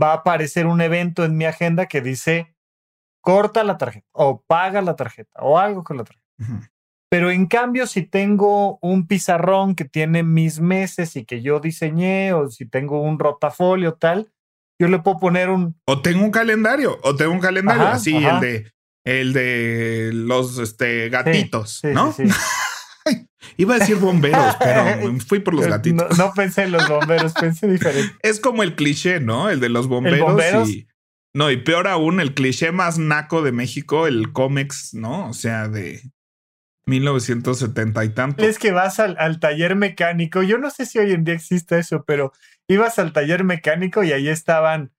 va 0.00 0.12
a 0.12 0.16
aparecer 0.16 0.66
un 0.66 0.80
evento 0.80 1.24
en 1.24 1.36
mi 1.36 1.44
agenda 1.44 1.86
que 1.86 2.00
dice 2.00 2.54
corta 3.20 3.64
la 3.64 3.78
tarjeta 3.78 4.06
o 4.12 4.42
paga 4.42 4.82
la 4.82 4.96
tarjeta 4.96 5.40
o 5.40 5.58
algo 5.58 5.84
con 5.84 5.96
la 5.96 6.04
tarjeta. 6.04 6.24
Pero 7.14 7.30
en 7.30 7.46
cambio, 7.46 7.86
si 7.86 8.02
tengo 8.02 8.80
un 8.82 9.06
pizarrón 9.06 9.76
que 9.76 9.84
tiene 9.84 10.24
mis 10.24 10.58
meses 10.58 11.14
y 11.14 11.24
que 11.24 11.42
yo 11.42 11.60
diseñé, 11.60 12.32
o 12.32 12.50
si 12.50 12.66
tengo 12.66 13.00
un 13.00 13.20
rotafolio 13.20 13.94
tal, 13.94 14.32
yo 14.80 14.88
le 14.88 14.98
puedo 14.98 15.20
poner 15.20 15.48
un. 15.48 15.80
O 15.86 16.02
tengo 16.02 16.24
un 16.24 16.32
calendario, 16.32 16.98
o 17.04 17.14
tengo 17.14 17.30
un 17.30 17.38
calendario 17.38 17.84
Ajá, 17.84 17.92
así, 17.92 18.16
ajá. 18.16 18.34
el 18.34 18.40
de 18.40 18.72
el 19.04 19.32
de 19.32 20.10
los 20.12 20.58
este, 20.58 21.08
gatitos, 21.08 21.78
Sí, 21.82 21.86
¿no? 21.92 22.12
sí. 22.12 22.24
Iba 23.58 23.76
a 23.76 23.78
decir 23.78 23.94
bomberos, 23.94 24.56
pero 24.58 25.16
fui 25.24 25.38
por 25.38 25.54
los 25.54 25.68
gatitos. 25.68 26.18
No, 26.18 26.26
no 26.26 26.32
pensé 26.34 26.64
en 26.64 26.72
los 26.72 26.88
bomberos, 26.88 27.32
pensé 27.34 27.68
diferente. 27.68 28.12
Es 28.22 28.40
como 28.40 28.64
el 28.64 28.74
cliché, 28.74 29.20
¿no? 29.20 29.50
El 29.50 29.60
de 29.60 29.68
los 29.68 29.86
bomberos. 29.86 30.18
bomberos? 30.18 30.68
Y, 30.68 30.88
no, 31.32 31.48
y 31.52 31.58
peor 31.58 31.86
aún, 31.86 32.18
el 32.18 32.34
cliché 32.34 32.72
más 32.72 32.98
naco 32.98 33.42
de 33.42 33.52
México, 33.52 34.08
el 34.08 34.32
cómex, 34.32 34.94
¿no? 34.94 35.28
O 35.28 35.32
sea, 35.32 35.68
de 35.68 36.02
1970 36.86 38.04
y 38.04 38.08
tanto. 38.10 38.44
Es 38.44 38.58
que 38.58 38.72
vas 38.72 39.00
al, 39.00 39.16
al 39.18 39.40
taller 39.40 39.76
mecánico. 39.76 40.42
Yo 40.42 40.58
no 40.58 40.70
sé 40.70 40.86
si 40.86 40.98
hoy 40.98 41.12
en 41.12 41.24
día 41.24 41.34
existe 41.34 41.78
eso, 41.78 42.04
pero 42.04 42.32
ibas 42.68 42.98
al 42.98 43.12
taller 43.12 43.44
mecánico 43.44 44.02
y 44.04 44.12
ahí 44.12 44.28
estaban 44.28 44.92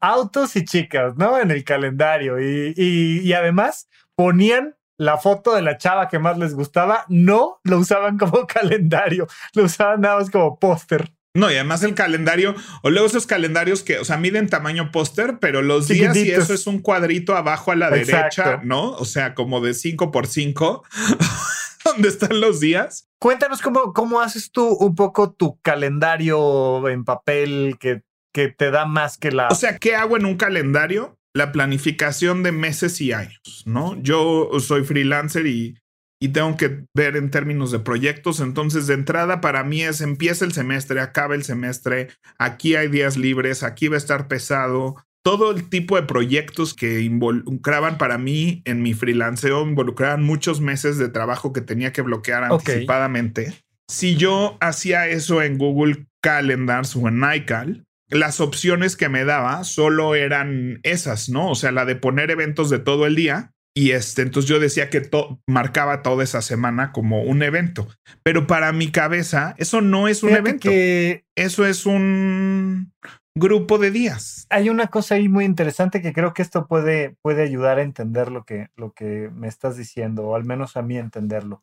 autos 0.00 0.56
y 0.56 0.64
chicas, 0.64 1.16
¿no? 1.16 1.38
En 1.38 1.50
el 1.50 1.64
calendario. 1.64 2.40
Y, 2.40 2.74
y- 2.76 3.20
y 3.20 3.32
además 3.32 3.88
ponían 4.14 4.76
la 4.98 5.16
foto 5.18 5.54
de 5.54 5.62
la 5.62 5.78
chava 5.78 6.08
que 6.08 6.18
más 6.18 6.38
les 6.38 6.54
gustaba. 6.54 7.04
No 7.08 7.58
lo 7.64 7.78
usaban 7.78 8.18
como 8.18 8.46
calendario, 8.46 9.26
lo 9.54 9.64
usaban 9.64 10.00
nada 10.00 10.16
más 10.18 10.30
como 10.30 10.58
póster. 10.58 11.12
No, 11.34 11.50
y 11.50 11.54
además 11.54 11.82
el 11.82 11.94
calendario, 11.94 12.54
o 12.82 12.90
luego 12.90 13.06
esos 13.06 13.26
calendarios 13.26 13.82
que, 13.82 13.98
o 13.98 14.04
sea, 14.04 14.18
miden 14.18 14.50
tamaño 14.50 14.92
póster, 14.92 15.38
pero 15.40 15.62
los 15.62 15.88
días 15.88 16.14
y 16.14 16.30
eso 16.30 16.52
es 16.52 16.66
un 16.66 16.80
cuadrito 16.80 17.34
abajo 17.34 17.72
a 17.72 17.76
la 17.76 17.88
Exacto. 17.96 18.42
derecha, 18.42 18.60
¿no? 18.64 18.90
O 18.92 19.06
sea, 19.06 19.34
como 19.34 19.62
de 19.62 19.72
5 19.72 20.10
por 20.10 20.26
5 20.26 20.84
donde 21.84 22.08
están 22.08 22.38
los 22.40 22.60
días. 22.60 23.08
Cuéntanos 23.18 23.62
cómo, 23.62 23.94
cómo 23.94 24.20
haces 24.20 24.50
tú 24.52 24.68
un 24.74 24.94
poco 24.94 25.32
tu 25.32 25.58
calendario 25.60 26.86
en 26.88 27.04
papel 27.04 27.76
que, 27.80 28.02
que 28.34 28.48
te 28.48 28.70
da 28.70 28.84
más 28.84 29.16
que 29.16 29.32
la... 29.32 29.48
O 29.48 29.54
sea, 29.54 29.78
¿qué 29.78 29.94
hago 29.94 30.18
en 30.18 30.26
un 30.26 30.36
calendario? 30.36 31.18
La 31.32 31.50
planificación 31.50 32.42
de 32.42 32.52
meses 32.52 33.00
y 33.00 33.12
años, 33.12 33.62
¿no? 33.64 33.96
Yo 34.02 34.50
soy 34.60 34.84
freelancer 34.84 35.46
y, 35.46 35.78
y 36.22 36.28
tengo 36.28 36.56
que 36.56 36.84
ver 36.94 37.16
en 37.16 37.32
términos 37.32 37.72
de 37.72 37.80
proyectos. 37.80 38.38
Entonces, 38.38 38.86
de 38.86 38.94
entrada, 38.94 39.40
para 39.40 39.64
mí 39.64 39.82
es 39.82 40.00
empieza 40.00 40.44
el 40.44 40.52
semestre, 40.52 41.00
acaba 41.00 41.34
el 41.34 41.42
semestre, 41.42 42.10
aquí 42.38 42.76
hay 42.76 42.86
días 42.86 43.16
libres, 43.16 43.64
aquí 43.64 43.88
va 43.88 43.96
a 43.96 43.98
estar 43.98 44.28
pesado. 44.28 44.94
Todo 45.24 45.50
el 45.50 45.68
tipo 45.68 45.96
de 45.96 46.04
proyectos 46.04 46.74
que 46.74 47.00
involucraban 47.00 47.98
para 47.98 48.18
mí 48.18 48.62
en 48.66 48.82
mi 48.82 48.94
freelanceo 48.94 49.62
involucraban 49.66 50.22
muchos 50.22 50.60
meses 50.60 50.96
de 50.96 51.08
trabajo 51.08 51.52
que 51.52 51.60
tenía 51.60 51.92
que 51.92 52.02
bloquear 52.02 52.44
anticipadamente. 52.44 53.54
Si 53.88 54.14
yo 54.14 54.58
hacía 54.60 55.08
eso 55.08 55.42
en 55.42 55.58
Google 55.58 56.06
Calendars 56.20 56.94
o 56.94 57.08
en 57.08 57.20
iCal, 57.34 57.82
las 58.10 58.38
opciones 58.38 58.94
que 58.94 59.08
me 59.08 59.24
daba 59.24 59.64
solo 59.64 60.14
eran 60.14 60.78
esas, 60.84 61.28
¿no? 61.28 61.50
O 61.50 61.56
sea, 61.56 61.72
la 61.72 61.84
de 61.84 61.96
poner 61.96 62.30
eventos 62.30 62.70
de 62.70 62.78
todo 62.78 63.06
el 63.06 63.16
día. 63.16 63.50
Y 63.74 63.92
este, 63.92 64.20
entonces 64.22 64.48
yo 64.50 64.60
decía 64.60 64.90
que 64.90 65.00
to- 65.00 65.40
marcaba 65.46 66.02
toda 66.02 66.24
esa 66.24 66.42
semana 66.42 66.92
como 66.92 67.22
un 67.22 67.42
evento. 67.42 67.88
Pero 68.22 68.46
para 68.46 68.70
mi 68.72 68.90
cabeza, 68.90 69.54
eso 69.56 69.80
no 69.80 70.08
es 70.08 70.22
un 70.22 70.30
Fíjate 70.30 70.48
evento. 70.50 70.68
que 70.68 71.24
Eso 71.36 71.64
es 71.66 71.86
un 71.86 72.92
grupo 73.34 73.78
de 73.78 73.90
días. 73.90 74.46
hay 74.50 74.68
una 74.68 74.88
cosa 74.88 75.14
ahí 75.14 75.28
muy 75.30 75.46
interesante 75.46 76.02
que 76.02 76.12
creo 76.12 76.34
que 76.34 76.42
esto 76.42 76.66
puede, 76.66 77.16
puede 77.22 77.42
ayudar 77.42 77.78
a 77.78 77.82
entender 77.82 78.30
lo 78.30 78.44
que, 78.44 78.68
lo 78.76 78.92
que 78.92 79.30
me 79.34 79.48
estás 79.48 79.78
diciendo, 79.78 80.24
o 80.26 80.36
al 80.36 80.44
menos 80.44 80.76
a 80.76 80.82
mí 80.82 80.98
entenderlo. 80.98 81.62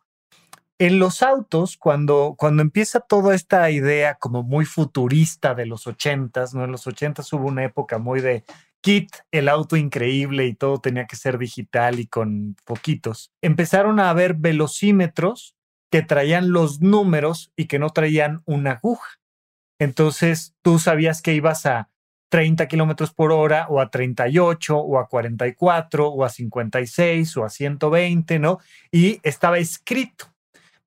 En 0.80 0.98
los 0.98 1.22
autos, 1.22 1.78
cuando, 1.78 2.36
cuando 2.38 2.62
empieza 2.64 3.02
toda 3.02 3.36
esta 3.36 3.70
idea 3.70 4.16
como 4.16 4.42
muy 4.44 4.66
futurista 4.66 5.54
de 5.54 5.66
los 5.68 5.86
ochentas, 5.88 6.56
¿no? 6.56 6.64
En 6.64 6.72
los 6.72 6.88
ochentas 6.88 7.32
hubo 7.34 7.48
una 7.48 7.66
época 7.66 7.98
muy 8.00 8.22
de 8.22 8.46
kit, 8.82 9.10
el 9.32 9.50
auto 9.50 9.76
increíble 9.76 10.46
y 10.46 10.54
todo 10.54 10.80
tenía 10.80 11.06
que 11.06 11.16
ser 11.16 11.38
digital 11.38 12.00
y 12.00 12.08
con 12.08 12.56
poquitos. 12.66 13.32
Empezaron 13.42 14.00
a 14.00 14.10
haber 14.10 14.36
velocímetros 14.36 15.56
que 15.92 16.02
traían 16.02 16.52
los 16.52 16.82
números 16.82 17.52
y 17.56 17.66
que 17.66 17.80
no 17.80 17.90
traían 17.90 18.42
una 18.46 18.74
aguja. 18.74 19.20
Entonces 19.80 20.54
tú 20.62 20.80
sabías 20.80 21.22
que 21.22 21.34
ibas 21.34 21.66
a 21.66 21.90
30 22.30 22.68
kilómetros 22.68 23.12
por 23.12 23.32
hora 23.32 23.66
o 23.70 23.82
a 23.82 23.90
38 23.90 24.78
o 24.78 25.00
a 25.00 25.08
44 25.08 26.08
o 26.08 26.24
a 26.24 26.30
56 26.30 27.38
o 27.38 27.44
a 27.44 27.50
120, 27.50 28.40
¿no? 28.40 28.60
Y 28.92 29.20
estaba 29.24 29.58
escrito. 29.58 30.26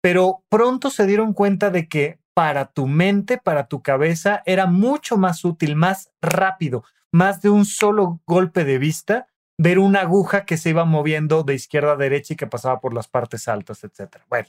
Pero 0.00 0.44
pronto 0.48 0.90
se 0.90 1.06
dieron 1.06 1.32
cuenta 1.32 1.70
de 1.70 1.88
que 1.88 2.18
para 2.34 2.66
tu 2.66 2.86
mente, 2.86 3.38
para 3.38 3.66
tu 3.66 3.82
cabeza, 3.82 4.42
era 4.46 4.66
mucho 4.66 5.16
más 5.16 5.44
útil, 5.44 5.76
más 5.76 6.10
rápido, 6.22 6.84
más 7.12 7.42
de 7.42 7.50
un 7.50 7.64
solo 7.64 8.20
golpe 8.26 8.64
de 8.64 8.78
vista, 8.78 9.28
ver 9.58 9.78
una 9.78 10.00
aguja 10.00 10.44
que 10.44 10.56
se 10.56 10.70
iba 10.70 10.84
moviendo 10.84 11.42
de 11.42 11.54
izquierda 11.54 11.92
a 11.92 11.96
derecha 11.96 12.34
y 12.34 12.36
que 12.36 12.46
pasaba 12.46 12.80
por 12.80 12.94
las 12.94 13.06
partes 13.06 13.48
altas, 13.48 13.84
etcétera. 13.84 14.24
Bueno, 14.28 14.48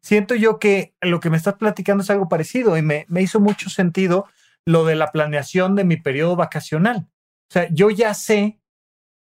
siento 0.00 0.34
yo 0.34 0.58
que 0.58 0.94
lo 1.00 1.20
que 1.20 1.30
me 1.30 1.36
estás 1.36 1.54
platicando 1.54 2.02
es 2.02 2.10
algo 2.10 2.28
parecido 2.28 2.76
y 2.76 2.82
me, 2.82 3.06
me 3.08 3.22
hizo 3.22 3.40
mucho 3.40 3.70
sentido 3.70 4.26
lo 4.64 4.84
de 4.84 4.94
la 4.94 5.10
planeación 5.10 5.74
de 5.74 5.84
mi 5.84 5.96
periodo 5.96 6.36
vacacional. 6.36 7.08
O 7.50 7.52
sea, 7.52 7.68
yo 7.70 7.90
ya 7.90 8.14
sé 8.14 8.60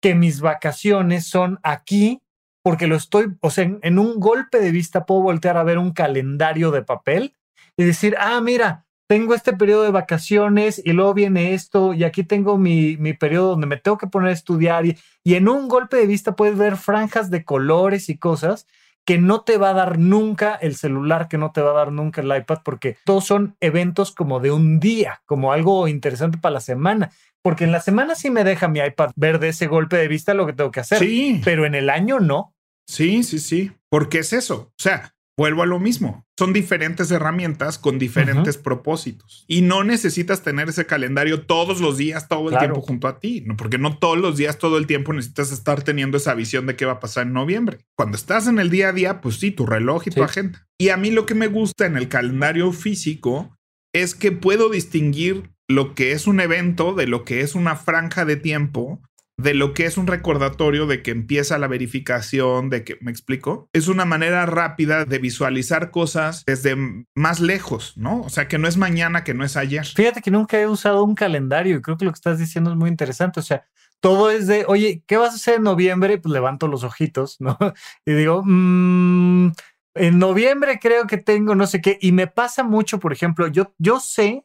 que 0.02 0.14
mis 0.14 0.40
vacaciones 0.40 1.26
son 1.26 1.58
aquí 1.62 2.22
porque 2.62 2.86
lo 2.86 2.96
estoy, 2.96 3.36
o 3.40 3.50
sea, 3.50 3.64
en, 3.82 3.98
un 3.98 4.20
golpe 4.20 4.60
de 4.60 4.70
vista 4.70 5.06
puedo 5.06 5.22
voltear 5.22 5.56
a 5.56 5.64
ver 5.64 5.78
un 5.78 5.92
calendario 5.92 6.70
de 6.70 6.82
papel 6.82 7.34
y 7.76 7.84
decir, 7.84 8.16
ah, 8.18 8.40
mira, 8.40 8.86
tengo 9.10 9.34
este 9.34 9.52
periodo 9.52 9.82
de 9.82 9.90
vacaciones 9.90 10.80
y 10.84 10.92
luego 10.92 11.14
viene 11.14 11.52
esto 11.52 11.94
y 11.94 12.04
aquí 12.04 12.22
tengo 12.22 12.58
mi, 12.58 12.96
mi 12.96 13.12
periodo 13.12 13.50
donde 13.50 13.66
me 13.66 13.76
tengo 13.76 13.98
que 13.98 14.06
poner 14.06 14.28
a 14.28 14.32
estudiar 14.32 14.86
y, 14.86 14.96
y 15.24 15.34
en 15.34 15.48
un 15.48 15.66
golpe 15.66 15.96
de 15.96 16.06
vista 16.06 16.36
puedes 16.36 16.56
ver 16.56 16.76
franjas 16.76 17.28
de 17.28 17.44
colores 17.44 18.08
y 18.08 18.18
cosas 18.18 18.68
que 19.04 19.18
no 19.18 19.40
te 19.40 19.58
va 19.58 19.70
a 19.70 19.74
dar 19.74 19.98
nunca 19.98 20.54
el 20.54 20.76
celular, 20.76 21.26
que 21.26 21.38
no 21.38 21.50
te 21.50 21.60
va 21.60 21.72
a 21.72 21.74
dar 21.74 21.90
nunca 21.90 22.20
el 22.20 22.32
iPad, 22.36 22.58
porque 22.64 22.98
todos 23.04 23.26
son 23.26 23.56
eventos 23.58 24.12
como 24.12 24.38
de 24.38 24.52
un 24.52 24.78
día, 24.78 25.22
como 25.26 25.52
algo 25.52 25.88
interesante 25.88 26.38
para 26.38 26.52
la 26.52 26.60
semana. 26.60 27.10
Porque 27.42 27.64
en 27.64 27.72
la 27.72 27.80
semana 27.80 28.14
sí 28.14 28.30
me 28.30 28.44
deja 28.44 28.68
mi 28.68 28.78
iPad 28.78 29.10
ver 29.16 29.40
de 29.40 29.48
ese 29.48 29.66
golpe 29.66 29.96
de 29.96 30.06
vista 30.06 30.34
lo 30.34 30.46
que 30.46 30.52
tengo 30.52 30.70
que 30.70 30.80
hacer. 30.80 31.00
Sí. 31.00 31.40
Pero 31.44 31.66
en 31.66 31.74
el 31.74 31.90
año 31.90 32.20
no. 32.20 32.54
Sí, 32.86 33.24
sí, 33.24 33.40
sí. 33.40 33.72
Porque 33.88 34.20
es 34.20 34.32
eso. 34.32 34.70
O 34.70 34.78
sea, 34.78 35.16
vuelvo 35.36 35.64
a 35.64 35.66
lo 35.66 35.80
mismo. 35.80 36.24
Son 36.40 36.54
diferentes 36.54 37.10
herramientas 37.10 37.76
con 37.76 37.98
diferentes 37.98 38.56
propósitos. 38.56 39.44
Y 39.46 39.60
no 39.60 39.84
necesitas 39.84 40.42
tener 40.42 40.70
ese 40.70 40.86
calendario 40.86 41.42
todos 41.42 41.82
los 41.82 41.98
días, 41.98 42.28
todo 42.28 42.48
el 42.48 42.58
tiempo 42.58 42.80
junto 42.80 43.08
a 43.08 43.20
ti, 43.20 43.42
¿no? 43.44 43.58
porque 43.58 43.76
no 43.76 43.98
todos 43.98 44.16
los 44.16 44.38
días, 44.38 44.56
todo 44.56 44.78
el 44.78 44.86
tiempo 44.86 45.12
necesitas 45.12 45.52
estar 45.52 45.82
teniendo 45.82 46.16
esa 46.16 46.32
visión 46.32 46.64
de 46.64 46.76
qué 46.76 46.86
va 46.86 46.92
a 46.92 46.98
pasar 47.00 47.26
en 47.26 47.34
noviembre. 47.34 47.80
Cuando 47.94 48.16
estás 48.16 48.46
en 48.46 48.58
el 48.58 48.70
día 48.70 48.88
a 48.88 48.92
día, 48.94 49.20
pues 49.20 49.38
sí, 49.38 49.50
tu 49.50 49.66
reloj 49.66 50.04
y 50.06 50.12
tu 50.12 50.22
agenda. 50.22 50.66
Y 50.78 50.88
a 50.88 50.96
mí 50.96 51.10
lo 51.10 51.26
que 51.26 51.34
me 51.34 51.46
gusta 51.46 51.84
en 51.84 51.98
el 51.98 52.08
calendario 52.08 52.72
físico 52.72 53.54
es 53.92 54.14
que 54.14 54.32
puedo 54.32 54.70
distinguir 54.70 55.50
lo 55.68 55.94
que 55.94 56.12
es 56.12 56.26
un 56.26 56.40
evento 56.40 56.94
de 56.94 57.06
lo 57.06 57.26
que 57.26 57.42
es 57.42 57.54
una 57.54 57.76
franja 57.76 58.24
de 58.24 58.36
tiempo 58.36 59.02
de 59.42 59.54
lo 59.54 59.72
que 59.72 59.86
es 59.86 59.96
un 59.96 60.06
recordatorio 60.06 60.86
de 60.86 61.02
que 61.02 61.10
empieza 61.10 61.58
la 61.58 61.66
verificación, 61.66 62.70
de 62.70 62.84
que, 62.84 62.98
¿me 63.00 63.10
explico? 63.10 63.68
Es 63.72 63.88
una 63.88 64.04
manera 64.04 64.46
rápida 64.46 65.04
de 65.04 65.18
visualizar 65.18 65.90
cosas 65.90 66.44
desde 66.46 66.76
más 67.14 67.40
lejos, 67.40 67.96
¿no? 67.96 68.20
O 68.20 68.28
sea, 68.28 68.48
que 68.48 68.58
no 68.58 68.68
es 68.68 68.76
mañana, 68.76 69.24
que 69.24 69.34
no 69.34 69.44
es 69.44 69.56
ayer. 69.56 69.86
Fíjate 69.86 70.20
que 70.20 70.30
nunca 70.30 70.60
he 70.60 70.66
usado 70.66 71.04
un 71.04 71.14
calendario 71.14 71.76
y 71.76 71.82
creo 71.82 71.96
que 71.96 72.04
lo 72.04 72.12
que 72.12 72.16
estás 72.16 72.38
diciendo 72.38 72.70
es 72.70 72.76
muy 72.76 72.90
interesante. 72.90 73.40
O 73.40 73.42
sea, 73.42 73.64
todo 74.00 74.30
es 74.30 74.46
de, 74.46 74.64
oye, 74.66 75.02
¿qué 75.06 75.16
vas 75.16 75.32
a 75.32 75.36
hacer 75.36 75.54
en 75.56 75.62
noviembre? 75.62 76.18
Pues 76.18 76.32
levanto 76.32 76.68
los 76.68 76.84
ojitos, 76.84 77.40
¿no? 77.40 77.56
Y 78.06 78.12
digo, 78.12 78.42
mmm, 78.44 79.52
en 79.94 80.18
noviembre 80.18 80.78
creo 80.80 81.06
que 81.06 81.18
tengo 81.18 81.54
no 81.54 81.66
sé 81.66 81.80
qué. 81.80 81.98
Y 82.00 82.12
me 82.12 82.26
pasa 82.26 82.62
mucho, 82.62 82.98
por 83.00 83.12
ejemplo, 83.12 83.46
yo, 83.48 83.74
yo 83.78 84.00
sé 84.00 84.44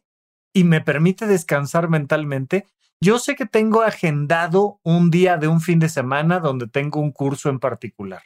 y 0.54 0.64
me 0.64 0.82
permite 0.82 1.28
descansar 1.28 1.90
mentalmente 1.90 2.66
yo 3.02 3.20
sé 3.20 3.36
que 3.36 3.46
tengo 3.46 3.82
agendado 3.82 4.80
un 4.84 5.12
día 5.12 5.38
de 5.38 5.48
un 5.48 5.62
fin 5.62 5.80
de 5.80 5.90
semana 5.90 6.40
donde 6.40 6.68
tengo 6.68 7.00
un 7.00 7.12
curso 7.12 7.50
en 7.50 7.60
particular, 7.60 8.24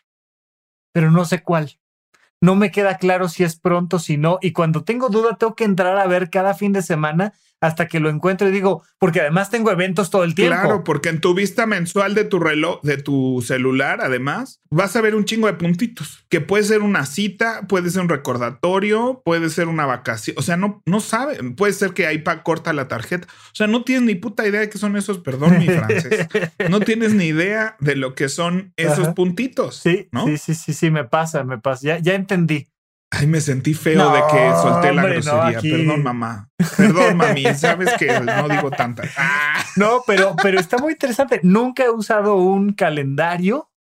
pero 0.94 1.12
no 1.12 1.26
sé 1.26 1.44
cuál. 1.44 1.80
No 2.42 2.56
me 2.56 2.72
queda 2.72 2.98
claro 2.98 3.28
si 3.28 3.44
es 3.44 3.60
pronto, 3.60 4.00
si 4.00 4.16
no, 4.16 4.40
y 4.42 4.54
cuando 4.54 4.86
tengo 4.86 5.10
duda 5.10 5.36
tengo 5.38 5.56
que 5.56 5.66
entrar 5.66 5.98
a 5.98 6.08
ver 6.08 6.30
cada 6.30 6.54
fin 6.54 6.72
de 6.72 6.82
semana 6.82 7.34
hasta 7.62 7.88
que 7.88 8.00
lo 8.00 8.10
encuentro 8.10 8.48
y 8.48 8.52
digo, 8.52 8.84
porque 9.00 9.22
además 9.22 9.50
tengo 9.50 9.72
eventos 9.72 10.10
todo 10.10 10.24
el 10.24 10.36
tiempo. 10.36 10.56
Claro, 10.56 10.84
porque 10.84 11.10
en 11.10 11.20
tu 11.20 11.34
vista 11.34 11.66
mensual 11.66 12.16
de 12.16 12.24
tu 12.24 12.40
reloj, 12.40 12.82
de 12.84 12.98
tu 12.98 13.44
celular, 13.46 14.00
además, 14.02 14.62
vas 14.70 14.96
a 14.96 15.02
ver 15.02 15.16
un 15.16 15.26
chingo 15.26 15.48
de 15.48 15.54
puntitos, 15.54 16.26
que 16.30 16.42
puede 16.42 16.64
ser 16.64 16.82
una 16.82 17.06
cita, 17.06 17.66
puede 17.68 17.90
ser 17.90 18.02
un 18.02 18.10
recordatorio, 18.10 19.22
puede 19.26 19.50
ser 19.50 19.68
una 19.68 19.86
vacación, 19.86 20.38
o 20.40 20.42
sea, 20.42 20.58
no, 20.58 20.82
no 20.86 21.00
sabe, 21.00 21.38
puede 21.56 21.74
ser 21.74 21.94
que 21.94 22.08
ahí 22.08 22.24
corta 22.44 22.74
la 22.74 22.88
tarjeta, 22.88 23.28
o 23.28 23.56
sea, 23.56 23.68
no 23.68 23.84
tienes 23.84 24.04
ni 24.04 24.16
puta 24.16 24.48
idea 24.48 24.62
de 24.62 24.70
qué 24.70 24.78
son 24.78 24.96
esos, 24.96 25.20
perdón 25.20 25.58
mi 25.58 25.68
francés, 25.68 26.28
no 26.70 26.80
tienes 26.80 27.14
ni 27.14 27.26
idea 27.26 27.76
de 27.80 27.96
lo 27.96 28.16
que 28.16 28.30
son 28.30 28.74
esos 28.78 29.10
puntitos. 29.10 29.78
Sí, 29.78 30.08
¿no? 30.12 30.26
sí, 30.26 30.38
sí, 30.38 30.56
sí, 30.56 30.74
sí, 30.74 30.92
me 30.92 31.04
pasa, 31.04 31.44
me 31.44 31.58
pasa, 31.58 31.82
ya, 31.84 32.00
ya 32.00 32.14
entendí. 32.14 32.68
Ay, 33.12 33.26
me 33.26 33.42
sentí 33.42 33.74
feo 33.74 34.12
de 34.12 34.22
que 34.32 34.52
solté 34.62 34.94
la 34.94 35.04
grosería. 35.04 35.60
Perdón, 35.60 36.04
mamá. 36.04 36.50
Perdón, 36.78 37.18
mami. 37.18 37.44
Sabes 37.56 37.94
que 37.98 38.20
no 38.20 38.48
digo 38.48 38.70
tanta. 38.72 39.04
No, 39.76 40.04
pero, 40.06 40.36
pero 40.42 40.60
está 40.60 40.78
muy 40.78 40.94
interesante. 40.94 41.40
Nunca 41.44 41.86
he 41.86 41.90
usado 41.90 42.36
un 42.36 42.74
calendario. 42.74 43.72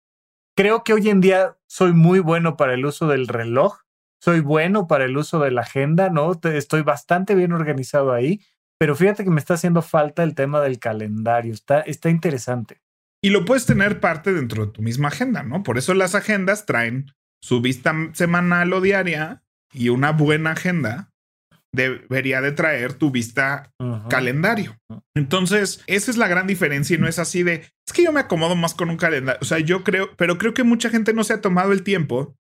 Creo 0.57 0.83
que 0.83 0.95
hoy 0.95 1.11
en 1.11 1.21
día 1.21 1.57
soy 1.67 1.93
muy 1.93 2.21
bueno 2.21 2.57
para 2.57 2.75
el 2.75 2.87
uso 2.87 3.07
del 3.07 3.29
reloj. 3.29 3.81
Soy 4.21 4.41
bueno 4.41 4.87
para 4.87 5.05
el 5.05 5.17
uso 5.17 5.39
de 5.41 5.51
la 5.51 5.61
agenda, 5.61 6.09
¿no? 6.09 6.33
Estoy 6.43 6.83
bastante 6.83 7.35
bien 7.35 7.53
organizado 7.53 8.13
ahí. 8.13 8.41
Pero 8.79 8.97
fíjate 8.97 9.25
que 9.25 9.31
me 9.31 9.41
está 9.41 9.55
haciendo 9.55 9.83
falta 9.83 10.23
el 10.23 10.35
tema 10.35 10.61
del 10.61 10.79
calendario. 10.79 11.53
Está, 11.53 11.81
está 11.81 12.11
interesante. 12.11 12.81
Y 13.23 13.31
lo 13.31 13.45
puedes 13.45 13.67
tener 13.67 14.01
parte 14.01 14.33
dentro 14.33 14.67
de 14.67 14.73
tu 14.73 14.83
misma 14.83 15.09
agenda, 15.09 15.43
¿no? 15.43 15.63
Por 15.63 15.77
eso 15.77 15.95
las 15.95 16.15
agendas 16.15 16.67
traen 16.67 17.13
su 17.43 17.61
vista 17.61 17.95
semanal 18.13 18.73
o 18.73 18.81
diaria 18.81 19.43
y 19.73 19.89
una 19.91 20.13
buena 20.13 20.53
agenda 20.53 21.11
debería 21.73 22.41
de 22.41 22.53
traer 22.53 22.95
tu 22.95 23.11
vista 23.11 23.73
calendario. 24.09 24.77
Entonces, 25.15 25.83
esa 25.87 26.11
es 26.11 26.17
la 26.17 26.29
gran 26.29 26.47
diferencia 26.47 26.97
y 26.97 26.99
no 26.99 27.09
es 27.09 27.19
así 27.19 27.43
de, 27.43 27.67
es 27.87 27.93
que 27.93 28.05
yo 28.05 28.13
me 28.13 28.21
acomodo 28.21 28.57
más 28.57 28.75
con 28.75 28.91
un 28.91 28.97
calendario. 28.97 29.39
O 29.43 29.45
sea, 29.45 29.59
yo 29.59 29.85
creo, 29.85 30.11
pero 30.17 30.39
creo 30.39 30.55
que 30.55 30.65
mucha 30.65 30.91
gente 30.91 31.13
no 31.13 31.25
se 31.25 31.35
ha 31.35 31.41
tomado 31.41 31.73
el 31.73 31.83
tiempo 31.83 32.37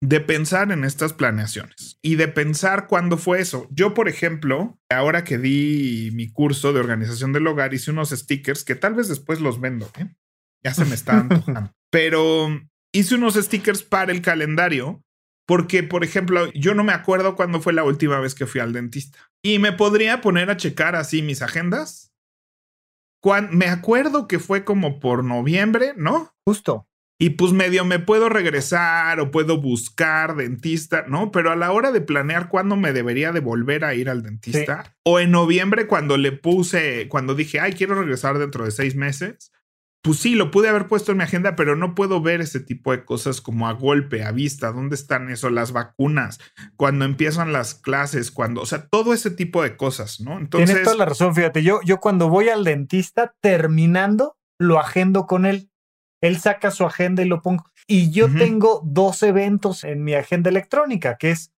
de 0.00 0.20
pensar 0.20 0.70
en 0.70 0.84
estas 0.84 1.14
planeaciones 1.14 1.98
y 2.02 2.16
de 2.16 2.28
pensar 2.28 2.86
cuándo 2.86 3.16
fue 3.16 3.40
eso. 3.40 3.66
Yo, 3.70 3.94
por 3.94 4.08
ejemplo, 4.08 4.78
ahora 4.90 5.24
que 5.24 5.38
di 5.38 6.10
mi 6.12 6.30
curso 6.30 6.72
de 6.72 6.80
organización 6.80 7.32
del 7.32 7.46
hogar, 7.46 7.74
hice 7.74 7.90
unos 7.90 8.10
stickers 8.10 8.64
que 8.64 8.74
tal 8.74 8.94
vez 8.94 9.08
después 9.08 9.40
los 9.40 9.60
vendo. 9.60 9.90
¿eh? 9.98 10.14
Ya 10.62 10.74
se 10.74 10.84
me 10.84 10.94
están 10.94 11.20
antojando. 11.30 11.72
Pero 11.90 12.60
hice 12.94 13.16
unos 13.16 13.34
stickers 13.34 13.82
para 13.82 14.12
el 14.12 14.22
calendario 14.22 15.04
porque, 15.46 15.82
por 15.82 16.04
ejemplo, 16.04 16.50
yo 16.52 16.74
no 16.74 16.84
me 16.84 16.92
acuerdo 16.92 17.36
cuándo 17.36 17.60
fue 17.60 17.74
la 17.74 17.84
última 17.84 18.18
vez 18.18 18.34
que 18.34 18.46
fui 18.46 18.60
al 18.60 18.72
dentista. 18.72 19.18
Y 19.42 19.58
me 19.58 19.72
podría 19.72 20.22
poner 20.22 20.50
a 20.50 20.56
checar 20.56 20.96
así 20.96 21.20
mis 21.20 21.42
agendas. 21.42 22.12
me 23.50 23.66
acuerdo 23.66 24.26
que 24.26 24.38
fue 24.38 24.64
como 24.64 25.00
por 25.00 25.22
noviembre, 25.22 25.92
¿no? 25.96 26.34
Justo. 26.46 26.88
Y 27.18 27.30
pues 27.30 27.52
medio 27.52 27.84
me 27.84 27.98
puedo 27.98 28.28
regresar 28.28 29.20
o 29.20 29.30
puedo 29.30 29.60
buscar 29.60 30.34
dentista, 30.34 31.04
¿no? 31.08 31.30
Pero 31.30 31.52
a 31.52 31.56
la 31.56 31.72
hora 31.72 31.92
de 31.92 32.00
planear 32.00 32.48
cuándo 32.48 32.76
me 32.76 32.92
debería 32.92 33.30
de 33.30 33.40
volver 33.40 33.84
a 33.84 33.94
ir 33.94 34.08
al 34.08 34.22
dentista, 34.22 34.96
o 35.04 35.20
en 35.20 35.30
noviembre 35.30 35.86
cuando 35.86 36.16
le 36.16 36.32
puse, 36.32 37.08
cuando 37.08 37.34
dije, 37.34 37.60
ay, 37.60 37.74
quiero 37.74 37.94
regresar 37.94 38.38
dentro 38.38 38.64
de 38.64 38.72
seis 38.72 38.96
meses, 38.96 39.52
pues 40.04 40.18
sí, 40.18 40.34
lo 40.34 40.50
pude 40.50 40.68
haber 40.68 40.86
puesto 40.86 41.12
en 41.12 41.18
mi 41.18 41.24
agenda, 41.24 41.56
pero 41.56 41.76
no 41.76 41.94
puedo 41.94 42.20
ver 42.20 42.42
ese 42.42 42.60
tipo 42.60 42.92
de 42.92 43.06
cosas 43.06 43.40
como 43.40 43.68
a 43.68 43.72
golpe, 43.72 44.22
a 44.22 44.32
vista. 44.32 44.70
¿Dónde 44.70 44.96
están 44.96 45.30
eso? 45.30 45.48
Las 45.48 45.72
vacunas, 45.72 46.40
cuando 46.76 47.06
empiezan 47.06 47.54
las 47.54 47.74
clases, 47.74 48.30
cuando, 48.30 48.60
o 48.60 48.66
sea, 48.66 48.86
todo 48.86 49.14
ese 49.14 49.30
tipo 49.30 49.62
de 49.62 49.78
cosas, 49.78 50.20
¿no? 50.20 50.38
Entonces. 50.38 50.68
Tienes 50.68 50.84
toda 50.84 50.98
la 50.98 51.06
razón, 51.06 51.34
fíjate. 51.34 51.62
Yo, 51.62 51.80
yo 51.86 52.00
cuando 52.00 52.28
voy 52.28 52.50
al 52.50 52.64
dentista, 52.64 53.34
terminando, 53.40 54.36
lo 54.60 54.78
agendo 54.78 55.26
con 55.26 55.46
él. 55.46 55.70
Él 56.20 56.38
saca 56.38 56.70
su 56.70 56.84
agenda 56.84 57.22
y 57.22 57.26
lo 57.26 57.40
pongo. 57.40 57.64
Y 57.86 58.10
yo 58.10 58.30
tengo 58.30 58.82
dos 58.84 59.22
eventos 59.22 59.84
en 59.84 60.04
mi 60.04 60.12
agenda 60.12 60.50
electrónica, 60.50 61.16
que 61.16 61.30
es 61.30 61.50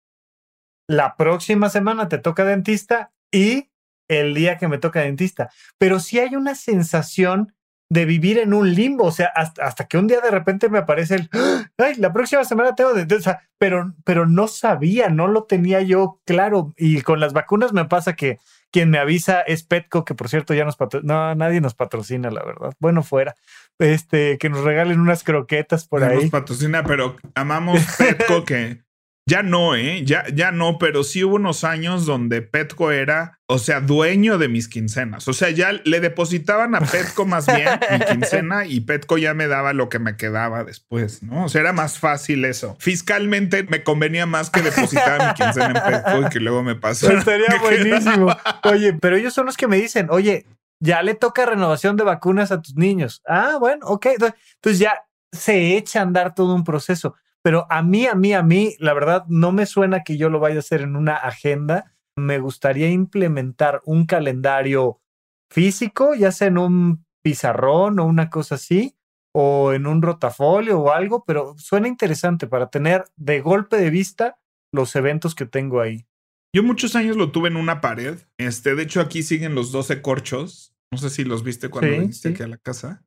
la 0.88 1.16
próxima 1.16 1.68
semana 1.68 2.08
te 2.08 2.18
toca 2.18 2.44
dentista 2.44 3.12
y 3.32 3.72
el 4.08 4.34
día 4.34 4.56
que 4.56 4.68
me 4.68 4.78
toca 4.78 5.00
dentista. 5.00 5.50
Pero 5.78 5.98
sí 5.98 6.20
hay 6.20 6.36
una 6.36 6.54
sensación 6.54 7.55
de 7.88 8.04
vivir 8.04 8.38
en 8.38 8.52
un 8.52 8.74
limbo, 8.74 9.04
o 9.04 9.12
sea, 9.12 9.28
hasta, 9.34 9.86
que 9.86 9.96
un 9.96 10.06
día 10.06 10.20
de 10.20 10.30
repente 10.30 10.68
me 10.68 10.78
aparece 10.78 11.14
el, 11.14 11.30
ay, 11.78 11.94
la 11.96 12.12
próxima 12.12 12.44
semana 12.44 12.74
tengo 12.74 12.94
de, 12.94 13.14
o 13.14 13.20
sea, 13.20 13.42
pero, 13.58 13.94
pero 14.04 14.26
no 14.26 14.48
sabía, 14.48 15.08
no 15.08 15.28
lo 15.28 15.44
tenía 15.44 15.80
yo 15.82 16.20
claro. 16.24 16.74
Y 16.76 17.02
con 17.02 17.20
las 17.20 17.32
vacunas 17.32 17.72
me 17.72 17.84
pasa 17.84 18.14
que 18.14 18.38
quien 18.70 18.90
me 18.90 18.98
avisa 18.98 19.40
es 19.40 19.62
Petco, 19.62 20.04
que 20.04 20.14
por 20.14 20.28
cierto 20.28 20.52
ya 20.52 20.64
nos 20.64 20.76
patrocina, 20.76 21.14
no, 21.14 21.34
nadie 21.34 21.60
nos 21.60 21.74
patrocina, 21.74 22.30
la 22.30 22.44
verdad. 22.44 22.74
Bueno, 22.78 23.02
fuera. 23.02 23.34
Este, 23.78 24.38
que 24.38 24.48
nos 24.48 24.64
regalen 24.64 25.00
unas 25.00 25.22
croquetas 25.22 25.86
por 25.86 26.02
ahí. 26.02 26.22
Nos 26.22 26.30
patrocina, 26.30 26.82
pero 26.82 27.16
amamos 27.34 27.80
Petco 27.98 28.44
que 28.46 28.85
Ya 29.28 29.42
no, 29.42 29.74
¿eh? 29.74 30.04
Ya, 30.04 30.24
ya 30.32 30.52
no, 30.52 30.78
pero 30.78 31.02
sí 31.02 31.24
hubo 31.24 31.34
unos 31.34 31.64
años 31.64 32.06
donde 32.06 32.42
Petco 32.42 32.92
era, 32.92 33.40
o 33.46 33.58
sea, 33.58 33.80
dueño 33.80 34.38
de 34.38 34.48
mis 34.48 34.68
quincenas. 34.68 35.26
O 35.26 35.32
sea, 35.32 35.50
ya 35.50 35.72
le 35.72 35.98
depositaban 35.98 36.76
a 36.76 36.80
Petco 36.80 37.26
más 37.26 37.46
bien 37.46 37.68
mi 37.90 38.06
quincena 38.06 38.66
y 38.66 38.82
Petco 38.82 39.18
ya 39.18 39.34
me 39.34 39.48
daba 39.48 39.72
lo 39.72 39.88
que 39.88 39.98
me 39.98 40.16
quedaba 40.16 40.62
después, 40.62 41.24
¿no? 41.24 41.46
O 41.46 41.48
sea, 41.48 41.62
era 41.62 41.72
más 41.72 41.98
fácil 41.98 42.44
eso. 42.44 42.76
Fiscalmente 42.78 43.64
me 43.64 43.82
convenía 43.82 44.26
más 44.26 44.48
que 44.48 44.62
depositar 44.62 45.26
mi 45.26 45.34
quincena 45.34 45.66
en 45.66 45.92
Petco 45.92 46.22
y 46.22 46.30
que 46.30 46.38
luego 46.38 46.62
me 46.62 46.74
pasó. 46.76 47.10
Estaría 47.10 47.48
buenísimo. 47.60 48.28
Oye, 48.62 48.92
pero 48.92 49.16
ellos 49.16 49.34
son 49.34 49.46
los 49.46 49.56
que 49.56 49.66
me 49.66 49.76
dicen, 49.76 50.06
oye, 50.08 50.46
ya 50.78 51.02
le 51.02 51.14
toca 51.14 51.46
renovación 51.46 51.96
de 51.96 52.04
vacunas 52.04 52.52
a 52.52 52.62
tus 52.62 52.76
niños. 52.76 53.22
Ah, 53.26 53.56
bueno, 53.58 53.86
ok. 53.86 54.06
Entonces 54.06 54.78
ya 54.78 55.02
se 55.32 55.76
echa 55.76 55.98
a 55.98 56.02
andar 56.02 56.32
todo 56.32 56.54
un 56.54 56.62
proceso. 56.62 57.16
Pero 57.46 57.64
a 57.70 57.80
mí, 57.80 58.06
a 58.06 58.16
mí, 58.16 58.32
a 58.32 58.42
mí, 58.42 58.74
la 58.80 58.92
verdad, 58.92 59.24
no 59.28 59.52
me 59.52 59.66
suena 59.66 60.02
que 60.02 60.16
yo 60.16 60.30
lo 60.30 60.40
vaya 60.40 60.56
a 60.56 60.58
hacer 60.58 60.80
en 60.80 60.96
una 60.96 61.14
agenda. 61.14 61.94
Me 62.16 62.40
gustaría 62.40 62.90
implementar 62.90 63.82
un 63.84 64.04
calendario 64.06 65.00
físico, 65.48 66.16
ya 66.16 66.32
sea 66.32 66.48
en 66.48 66.58
un 66.58 67.06
pizarrón 67.22 68.00
o 68.00 68.04
una 68.04 68.30
cosa 68.30 68.56
así, 68.56 68.96
o 69.32 69.72
en 69.72 69.86
un 69.86 70.02
rotafolio 70.02 70.80
o 70.80 70.90
algo, 70.90 71.22
pero 71.24 71.54
suena 71.56 71.86
interesante 71.86 72.48
para 72.48 72.68
tener 72.68 73.04
de 73.14 73.40
golpe 73.42 73.76
de 73.76 73.90
vista 73.90 74.40
los 74.72 74.96
eventos 74.96 75.36
que 75.36 75.46
tengo 75.46 75.80
ahí. 75.80 76.04
Yo 76.52 76.64
muchos 76.64 76.96
años 76.96 77.16
lo 77.16 77.30
tuve 77.30 77.46
en 77.46 77.58
una 77.58 77.80
pared. 77.80 78.18
Este, 78.38 78.74
de 78.74 78.82
hecho, 78.82 79.00
aquí 79.00 79.22
siguen 79.22 79.54
los 79.54 79.70
12 79.70 80.02
corchos. 80.02 80.74
No 80.90 80.98
sé 80.98 81.10
si 81.10 81.22
los 81.22 81.44
viste 81.44 81.68
cuando 81.68 81.92
viniste 81.92 82.30
aquí 82.30 82.42
a 82.42 82.48
la 82.48 82.58
casa. 82.58 83.05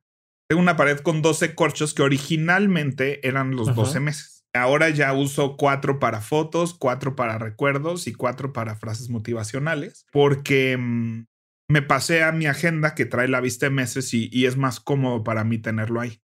Tengo 0.50 0.62
una 0.62 0.76
pared 0.76 0.98
con 0.98 1.22
12 1.22 1.54
corchos 1.54 1.94
que 1.94 2.02
originalmente 2.02 3.24
eran 3.24 3.54
los 3.54 3.72
12 3.72 4.00
meses. 4.00 4.44
Ahora 4.52 4.90
ya 4.90 5.12
uso 5.12 5.56
cuatro 5.56 6.00
para 6.00 6.20
fotos, 6.20 6.74
cuatro 6.74 7.14
para 7.14 7.38
recuerdos 7.38 8.08
y 8.08 8.12
cuatro 8.14 8.52
para 8.52 8.74
frases 8.74 9.10
motivacionales, 9.10 10.06
porque 10.10 10.76
mm, 10.76 11.26
me 11.68 11.82
pasé 11.82 12.24
a 12.24 12.32
mi 12.32 12.46
agenda 12.46 12.96
que 12.96 13.06
trae 13.06 13.28
la 13.28 13.40
vista 13.40 13.66
de 13.66 13.70
meses 13.70 14.12
y, 14.12 14.28
y, 14.32 14.46
es 14.46 14.56
más 14.56 14.80
cómodo 14.80 15.22
para 15.22 15.44
mí 15.44 15.58
tenerlo 15.58 16.00
ahí. 16.00 16.20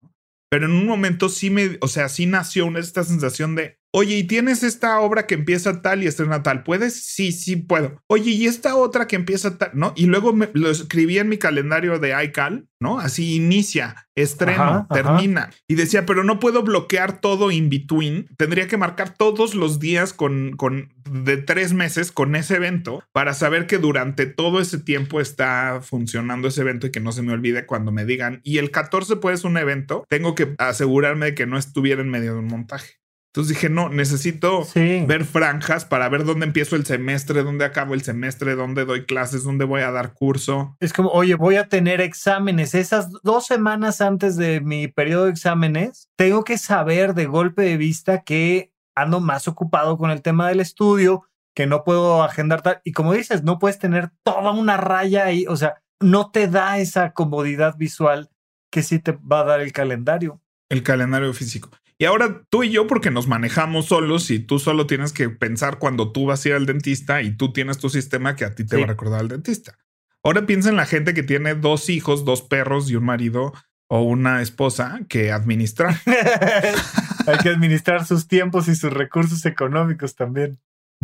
Pero 0.51 0.67
en 0.67 0.73
un 0.73 0.85
momento 0.85 1.27
sí 1.27 1.49
me, 1.49 1.79
o 1.81 1.87
sea, 1.87 2.07
sí 2.07 2.27
nació 2.27 2.67
una, 2.67 2.77
esta 2.77 3.03
sensación 3.03 3.55
de, 3.55 3.80
Oye, 3.93 4.15
¿y 4.15 4.23
tienes 4.23 4.63
esta 4.63 5.01
obra 5.01 5.27
que 5.27 5.35
empieza 5.35 5.81
tal 5.81 6.01
y 6.01 6.07
estrena 6.07 6.43
tal? 6.43 6.63
¿Puedes? 6.63 7.03
Sí, 7.03 7.33
sí 7.33 7.57
puedo. 7.57 8.01
Oye, 8.07 8.31
¿y 8.31 8.45
esta 8.45 8.75
otra 8.75 9.05
que 9.05 9.17
empieza 9.17 9.57
tal? 9.57 9.71
¿No? 9.73 9.91
Y 9.97 10.05
luego 10.05 10.31
me, 10.31 10.49
lo 10.53 10.69
escribí 10.69 11.19
en 11.19 11.27
mi 11.27 11.37
calendario 11.37 11.99
de 11.99 12.23
iCal, 12.23 12.69
¿no? 12.79 12.99
Así 12.99 13.35
inicia, 13.35 14.07
estreno, 14.15 14.87
termina. 14.93 15.49
Y 15.67 15.75
decía, 15.75 16.05
pero 16.05 16.23
no 16.23 16.39
puedo 16.39 16.63
bloquear 16.63 17.19
todo 17.19 17.51
in 17.51 17.69
between. 17.69 18.29
Tendría 18.37 18.69
que 18.69 18.77
marcar 18.77 19.13
todos 19.13 19.55
los 19.55 19.79
días 19.81 20.13
con, 20.13 20.53
con 20.55 20.93
de 21.03 21.35
tres 21.35 21.73
meses 21.73 22.13
con 22.13 22.37
ese 22.37 22.55
evento 22.55 23.03
para 23.11 23.33
saber 23.33 23.67
que 23.67 23.77
durante 23.77 24.25
todo 24.25 24.61
ese 24.61 24.77
tiempo 24.77 25.19
está 25.19 25.81
funcionando 25.81 26.47
ese 26.47 26.61
evento 26.61 26.87
y 26.87 26.91
que 26.91 27.01
no 27.01 27.11
se 27.11 27.23
me 27.23 27.33
olvide 27.33 27.65
cuando 27.65 27.91
me 27.91 28.05
digan, 28.05 28.39
y 28.45 28.57
el 28.59 28.71
14 28.71 29.17
puede 29.17 29.31
un 29.45 29.57
evento, 29.57 30.05
tengo 30.09 30.35
que 30.35 30.53
asegurarme 30.57 31.27
de 31.27 31.35
que 31.35 31.45
no 31.45 31.57
estuviera 31.57 32.01
en 32.01 32.09
medio 32.09 32.33
de 32.33 32.39
un 32.39 32.47
montaje. 32.47 33.00
Entonces 33.33 33.55
dije, 33.55 33.69
no, 33.69 33.87
necesito 33.87 34.67
ver 34.75 35.23
franjas 35.23 35.85
para 35.85 36.09
ver 36.09 36.25
dónde 36.25 36.45
empiezo 36.45 36.75
el 36.75 36.85
semestre, 36.85 37.43
dónde 37.43 37.63
acabo 37.63 37.93
el 37.93 38.01
semestre, 38.01 38.55
dónde 38.55 38.83
doy 38.83 39.05
clases, 39.05 39.45
dónde 39.45 39.63
voy 39.63 39.83
a 39.83 39.91
dar 39.91 40.13
curso. 40.13 40.75
Es 40.81 40.91
como, 40.91 41.11
oye, 41.11 41.35
voy 41.35 41.55
a 41.55 41.69
tener 41.69 42.01
exámenes. 42.01 42.75
Esas 42.75 43.09
dos 43.23 43.45
semanas 43.45 44.01
antes 44.01 44.35
de 44.35 44.59
mi 44.59 44.89
periodo 44.89 45.25
de 45.25 45.31
exámenes, 45.31 46.09
tengo 46.17 46.43
que 46.43 46.57
saber 46.57 47.13
de 47.13 47.25
golpe 47.25 47.61
de 47.61 47.77
vista 47.77 48.23
que 48.23 48.73
ando 48.95 49.21
más 49.21 49.47
ocupado 49.47 49.97
con 49.97 50.11
el 50.11 50.21
tema 50.21 50.49
del 50.49 50.59
estudio, 50.59 51.23
que 51.55 51.67
no 51.67 51.85
puedo 51.85 52.23
agendar 52.23 52.61
tal. 52.61 52.81
Y 52.83 52.91
como 52.91 53.13
dices, 53.13 53.43
no 53.43 53.59
puedes 53.59 53.79
tener 53.79 54.11
toda 54.23 54.51
una 54.51 54.75
raya 54.75 55.23
ahí. 55.23 55.45
O 55.47 55.55
sea, 55.55 55.81
no 56.01 56.31
te 56.31 56.49
da 56.49 56.79
esa 56.79 57.13
comodidad 57.13 57.77
visual 57.77 58.29
que 58.69 58.83
sí 58.83 58.99
te 58.99 59.13
va 59.13 59.39
a 59.39 59.45
dar 59.45 59.61
el 59.61 59.71
calendario. 59.71 60.41
El 60.67 60.83
calendario 60.83 61.33
físico. 61.33 61.69
Y 62.01 62.05
ahora 62.05 62.41
tú 62.49 62.63
y 62.63 62.71
yo, 62.71 62.87
porque 62.87 63.11
nos 63.11 63.27
manejamos 63.27 63.85
solos 63.85 64.31
y 64.31 64.39
tú 64.39 64.57
solo 64.57 64.87
tienes 64.87 65.13
que 65.13 65.29
pensar 65.29 65.77
cuando 65.77 66.11
tú 66.11 66.25
vas 66.25 66.43
a 66.43 66.49
ir 66.49 66.55
al 66.55 66.65
dentista 66.65 67.21
y 67.21 67.37
tú 67.37 67.53
tienes 67.53 67.77
tu 67.77 67.91
sistema 67.91 68.35
que 68.35 68.43
a 68.43 68.55
ti 68.55 68.65
te 68.65 68.75
va 68.75 68.85
a 68.85 68.87
recordar 68.87 69.19
al 69.19 69.27
dentista. 69.27 69.77
Ahora 70.23 70.47
piensa 70.47 70.69
en 70.69 70.77
la 70.77 70.87
gente 70.87 71.13
que 71.13 71.21
tiene 71.21 71.53
dos 71.53 71.89
hijos, 71.89 72.25
dos 72.25 72.41
perros 72.41 72.89
y 72.89 72.95
un 72.95 73.03
marido 73.03 73.53
o 73.87 74.01
una 74.01 74.41
esposa 74.41 75.01
que 75.09 75.31
administrar. 75.31 75.95
Hay 77.27 77.37
que 77.37 77.49
administrar 77.49 78.03
sus 78.03 78.27
tiempos 78.27 78.67
y 78.67 78.75
sus 78.75 78.91
recursos 78.91 79.45
económicos 79.45 80.15
también. 80.15 80.57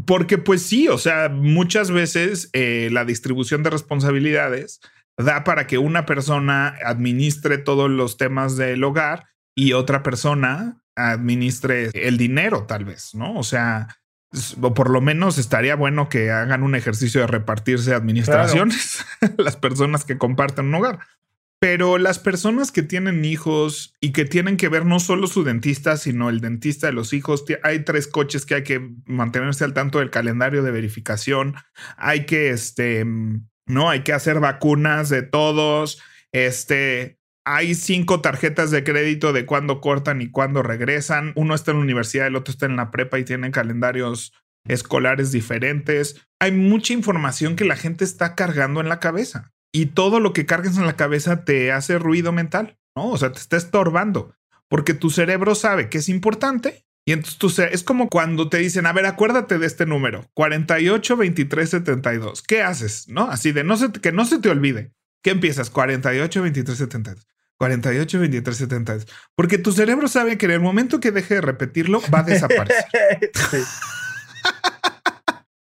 Porque 0.04 0.40
pues 0.40 0.64
sí, 0.64 0.88
o 0.88 0.98
sea, 0.98 1.30
muchas 1.30 1.92
veces 1.92 2.50
eh, 2.54 2.90
la 2.92 3.06
distribución 3.06 3.62
de 3.62 3.70
responsabilidades 3.70 4.80
da 5.16 5.44
para 5.44 5.68
que 5.68 5.78
una 5.78 6.08
persona 6.08 6.76
administre 6.84 7.60
todos 7.60 7.88
los 7.88 8.18
temas 8.18 8.58
del 8.58 8.84
hogar 8.84 9.28
y 9.56 9.74
otra 9.74 10.02
persona 10.02 10.82
administre 10.98 11.90
el 11.94 12.18
dinero, 12.18 12.66
tal 12.66 12.86
vez, 12.86 13.14
¿no? 13.14 13.36
O 13.36 13.44
sea, 13.44 13.88
o 14.62 14.74
por 14.74 14.90
lo 14.90 15.00
menos 15.00 15.38
estaría 15.38 15.76
bueno 15.76 16.10
que 16.10 16.32
hagan 16.32 16.64
un 16.64 16.76
ejercicio 16.76 17.22
de 17.22 17.28
repartirse 17.28 17.94
administraciones 17.94 19.06
las 19.38 19.56
personas 19.56 20.04
que 20.04 20.18
comparten 20.18 20.66
un 20.66 20.76
hogar. 20.76 21.00
Pero 21.60 21.98
las 21.98 22.20
personas 22.20 22.72
que 22.72 22.84
tienen 22.84 23.26
hijos 23.26 23.96
y 24.00 24.12
que 24.12 24.26
tienen 24.26 24.58
que 24.58 24.70
ver 24.70 24.86
no 24.86 25.00
solo 25.00 25.26
su 25.26 25.44
dentista, 25.44 25.98
sino 25.98 26.30
el 26.30 26.40
dentista 26.40 26.86
de 26.86 26.94
los 26.94 27.14
hijos, 27.14 27.46
hay 27.64 27.84
tres 27.84 28.08
coches 28.08 28.46
que 28.46 28.56
hay 28.56 28.64
que 28.64 28.92
mantenerse 29.06 29.64
al 29.64 29.74
tanto 29.74 29.98
del 29.98 30.12
calendario 30.12 30.62
de 30.62 30.70
verificación. 30.70 31.56
Hay 31.98 32.28
que, 32.28 32.52
este, 32.52 33.06
no, 33.66 33.90
hay 33.90 34.02
que 34.04 34.14
hacer 34.14 34.40
vacunas 34.40 35.10
de 35.10 35.24
todos. 35.24 36.00
Este, 36.32 37.18
hay 37.50 37.76
cinco 37.76 38.20
tarjetas 38.20 38.72
de 38.72 38.84
crédito 38.84 39.32
de 39.32 39.46
cuándo 39.46 39.80
cortan 39.80 40.22
y 40.22 40.30
cuándo 40.30 40.64
regresan. 40.64 41.32
Uno 41.36 41.56
está 41.56 41.72
en 41.72 41.78
la 41.78 41.84
universidad, 41.84 42.28
el 42.28 42.36
otro 42.36 42.52
está 42.52 42.66
en 42.66 42.76
la 42.76 42.92
prepa 42.92 43.20
y 43.20 43.24
tienen 43.24 43.54
calendarios 43.54 44.34
escolares 44.68 45.32
diferentes. 45.32 46.28
Hay 46.42 46.52
mucha 46.52 46.92
información 46.92 47.56
que 47.56 47.64
la 47.64 47.78
gente 47.78 48.04
está 48.04 48.36
cargando 48.36 48.82
en 48.82 48.90
la 48.90 49.00
cabeza 49.00 49.54
y 49.72 49.86
todo 49.88 50.20
lo 50.20 50.34
que 50.34 50.46
cargues 50.46 50.78
en 50.78 50.86
la 50.86 50.98
cabeza 50.98 51.46
te 51.46 51.72
hace 51.72 51.98
ruido 51.98 52.34
mental, 52.34 52.78
¿no? 52.98 53.12
O 53.12 53.18
sea, 53.18 53.32
te 53.32 53.40
está 53.40 53.56
estorbando 53.56 54.36
porque 54.68 54.94
tu 54.94 55.10
cerebro 55.10 55.56
sabe 55.56 55.88
que 55.88 56.00
es 56.00 56.10
importante 56.10 56.86
y 57.06 57.14
entonces 57.14 57.38
tú 57.38 57.48
es 57.62 57.84
como 57.84 58.10
cuando 58.10 58.50
te 58.50 58.58
dicen, 58.58 58.86
a 58.88 58.92
ver, 58.92 59.06
acuérdate 59.06 59.58
de 59.58 59.68
este 59.68 59.86
número, 59.86 60.26
48 60.34 61.16
23 61.16 61.70
72. 61.70 62.42
¿Qué 62.42 62.62
haces? 62.62 63.08
¿No? 63.08 63.30
Así 63.30 63.54
de 63.54 63.64
no 63.64 63.78
se, 63.78 63.94
que 63.94 64.12
no 64.12 64.26
se 64.26 64.40
te 64.40 64.50
olvide. 64.50 64.92
¿Qué 65.24 65.30
empiezas? 65.30 65.70
48 65.70 66.42
23 66.42 66.78
72. 66.78 67.37
48, 67.58 68.20
23, 68.20 68.58
70. 68.58 68.98
Porque 69.36 69.58
tu 69.58 69.72
cerebro 69.72 70.08
sabe 70.08 70.38
que 70.38 70.46
en 70.46 70.54
el 70.54 70.60
momento 70.60 71.00
que 71.00 71.12
deje 71.12 71.36
de 71.36 71.42
repetirlo, 71.42 72.02
va 72.14 72.20
a 72.20 72.24
desaparecer. 72.28 73.32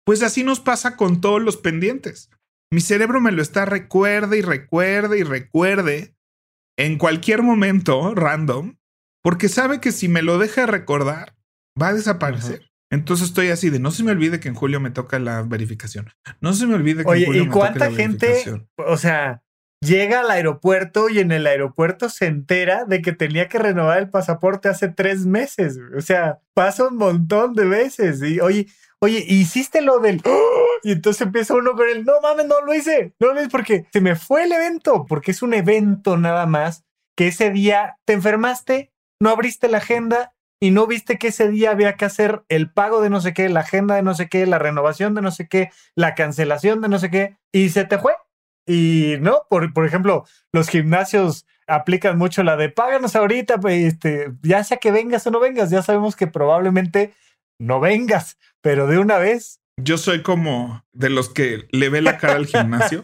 pues 0.06 0.24
así 0.24 0.44
nos 0.44 0.60
pasa 0.60 0.96
con 0.96 1.22
todos 1.22 1.42
los 1.42 1.58
pendientes. 1.58 2.30
Mi 2.72 2.82
cerebro 2.82 3.20
me 3.20 3.32
lo 3.32 3.42
está 3.42 3.66
recuerde 3.66 4.38
y 4.38 4.42
recuerde 4.42 5.20
y 5.20 5.24
recuerde 5.24 6.16
en 6.78 6.98
cualquier 6.98 7.42
momento 7.42 8.14
random, 8.14 8.78
porque 9.24 9.50
sabe 9.50 9.82
que 9.82 9.92
si 9.92 10.08
me 10.08 10.22
lo 10.22 10.38
deja 10.38 10.62
de 10.62 10.68
recordar, 10.68 11.36
va 11.82 11.90
a 11.90 11.94
desaparecer. 11.94 12.70
Entonces 12.92 13.28
estoy 13.28 13.50
así 13.50 13.70
de 13.70 13.80
no 13.80 13.92
se 13.92 14.04
me 14.04 14.12
olvide 14.12 14.40
que 14.40 14.48
en 14.48 14.56
julio 14.56 14.80
me 14.80 14.92
toca 14.92 15.20
la 15.20 15.42
verificación. 15.42 16.10
No 16.42 16.54
se 16.54 16.66
me 16.66 16.76
olvide 16.76 17.04
que 17.04 17.12
en 17.12 17.26
julio 17.26 17.44
¿y 17.44 17.46
me 17.48 17.52
cuánta 17.52 17.74
toca 17.80 17.90
la 17.92 17.96
gente, 17.96 18.66
o 18.78 18.98
sea, 18.98 19.44
llega 19.82 20.22
al 20.22 20.32
aeropuerto 20.32 21.10
y 21.10 21.20
en 21.20 21.32
el 21.32 21.48
aeropuerto 21.48 22.10
se 22.10 22.26
entera 22.28 22.86
de 22.86 23.02
que 23.02 23.14
tenía 23.14 23.48
que 23.48 23.60
renovar 23.60 24.00
el 24.00 24.10
pasaporte 24.10 24.70
hace 24.70 24.90
tres 24.90 25.26
meses. 25.26 25.78
O 25.98 26.02
sea, 26.02 26.40
pasa 26.54 26.88
un 26.88 26.98
montón 26.98 27.54
de 27.54 27.66
veces. 27.66 28.22
Y 28.22 28.40
oye, 28.40 28.68
oye, 29.00 29.24
hiciste 29.28 29.82
lo 29.82 30.00
del. 30.00 30.22
Y 30.84 30.94
entonces 30.94 31.22
empieza 31.24 31.56
uno 31.56 31.74
con 31.74 31.90
el, 31.90 32.06
no 32.06 32.22
mames, 32.22 32.46
no 32.46 32.62
lo 32.62 32.74
hice. 32.74 33.14
No 33.20 33.34
lo 33.34 33.40
hice 33.40 33.50
porque 33.50 33.86
se 33.92 34.02
me 34.02 34.16
fue 34.16 34.44
el 34.44 34.52
evento, 34.52 35.06
porque 35.08 35.32
es 35.32 35.42
un 35.42 35.54
evento 35.54 36.18
nada 36.18 36.46
más 36.46 36.86
que 37.18 37.28
ese 37.28 37.52
día 37.52 37.98
te 38.06 38.14
enfermaste, 38.14 38.94
no 39.22 39.30
abriste 39.30 39.68
la 39.68 39.80
agenda 39.80 40.34
y 40.62 40.72
no 40.72 40.88
viste 40.88 41.18
que 41.18 41.28
ese 41.28 41.50
día 41.50 41.72
había 41.72 41.98
que 41.98 42.06
hacer 42.06 42.44
el 42.48 42.72
pago 42.72 43.02
de 43.02 43.10
no 43.10 43.20
sé 43.20 43.34
qué, 43.34 43.50
la 43.50 43.60
agenda 43.60 43.96
de 43.96 44.04
no 44.04 44.16
sé 44.16 44.30
qué, 44.30 44.46
la 44.46 44.58
renovación 44.58 45.16
de 45.16 45.22
no 45.22 45.32
sé 45.32 45.50
qué, 45.50 45.70
la 45.96 46.16
cancelación 46.16 46.80
de 46.80 46.88
no 46.88 46.98
sé 46.98 47.10
qué, 47.10 47.38
y 47.52 47.72
se 47.72 47.84
te 47.84 47.98
fue. 47.98 48.14
Y 48.70 49.16
no, 49.20 49.48
por, 49.50 49.74
por 49.74 49.88
ejemplo, 49.88 50.26
los 50.54 50.70
gimnasios 50.70 51.48
aplican 51.66 52.20
mucho 52.20 52.44
la 52.44 52.56
de 52.56 52.70
páganos 52.70 53.16
ahorita, 53.16 53.60
pues, 53.60 53.94
este, 53.94 54.32
ya 54.44 54.64
sea 54.64 54.78
que 54.78 54.92
vengas 54.92 55.26
o 55.26 55.32
no 55.32 55.40
vengas, 55.40 55.72
ya 55.72 55.82
sabemos 55.82 56.16
que 56.16 56.28
probablemente 56.28 57.16
no 57.60 57.80
vengas, 57.80 58.38
pero 58.62 58.86
de 58.86 59.00
una 59.00 59.18
vez. 59.18 59.60
Yo 59.82 59.98
soy 59.98 60.22
como 60.22 60.86
de 60.94 61.10
los 61.10 61.30
que 61.30 61.68
le 61.72 61.90
ve 61.90 62.04
la 62.04 62.20
cara 62.20 62.36
al 62.36 62.46
gimnasio. 62.46 63.02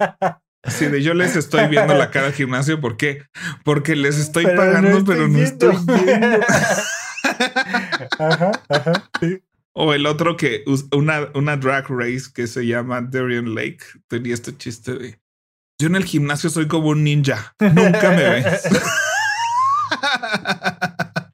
Así 0.62 0.86
de 0.86 1.02
yo 1.02 1.16
les 1.16 1.36
estoy 1.36 1.68
viendo 1.68 1.96
la 1.96 2.12
cara 2.12 2.28
al 2.28 2.34
gimnasio, 2.34 2.80
¿por 2.80 2.96
qué? 2.96 3.24
Porque 3.64 3.96
les 3.96 4.20
estoy 4.20 4.46
pagando, 4.46 5.04
pero 5.04 5.28
no 5.28 5.40
estoy 5.40 5.76
viendo. 5.88 6.40
ajá, 8.20 8.52
ajá, 8.70 9.10
sí. 9.20 9.42
O 9.74 9.96
el 9.96 10.06
otro 10.06 10.38
que 10.38 10.64
una, 10.92 11.32
una 11.34 11.58
drag 11.58 11.90
race 11.90 12.32
que 12.34 12.46
se 12.46 12.68
llama 12.68 13.02
Darien 13.02 13.56
Lake 13.56 13.80
tenía 14.08 14.36
este 14.36 14.56
chiste 14.56 14.94
de 14.94 15.20
yo 15.80 15.88
en 15.88 15.96
el 15.96 16.06
gimnasio 16.06 16.50
soy 16.50 16.68
como 16.68 16.90
un 16.90 17.04
ninja. 17.04 17.56
Nunca 17.60 18.12
me 18.12 18.30
ves. 18.30 18.64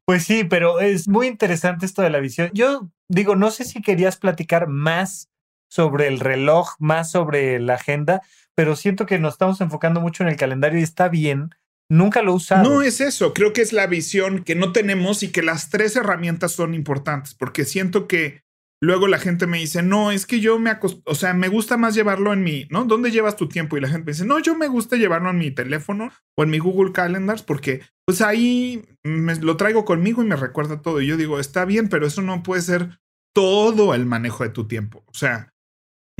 Pues 0.03 0.25
sí, 0.25 0.43
pero 0.43 0.81
es 0.81 1.07
muy 1.07 1.27
interesante 1.27 1.85
esto 1.85 2.01
de 2.01 2.09
la 2.09 2.19
visión. 2.19 2.49
Yo 2.53 2.89
digo, 3.07 3.37
no 3.37 3.49
sé 3.49 3.63
si 3.63 3.81
querías 3.81 4.17
platicar 4.17 4.67
más 4.67 5.29
sobre 5.69 6.07
el 6.07 6.19
reloj, 6.19 6.75
más 6.79 7.11
sobre 7.11 7.61
la 7.61 7.75
agenda, 7.75 8.21
pero 8.53 8.75
siento 8.75 9.05
que 9.05 9.19
nos 9.19 9.35
estamos 9.35 9.61
enfocando 9.61 10.01
mucho 10.01 10.23
en 10.23 10.29
el 10.29 10.35
calendario 10.35 10.79
y 10.79 10.83
está 10.83 11.07
bien. 11.07 11.51
Nunca 11.87 12.23
lo 12.23 12.33
usado. 12.33 12.69
No 12.69 12.81
es 12.81 12.99
eso, 12.99 13.33
creo 13.33 13.53
que 13.53 13.61
es 13.61 13.71
la 13.71 13.87
visión 13.87 14.43
que 14.43 14.55
no 14.55 14.73
tenemos 14.73 15.23
y 15.23 15.29
que 15.29 15.43
las 15.43 15.69
tres 15.69 15.95
herramientas 15.95 16.51
son 16.51 16.73
importantes, 16.73 17.33
porque 17.33 17.63
siento 17.63 18.09
que 18.09 18.43
luego 18.81 19.07
la 19.07 19.19
gente 19.19 19.47
me 19.47 19.59
dice, 19.59 19.83
no, 19.83 20.11
es 20.11 20.25
que 20.25 20.39
yo 20.39 20.59
me 20.59 20.71
o 21.05 21.15
sea, 21.15 21.33
me 21.33 21.47
gusta 21.47 21.77
más 21.77 21.93
llevarlo 21.93 22.33
en 22.33 22.43
mi, 22.43 22.65
¿no? 22.69 22.85
¿Dónde 22.85 23.11
llevas 23.11 23.35
tu 23.35 23.47
tiempo? 23.47 23.77
Y 23.77 23.81
la 23.81 23.87
gente 23.87 24.05
me 24.05 24.11
dice, 24.11 24.25
no, 24.25 24.39
yo 24.39 24.55
me 24.55 24.67
gusta 24.67 24.97
llevarlo 24.97 25.29
en 25.29 25.37
mi 25.37 25.51
teléfono 25.51 26.11
o 26.35 26.43
en 26.43 26.49
mi 26.49 26.59
Google 26.59 26.91
Calendars 26.91 27.43
porque 27.43 27.81
pues 28.05 28.21
ahí 28.21 28.83
me, 29.03 29.35
lo 29.35 29.55
traigo 29.55 29.85
conmigo 29.85 30.23
y 30.23 30.25
me 30.25 30.35
recuerda 30.35 30.81
todo. 30.81 31.01
Y 31.01 31.07
yo 31.07 31.15
digo, 31.15 31.39
está 31.39 31.63
bien, 31.65 31.87
pero 31.89 32.07
eso 32.07 32.21
no 32.21 32.43
puede 32.43 32.63
ser 32.63 32.99
todo 33.33 33.93
el 33.93 34.05
manejo 34.05 34.43
de 34.43 34.49
tu 34.49 34.67
tiempo. 34.67 35.03
O 35.05 35.13
sea, 35.13 35.53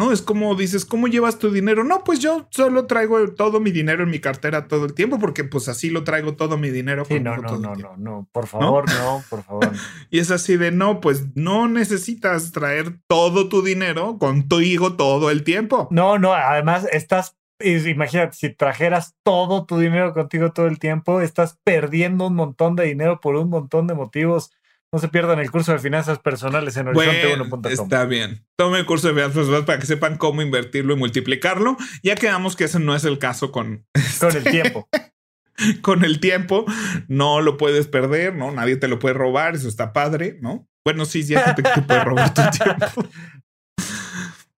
no 0.01 0.11
es 0.11 0.23
como 0.23 0.55
dices, 0.55 0.83
¿cómo 0.83 1.07
llevas 1.07 1.37
tu 1.37 1.51
dinero? 1.51 1.83
No, 1.83 2.03
pues 2.03 2.19
yo 2.19 2.47
solo 2.49 2.87
traigo 2.87 3.33
todo 3.33 3.59
mi 3.59 3.69
dinero 3.69 4.03
en 4.03 4.09
mi 4.09 4.19
cartera 4.19 4.67
todo 4.67 4.85
el 4.85 4.95
tiempo 4.95 5.19
porque 5.19 5.43
pues 5.43 5.67
así 5.67 5.91
lo 5.91 6.03
traigo 6.03 6.35
todo 6.35 6.57
mi 6.57 6.71
dinero. 6.71 7.05
Sí, 7.05 7.19
no, 7.19 7.37
no, 7.37 7.59
no, 7.59 7.75
no, 7.75 7.97
no, 7.97 8.27
por 8.31 8.47
favor, 8.47 8.85
no, 8.91 9.23
por 9.29 9.43
favor. 9.43 9.71
y 10.09 10.17
es 10.17 10.31
así 10.31 10.57
de, 10.57 10.71
no, 10.71 11.01
pues 11.01 11.27
no 11.35 11.67
necesitas 11.67 12.51
traer 12.51 12.97
todo 13.05 13.47
tu 13.47 13.61
dinero 13.61 14.17
con 14.17 14.47
tu 14.47 14.59
hijo 14.59 14.93
todo 14.93 15.29
el 15.29 15.43
tiempo. 15.43 15.87
No, 15.91 16.17
no, 16.17 16.33
además 16.33 16.87
estás 16.91 17.37
imagínate, 17.63 18.35
si 18.35 18.49
trajeras 18.49 19.15
todo 19.21 19.65
tu 19.67 19.77
dinero 19.77 20.13
contigo 20.13 20.51
todo 20.51 20.65
el 20.65 20.79
tiempo, 20.79 21.21
estás 21.21 21.59
perdiendo 21.63 22.25
un 22.25 22.33
montón 22.33 22.75
de 22.75 22.85
dinero 22.85 23.19
por 23.19 23.35
un 23.35 23.49
montón 23.49 23.85
de 23.85 23.93
motivos. 23.93 24.51
No 24.93 24.99
se 24.99 25.07
pierdan 25.07 25.39
el 25.39 25.49
curso 25.49 25.71
de 25.71 25.79
finanzas 25.79 26.19
personales 26.19 26.75
en 26.75 26.87
horizonte1.com. 26.87 27.65
Está 27.71 28.03
bien. 28.03 28.45
Tome 28.57 28.79
el 28.79 28.85
curso 28.85 29.07
de 29.07 29.13
finanzas 29.13 29.37
personales 29.37 29.65
para 29.65 29.79
que 29.79 29.85
sepan 29.85 30.17
cómo 30.17 30.41
invertirlo 30.41 30.93
y 30.93 30.97
multiplicarlo. 30.97 31.77
Ya 32.03 32.15
quedamos 32.15 32.57
que 32.57 32.65
ese 32.65 32.79
no 32.79 32.93
es 32.93 33.05
el 33.05 33.17
caso 33.17 33.53
con, 33.53 33.85
con 34.19 34.35
el 34.35 34.43
tiempo. 34.43 34.89
con 35.81 36.03
el 36.03 36.19
tiempo 36.19 36.65
no 37.07 37.39
lo 37.39 37.57
puedes 37.57 37.87
perder, 37.87 38.35
¿no? 38.35 38.51
Nadie 38.51 38.75
te 38.75 38.89
lo 38.89 38.99
puede 38.99 39.13
robar, 39.13 39.55
eso 39.55 39.69
está 39.69 39.93
padre, 39.93 40.37
¿no? 40.41 40.67
Bueno, 40.83 41.05
sí, 41.05 41.19
hay 41.19 41.43
gente 41.43 41.63
que 41.63 41.69
te 41.69 41.81
puede 41.83 42.03
robar 42.03 42.33
tu 42.33 42.41
tiempo. 42.57 43.09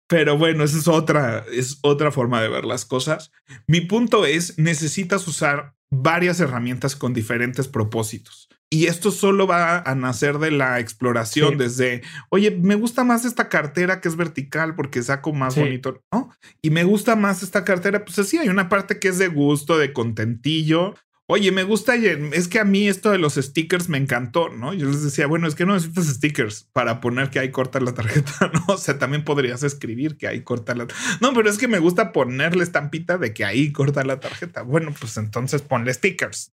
Pero 0.07 0.37
bueno, 0.37 0.63
esa 0.63 0.77
es 0.77 0.87
otra, 0.87 1.45
es 1.51 1.79
otra 1.81 2.11
forma 2.11 2.41
de 2.41 2.49
ver 2.49 2.65
las 2.65 2.85
cosas. 2.85 3.31
Mi 3.67 3.81
punto 3.81 4.25
es, 4.25 4.57
necesitas 4.57 5.27
usar 5.27 5.75
varias 5.91 6.39
herramientas 6.39 6.95
con 6.95 7.13
diferentes 7.13 7.67
propósitos. 7.67 8.49
Y 8.73 8.87
esto 8.87 9.11
solo 9.11 9.45
va 9.45 9.81
a 9.81 9.93
nacer 9.93 10.39
de 10.39 10.49
la 10.49 10.79
exploración 10.79 11.59
desde, 11.59 12.01
oye, 12.29 12.49
me 12.49 12.73
gusta 12.73 13.03
más 13.03 13.23
esta 13.23 13.47
cartera 13.47 14.01
que 14.01 14.07
es 14.07 14.15
vertical 14.15 14.73
porque 14.73 15.03
saco 15.03 15.31
más 15.31 15.55
bonito, 15.55 16.01
¿no? 16.11 16.31
Y 16.59 16.71
me 16.71 16.83
gusta 16.83 17.15
más 17.15 17.43
esta 17.43 17.65
cartera, 17.65 18.03
pues 18.03 18.17
así 18.17 18.39
hay 18.39 18.49
una 18.49 18.69
parte 18.69 18.97
que 18.97 19.09
es 19.09 19.19
de 19.19 19.27
gusto, 19.27 19.77
de 19.77 19.93
contentillo, 19.93 20.95
Oye, 21.27 21.53
me 21.53 21.63
gusta, 21.63 21.95
es 21.95 22.47
que 22.49 22.59
a 22.59 22.65
mí 22.65 22.89
esto 22.89 23.09
de 23.09 23.17
los 23.17 23.35
stickers 23.35 23.87
me 23.87 23.97
encantó, 23.97 24.49
¿no? 24.49 24.73
Yo 24.73 24.87
les 24.89 25.03
decía, 25.03 25.25
bueno, 25.25 25.47
es 25.47 25.55
que 25.55 25.65
no 25.65 25.73
necesitas 25.73 26.07
stickers 26.07 26.69
para 26.73 26.99
poner 26.99 27.29
que 27.29 27.39
hay 27.39 27.49
corta 27.49 27.79
la 27.79 27.93
tarjeta, 27.93 28.51
¿no? 28.53 28.73
O 28.73 28.77
sea, 28.77 28.99
también 28.99 29.23
podrías 29.23 29.63
escribir 29.63 30.17
que 30.17 30.27
hay 30.27 30.41
corta 30.41 30.75
la 30.75 30.85
No, 31.21 31.33
pero 31.33 31.49
es 31.49 31.57
que 31.57 31.69
me 31.69 31.79
gusta 31.79 32.11
ponerle 32.11 32.63
estampita 32.63 33.17
de 33.17 33.33
que 33.33 33.45
ahí 33.45 33.71
corta 33.71 34.03
la 34.03 34.19
tarjeta. 34.19 34.63
Bueno, 34.63 34.93
pues 34.99 35.15
entonces 35.15 35.61
ponle 35.61 35.93
stickers 35.93 36.52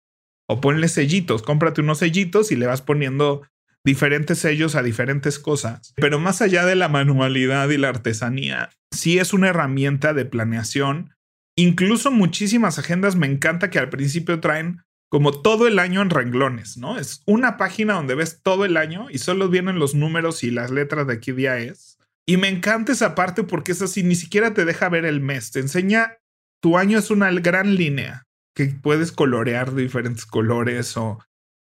o 0.48 0.60
ponle 0.60 0.88
sellitos, 0.88 1.42
cómprate 1.42 1.80
unos 1.80 1.98
sellitos 1.98 2.52
y 2.52 2.56
le 2.56 2.66
vas 2.66 2.82
poniendo 2.82 3.46
diferentes 3.84 4.38
sellos 4.38 4.74
a 4.74 4.82
diferentes 4.82 5.38
cosas. 5.38 5.92
Pero 5.96 6.18
más 6.18 6.42
allá 6.42 6.64
de 6.64 6.76
la 6.76 6.88
manualidad 6.88 7.68
y 7.70 7.78
la 7.78 7.88
artesanía, 7.88 8.70
sí 8.90 9.18
es 9.18 9.32
una 9.32 9.48
herramienta 9.48 10.12
de 10.14 10.24
planeación 10.24 11.16
Incluso 11.58 12.10
muchísimas 12.10 12.78
agendas 12.78 13.16
me 13.16 13.26
encanta 13.26 13.70
que 13.70 13.78
al 13.78 13.88
principio 13.88 14.40
traen 14.40 14.82
como 15.08 15.40
todo 15.40 15.66
el 15.66 15.78
año 15.78 16.02
en 16.02 16.10
renglones, 16.10 16.76
¿no? 16.76 16.98
Es 16.98 17.22
una 17.24 17.56
página 17.56 17.94
donde 17.94 18.14
ves 18.14 18.42
todo 18.42 18.66
el 18.66 18.76
año 18.76 19.06
y 19.08 19.18
solo 19.18 19.48
vienen 19.48 19.78
los 19.78 19.94
números 19.94 20.44
y 20.44 20.50
las 20.50 20.70
letras 20.70 21.06
de 21.06 21.18
qué 21.18 21.32
día 21.32 21.58
es. 21.58 21.98
Y 22.26 22.36
me 22.36 22.48
encanta 22.48 22.92
esa 22.92 23.14
parte 23.14 23.42
porque 23.42 23.72
es 23.72 23.80
así, 23.80 24.02
ni 24.02 24.16
siquiera 24.16 24.52
te 24.52 24.66
deja 24.66 24.88
ver 24.90 25.06
el 25.06 25.20
mes, 25.20 25.52
te 25.52 25.60
enseña, 25.60 26.18
tu 26.60 26.76
año 26.76 26.98
es 26.98 27.10
una 27.10 27.30
gran 27.30 27.76
línea 27.76 28.25
que 28.56 28.74
puedes 28.82 29.12
colorear 29.12 29.72
de 29.72 29.82
diferentes 29.82 30.24
colores 30.24 30.96
o 30.96 31.18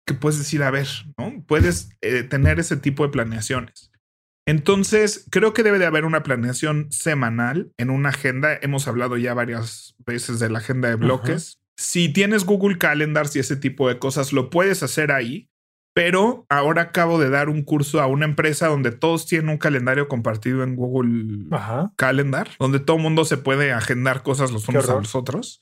que 0.07 0.15
puedes 0.15 0.39
decir, 0.39 0.63
a 0.63 0.71
ver, 0.71 0.87
¿no? 1.19 1.45
Puedes 1.47 1.91
eh, 2.03 2.23
tener 2.23 2.61
ese 2.61 2.77
tipo 2.77 3.05
de 3.05 3.11
planeaciones. 3.11 3.91
Entonces, 4.47 5.27
creo 5.31 5.55
que 5.55 5.63
debe 5.63 5.79
de 5.79 5.87
haber 5.87 6.05
una 6.05 6.23
planeación 6.23 6.93
semanal 6.93 7.73
en 7.79 7.91
una 7.91 8.11
agenda. 8.11 8.57
Hemos 8.61 8.87
hablado 8.87 9.17
ya 9.17 9.35
varias 9.35 9.97
veces 10.07 10.39
de 10.39 10.51
la 10.51 10.59
agenda 10.59 10.89
de 10.89 10.97
bloques. 10.97 11.59
Si 11.77 12.11
tienes 12.11 12.45
Google 12.45 12.79
Calendars 12.79 13.35
y 13.35 13.41
ese 13.41 13.57
tipo 13.57 13.89
de 13.89 13.99
cosas, 13.99 14.33
lo 14.33 14.51
puedes 14.51 14.83
hacer 14.83 15.11
ahí. 15.11 15.49
Pero 15.97 16.45
ahora 16.49 16.83
acabo 16.83 17.21
de 17.21 17.31
dar 17.31 17.49
un 17.49 17.63
curso 17.63 18.01
a 18.01 18.09
una 18.09 18.25
empresa 18.25 18.67
donde 18.67 18.91
todos 18.91 19.27
tienen 19.27 19.49
un 19.49 19.59
calendario 19.59 20.09
compartido 20.09 20.65
en 20.65 20.75
Google 20.75 21.47
Calendar, 21.97 22.51
donde 22.59 22.81
todo 22.81 22.97
el 22.97 23.03
mundo 23.05 23.25
se 23.25 23.37
puede 23.37 23.73
agendar 23.73 24.25
cosas 24.25 24.51
los 24.51 24.69
unos 24.69 24.89
a 24.89 24.95
los 24.97 25.15
otros 25.15 25.61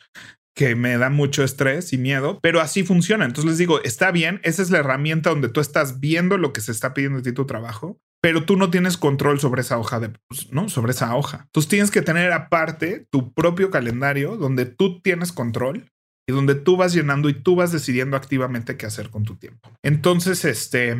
que 0.55 0.75
me 0.75 0.99
da 0.99 1.11
mucho 1.11 1.43
estrés 1.43 1.93
y 1.93 1.99
miedo, 1.99 2.39
pero 2.43 2.61
así 2.61 2.83
funciona. 2.83 3.25
Entonces 3.25 3.51
les 3.51 3.59
digo, 3.59 3.83
está 3.83 4.11
bien, 4.11 4.41
esa 4.43 4.63
es 4.63 4.71
la 4.71 4.79
herramienta 4.79 5.31
donde 5.31 5.49
tú 5.49 5.61
estás 5.61 6.01
viendo 6.01 6.37
lo 6.37 6.53
que 6.53 6.61
se 6.61 6.73
está 6.73 6.95
pidiendo 6.95 7.19
de 7.21 7.31
ti 7.31 7.35
tu 7.35 7.47
trabajo, 7.47 7.99
pero 8.23 8.45
tú 8.45 8.57
no 8.57 8.71
tienes 8.71 8.97
control 8.97 9.41
sobre 9.41 9.63
esa 9.63 9.79
hoja 9.79 9.99
de, 9.99 10.11
pues, 10.29 10.53
¿no? 10.53 10.69
Sobre 10.69 10.93
esa 10.93 11.15
hoja. 11.17 11.43
Entonces 11.47 11.69
tienes 11.69 11.91
que 11.91 12.03
tener 12.03 12.33
aparte 12.33 13.07
tu 13.11 13.33
propio 13.33 13.71
calendario 13.71 14.37
donde 14.37 14.67
tú 14.67 15.01
tienes 15.01 15.33
control 15.33 15.87
y 16.29 16.33
donde 16.33 16.55
tú 16.55 16.77
vas 16.77 16.93
llenando 16.93 17.29
y 17.29 17.35
tú 17.35 17.57
vas 17.57 17.73
decidiendo 17.73 18.17
activamente 18.17 18.77
qué 18.77 18.87
hacer 18.87 19.11
con 19.11 19.25
tu 19.25 19.37
tiempo. 19.37 19.71
Entonces, 19.83 20.45
este, 20.45 20.97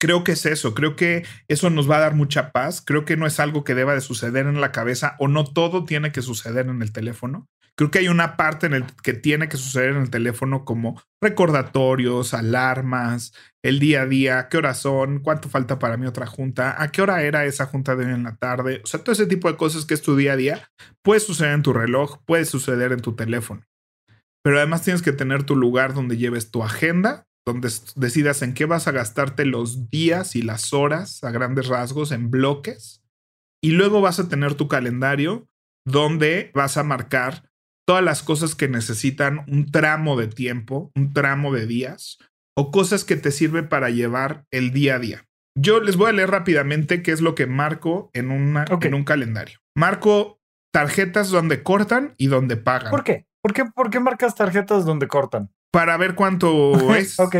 creo 0.00 0.24
que 0.24 0.32
es 0.32 0.46
eso, 0.46 0.74
creo 0.74 0.96
que 0.96 1.26
eso 1.48 1.68
nos 1.68 1.90
va 1.90 1.96
a 1.96 2.00
dar 2.00 2.14
mucha 2.14 2.52
paz, 2.52 2.82
creo 2.84 3.04
que 3.04 3.18
no 3.18 3.26
es 3.26 3.38
algo 3.38 3.64
que 3.64 3.74
deba 3.74 3.94
de 3.94 4.00
suceder 4.00 4.46
en 4.46 4.60
la 4.60 4.72
cabeza 4.72 5.16
o 5.18 5.28
no 5.28 5.44
todo 5.44 5.84
tiene 5.84 6.10
que 6.10 6.22
suceder 6.22 6.68
en 6.68 6.80
el 6.80 6.92
teléfono. 6.92 7.48
Creo 7.76 7.90
que 7.90 8.00
hay 8.00 8.08
una 8.08 8.36
parte 8.36 8.66
en 8.66 8.74
el 8.74 8.84
que 9.02 9.14
tiene 9.14 9.48
que 9.48 9.56
suceder 9.56 9.90
en 9.90 10.02
el 10.02 10.10
teléfono 10.10 10.64
como 10.64 11.00
recordatorios, 11.22 12.34
alarmas, 12.34 13.32
el 13.64 13.78
día 13.78 14.02
a 14.02 14.06
día, 14.06 14.48
qué 14.50 14.58
horas 14.58 14.78
son, 14.78 15.20
cuánto 15.20 15.48
falta 15.48 15.78
para 15.78 15.96
mi 15.96 16.06
otra 16.06 16.26
junta, 16.26 16.82
a 16.82 16.92
qué 16.92 17.00
hora 17.00 17.22
era 17.22 17.46
esa 17.46 17.66
junta 17.66 17.96
de 17.96 18.04
hoy 18.04 18.12
en 18.12 18.24
la 18.24 18.36
tarde. 18.36 18.82
O 18.84 18.86
sea, 18.86 19.02
todo 19.02 19.12
ese 19.12 19.26
tipo 19.26 19.50
de 19.50 19.56
cosas 19.56 19.86
que 19.86 19.94
es 19.94 20.02
tu 20.02 20.16
día 20.16 20.34
a 20.34 20.36
día 20.36 20.70
puede 21.02 21.20
suceder 21.20 21.54
en 21.54 21.62
tu 21.62 21.72
reloj, 21.72 22.18
puede 22.26 22.44
suceder 22.44 22.92
en 22.92 23.00
tu 23.00 23.14
teléfono. 23.16 23.64
Pero 24.44 24.58
además 24.58 24.82
tienes 24.82 25.02
que 25.02 25.12
tener 25.12 25.44
tu 25.44 25.56
lugar 25.56 25.94
donde 25.94 26.18
lleves 26.18 26.50
tu 26.50 26.62
agenda, 26.62 27.26
donde 27.46 27.72
decidas 27.96 28.42
en 28.42 28.54
qué 28.54 28.66
vas 28.66 28.86
a 28.86 28.92
gastarte 28.92 29.46
los 29.46 29.88
días 29.88 30.36
y 30.36 30.42
las 30.42 30.72
horas 30.72 31.24
a 31.24 31.30
grandes 31.30 31.68
rasgos 31.68 32.12
en 32.12 32.30
bloques. 32.30 33.02
Y 33.62 33.70
luego 33.70 34.00
vas 34.00 34.18
a 34.18 34.28
tener 34.28 34.54
tu 34.54 34.68
calendario 34.68 35.48
donde 35.86 36.50
vas 36.54 36.76
a 36.76 36.82
marcar 36.82 37.51
todas 37.86 38.04
las 38.04 38.22
cosas 38.22 38.54
que 38.54 38.68
necesitan 38.68 39.44
un 39.48 39.70
tramo 39.70 40.18
de 40.18 40.28
tiempo, 40.28 40.90
un 40.94 41.12
tramo 41.12 41.52
de 41.52 41.66
días 41.66 42.18
o 42.56 42.70
cosas 42.70 43.04
que 43.04 43.16
te 43.16 43.30
sirven 43.30 43.68
para 43.68 43.90
llevar 43.90 44.44
el 44.50 44.72
día 44.72 44.96
a 44.96 44.98
día. 44.98 45.26
Yo 45.58 45.80
les 45.80 45.96
voy 45.96 46.10
a 46.10 46.12
leer 46.12 46.30
rápidamente 46.30 47.02
qué 47.02 47.12
es 47.12 47.20
lo 47.20 47.34
que 47.34 47.46
marco 47.46 48.10
en, 48.14 48.30
una, 48.30 48.64
en 48.80 48.94
un 48.94 49.04
calendario. 49.04 49.58
Marco 49.76 50.40
tarjetas 50.72 51.30
donde 51.30 51.62
cortan 51.62 52.14
y 52.16 52.28
donde 52.28 52.56
pagan. 52.56 52.90
¿Por 52.90 53.04
qué? 53.04 53.26
¿Por 53.42 53.52
qué, 53.52 53.64
¿Por 53.64 53.90
qué 53.90 54.00
marcas 54.00 54.34
tarjetas 54.34 54.84
donde 54.84 55.08
cortan? 55.08 55.50
Para 55.70 55.96
ver 55.96 56.14
cuánto 56.14 56.94
es. 56.94 57.18
ok. 57.18 57.36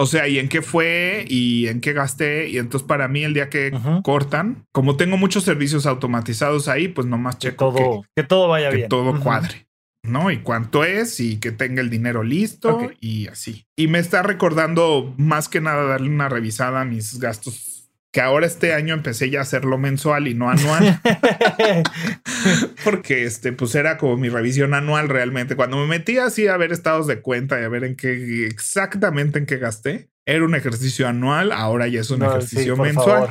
O 0.00 0.06
sea, 0.06 0.26
y 0.28 0.38
en 0.38 0.48
qué 0.48 0.62
fue 0.62 1.26
y 1.28 1.68
en 1.68 1.82
qué 1.82 1.92
gasté. 1.92 2.48
Y 2.48 2.56
entonces 2.56 2.88
para 2.88 3.06
mí 3.06 3.22
el 3.22 3.34
día 3.34 3.50
que 3.50 3.70
cortan, 4.02 4.64
como 4.72 4.96
tengo 4.96 5.18
muchos 5.18 5.44
servicios 5.44 5.84
automatizados 5.84 6.68
ahí, 6.68 6.88
pues 6.88 7.06
nomás 7.06 7.38
checo 7.38 7.74
que 7.74 7.82
todo, 7.82 8.04
que, 8.16 8.22
todo 8.22 8.48
vaya 8.48 8.70
que 8.70 8.88
todo 8.88 9.20
cuadre. 9.20 9.66
¿no? 10.02 10.30
Y 10.30 10.38
cuánto 10.38 10.84
es 10.84 11.20
y 11.20 11.38
que 11.38 11.52
tenga 11.52 11.82
el 11.82 11.90
dinero 11.90 12.22
listo 12.22 12.90
y 12.98 13.28
así. 13.28 13.66
Y 13.76 13.88
me 13.88 13.98
está 13.98 14.22
recordando 14.22 15.14
más 15.18 15.50
que 15.50 15.60
nada 15.60 15.84
darle 15.84 16.08
una 16.08 16.30
revisada 16.30 16.80
a 16.80 16.86
mis 16.86 17.18
gastos 17.18 17.69
que 18.12 18.20
ahora 18.20 18.46
este 18.46 18.72
año 18.72 18.94
empecé 18.94 19.30
ya 19.30 19.38
a 19.38 19.42
hacerlo 19.42 19.78
mensual 19.78 20.26
y 20.26 20.34
no 20.34 20.50
anual. 20.50 21.00
Porque 22.84 23.24
este, 23.24 23.52
pues 23.52 23.74
era 23.74 23.98
como 23.98 24.16
mi 24.16 24.28
revisión 24.28 24.74
anual 24.74 25.08
realmente. 25.08 25.54
Cuando 25.54 25.76
me 25.76 25.86
metí 25.86 26.18
así 26.18 26.48
a 26.48 26.56
ver 26.56 26.72
estados 26.72 27.06
de 27.06 27.22
cuenta 27.22 27.60
y 27.60 27.64
a 27.64 27.68
ver 27.68 27.84
en 27.84 27.96
qué 27.96 28.46
exactamente 28.46 29.38
en 29.38 29.46
qué 29.46 29.58
gasté, 29.58 30.10
era 30.26 30.44
un 30.44 30.54
ejercicio 30.54 31.06
anual, 31.06 31.52
ahora 31.52 31.86
ya 31.86 32.00
es 32.00 32.10
un 32.10 32.24
ejercicio 32.24 32.76
mensual. 32.76 33.30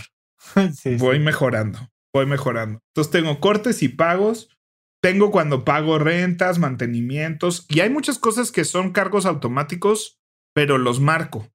voy 0.97 1.19
mejorando, 1.19 1.79
voy 2.13 2.25
mejorando. 2.25 2.79
Entonces 2.93 3.11
tengo 3.11 3.39
cortes 3.39 3.83
y 3.83 3.89
pagos. 3.89 4.49
Tengo 5.01 5.31
cuando 5.31 5.63
pago 5.63 5.97
rentas, 5.97 6.59
mantenimientos 6.59 7.65
y 7.69 7.79
hay 7.79 7.89
muchas 7.89 8.19
cosas 8.19 8.51
que 8.51 8.65
son 8.65 8.91
cargos 8.91 9.25
automáticos, 9.25 10.19
pero 10.53 10.77
los 10.77 10.99
marco 10.99 11.49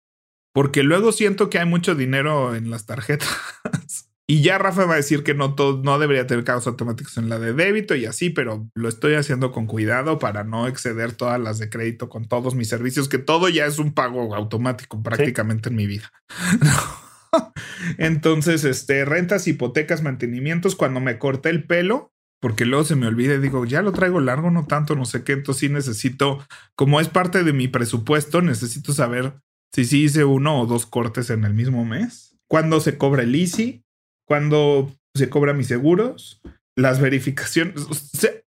porque 0.54 0.84
luego 0.84 1.10
siento 1.10 1.50
que 1.50 1.58
hay 1.58 1.66
mucho 1.66 1.96
dinero 1.96 2.54
en 2.54 2.70
las 2.70 2.86
tarjetas. 2.86 3.28
y 4.28 4.40
ya 4.40 4.56
Rafa 4.56 4.84
va 4.84 4.94
a 4.94 4.98
decir 4.98 5.24
que 5.24 5.34
no, 5.34 5.56
todo, 5.56 5.82
no 5.82 5.98
debería 5.98 6.28
tener 6.28 6.44
cargos 6.44 6.68
automáticos 6.68 7.18
en 7.18 7.28
la 7.28 7.40
de 7.40 7.52
débito 7.52 7.96
y 7.96 8.06
así, 8.06 8.30
pero 8.30 8.68
lo 8.74 8.88
estoy 8.88 9.14
haciendo 9.14 9.50
con 9.50 9.66
cuidado 9.66 10.20
para 10.20 10.44
no 10.44 10.68
exceder 10.68 11.12
todas 11.12 11.40
las 11.40 11.58
de 11.58 11.68
crédito 11.68 12.08
con 12.08 12.28
todos 12.28 12.54
mis 12.54 12.68
servicios, 12.68 13.08
que 13.08 13.18
todo 13.18 13.48
ya 13.48 13.66
es 13.66 13.80
un 13.80 13.92
pago 13.92 14.32
automático 14.36 15.02
prácticamente 15.02 15.70
en 15.70 15.74
mi 15.74 15.88
vida. 15.88 16.12
Entonces, 17.98 18.62
este, 18.62 19.04
rentas, 19.04 19.48
hipotecas, 19.48 20.02
mantenimientos, 20.02 20.76
cuando 20.76 21.00
me 21.00 21.18
corté 21.18 21.50
el 21.50 21.64
pelo, 21.64 22.12
porque 22.40 22.64
luego 22.64 22.84
se 22.84 22.94
me 22.94 23.08
olvida 23.08 23.38
digo, 23.38 23.64
ya 23.64 23.82
lo 23.82 23.90
traigo 23.90 24.20
largo, 24.20 24.52
no 24.52 24.66
tanto, 24.68 24.94
no 24.94 25.04
sé 25.04 25.24
qué, 25.24 25.32
entonces 25.32 25.62
sí 25.62 25.68
necesito, 25.68 26.46
como 26.76 27.00
es 27.00 27.08
parte 27.08 27.42
de 27.42 27.52
mi 27.52 27.66
presupuesto, 27.66 28.40
necesito 28.40 28.92
saber 28.92 29.34
si 29.74 29.84
sí 29.84 30.04
hice 30.04 30.24
uno 30.24 30.60
o 30.60 30.66
dos 30.66 30.86
cortes 30.86 31.30
en 31.30 31.42
el 31.42 31.52
mismo 31.52 31.84
mes, 31.84 32.38
cuándo 32.48 32.78
se 32.78 32.96
cobra 32.96 33.24
el 33.24 33.34
ICI, 33.34 33.84
cuándo 34.24 34.94
se 35.16 35.28
cobra 35.28 35.52
mis 35.52 35.66
seguros, 35.66 36.40
las 36.76 37.00
verificaciones. 37.00 37.84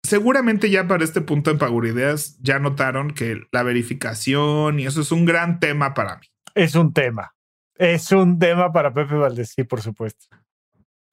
seguramente 0.04 0.70
ya 0.70 0.88
para 0.88 1.04
este 1.04 1.20
punto 1.20 1.52
en 1.52 1.58
Pagurideas 1.58 2.38
ya 2.40 2.60
notaron 2.60 3.12
que 3.12 3.42
la 3.52 3.64
verificación 3.64 4.80
y 4.80 4.86
eso 4.86 5.02
es 5.02 5.12
un 5.12 5.26
gran 5.26 5.60
tema 5.60 5.94
para 5.94 6.16
mí. 6.16 6.28
Es 6.56 6.76
un 6.76 6.94
tema. 6.94 7.34
Es 7.76 8.14
un 8.14 8.40
tema 8.40 8.72
para 8.72 8.94
Pepe 8.94 9.16
Valdés, 9.16 9.52
sí, 9.54 9.66
por 9.66 9.82
supuesto. 9.82 10.28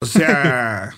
O 0.01 0.05
sea, 0.05 0.91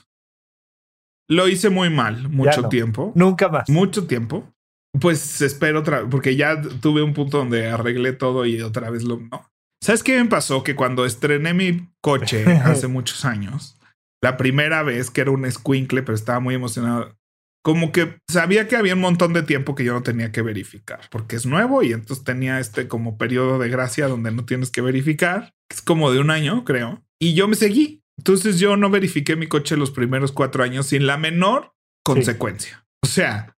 lo 1.28 1.48
hice 1.48 1.72
muy 1.72 1.90
mal 1.90 2.30
mucho 2.30 2.70
tiempo. 2.70 3.14
Nunca 3.16 3.50
más. 3.50 3.68
Mucho 3.68 4.06
tiempo. 4.06 4.54
Pues 5.00 5.42
espero 5.42 5.80
otra, 5.80 6.10
porque 6.10 6.36
ya 6.36 6.62
tuve 6.62 7.02
un 7.02 7.14
punto 7.14 7.38
donde 7.38 7.68
arreglé 7.68 8.14
todo 8.14 8.46
y 8.46 8.62
otra 8.62 8.90
vez 8.90 9.04
lo 9.04 9.20
no. 9.20 9.50
¿Sabes 9.84 10.04
qué 10.04 10.22
me 10.22 10.30
pasó? 10.30 10.64
Que 10.64 10.76
cuando 10.76 11.06
estrené 11.06 11.54
mi 11.54 11.88
coche 12.02 12.46
hace 12.64 12.88
muchos 12.88 13.26
años, 13.26 13.78
la 14.24 14.38
primera 14.38 14.84
vez 14.84 15.12
que 15.12 15.22
era 15.22 15.32
un 15.32 15.50
squinkle, 15.50 16.04
pero 16.04 16.16
estaba 16.16 16.40
muy 16.40 16.56
emocionado, 16.56 17.16
como 17.64 17.92
que 17.92 18.18
sabía 18.32 18.68
que 18.68 18.78
había 18.78 18.96
un 18.96 19.02
montón 19.02 19.34
de 19.34 19.44
tiempo 19.44 19.76
que 19.76 19.84
yo 19.84 19.94
no 19.94 20.02
tenía 20.02 20.32
que 20.32 20.42
verificar, 20.42 21.02
porque 21.12 21.36
es 21.36 21.46
nuevo 21.46 21.84
y 21.84 21.92
entonces 21.92 22.24
tenía 22.24 22.60
este 22.60 22.88
como 22.88 23.18
periodo 23.18 23.60
de 23.60 23.70
gracia 23.70 24.08
donde 24.08 24.32
no 24.32 24.46
tienes 24.46 24.72
que 24.72 24.82
verificar, 24.82 25.54
es 25.70 25.82
como 25.82 26.12
de 26.12 26.20
un 26.20 26.32
año, 26.32 26.64
creo, 26.64 27.04
y 27.20 27.34
yo 27.34 27.48
me 27.48 27.56
seguí. 27.56 28.02
Entonces 28.18 28.60
yo 28.60 28.78
no 28.78 28.90
verifiqué 28.90 29.36
mi 29.36 29.48
coche 29.48 29.76
los 29.76 29.92
primeros 29.92 30.32
cuatro 30.32 30.64
años 30.64 30.88
sin 30.88 31.06
la 31.06 31.18
menor 31.18 31.74
consecuencia. 32.04 32.86
O 33.04 33.08
sea, 33.08 33.57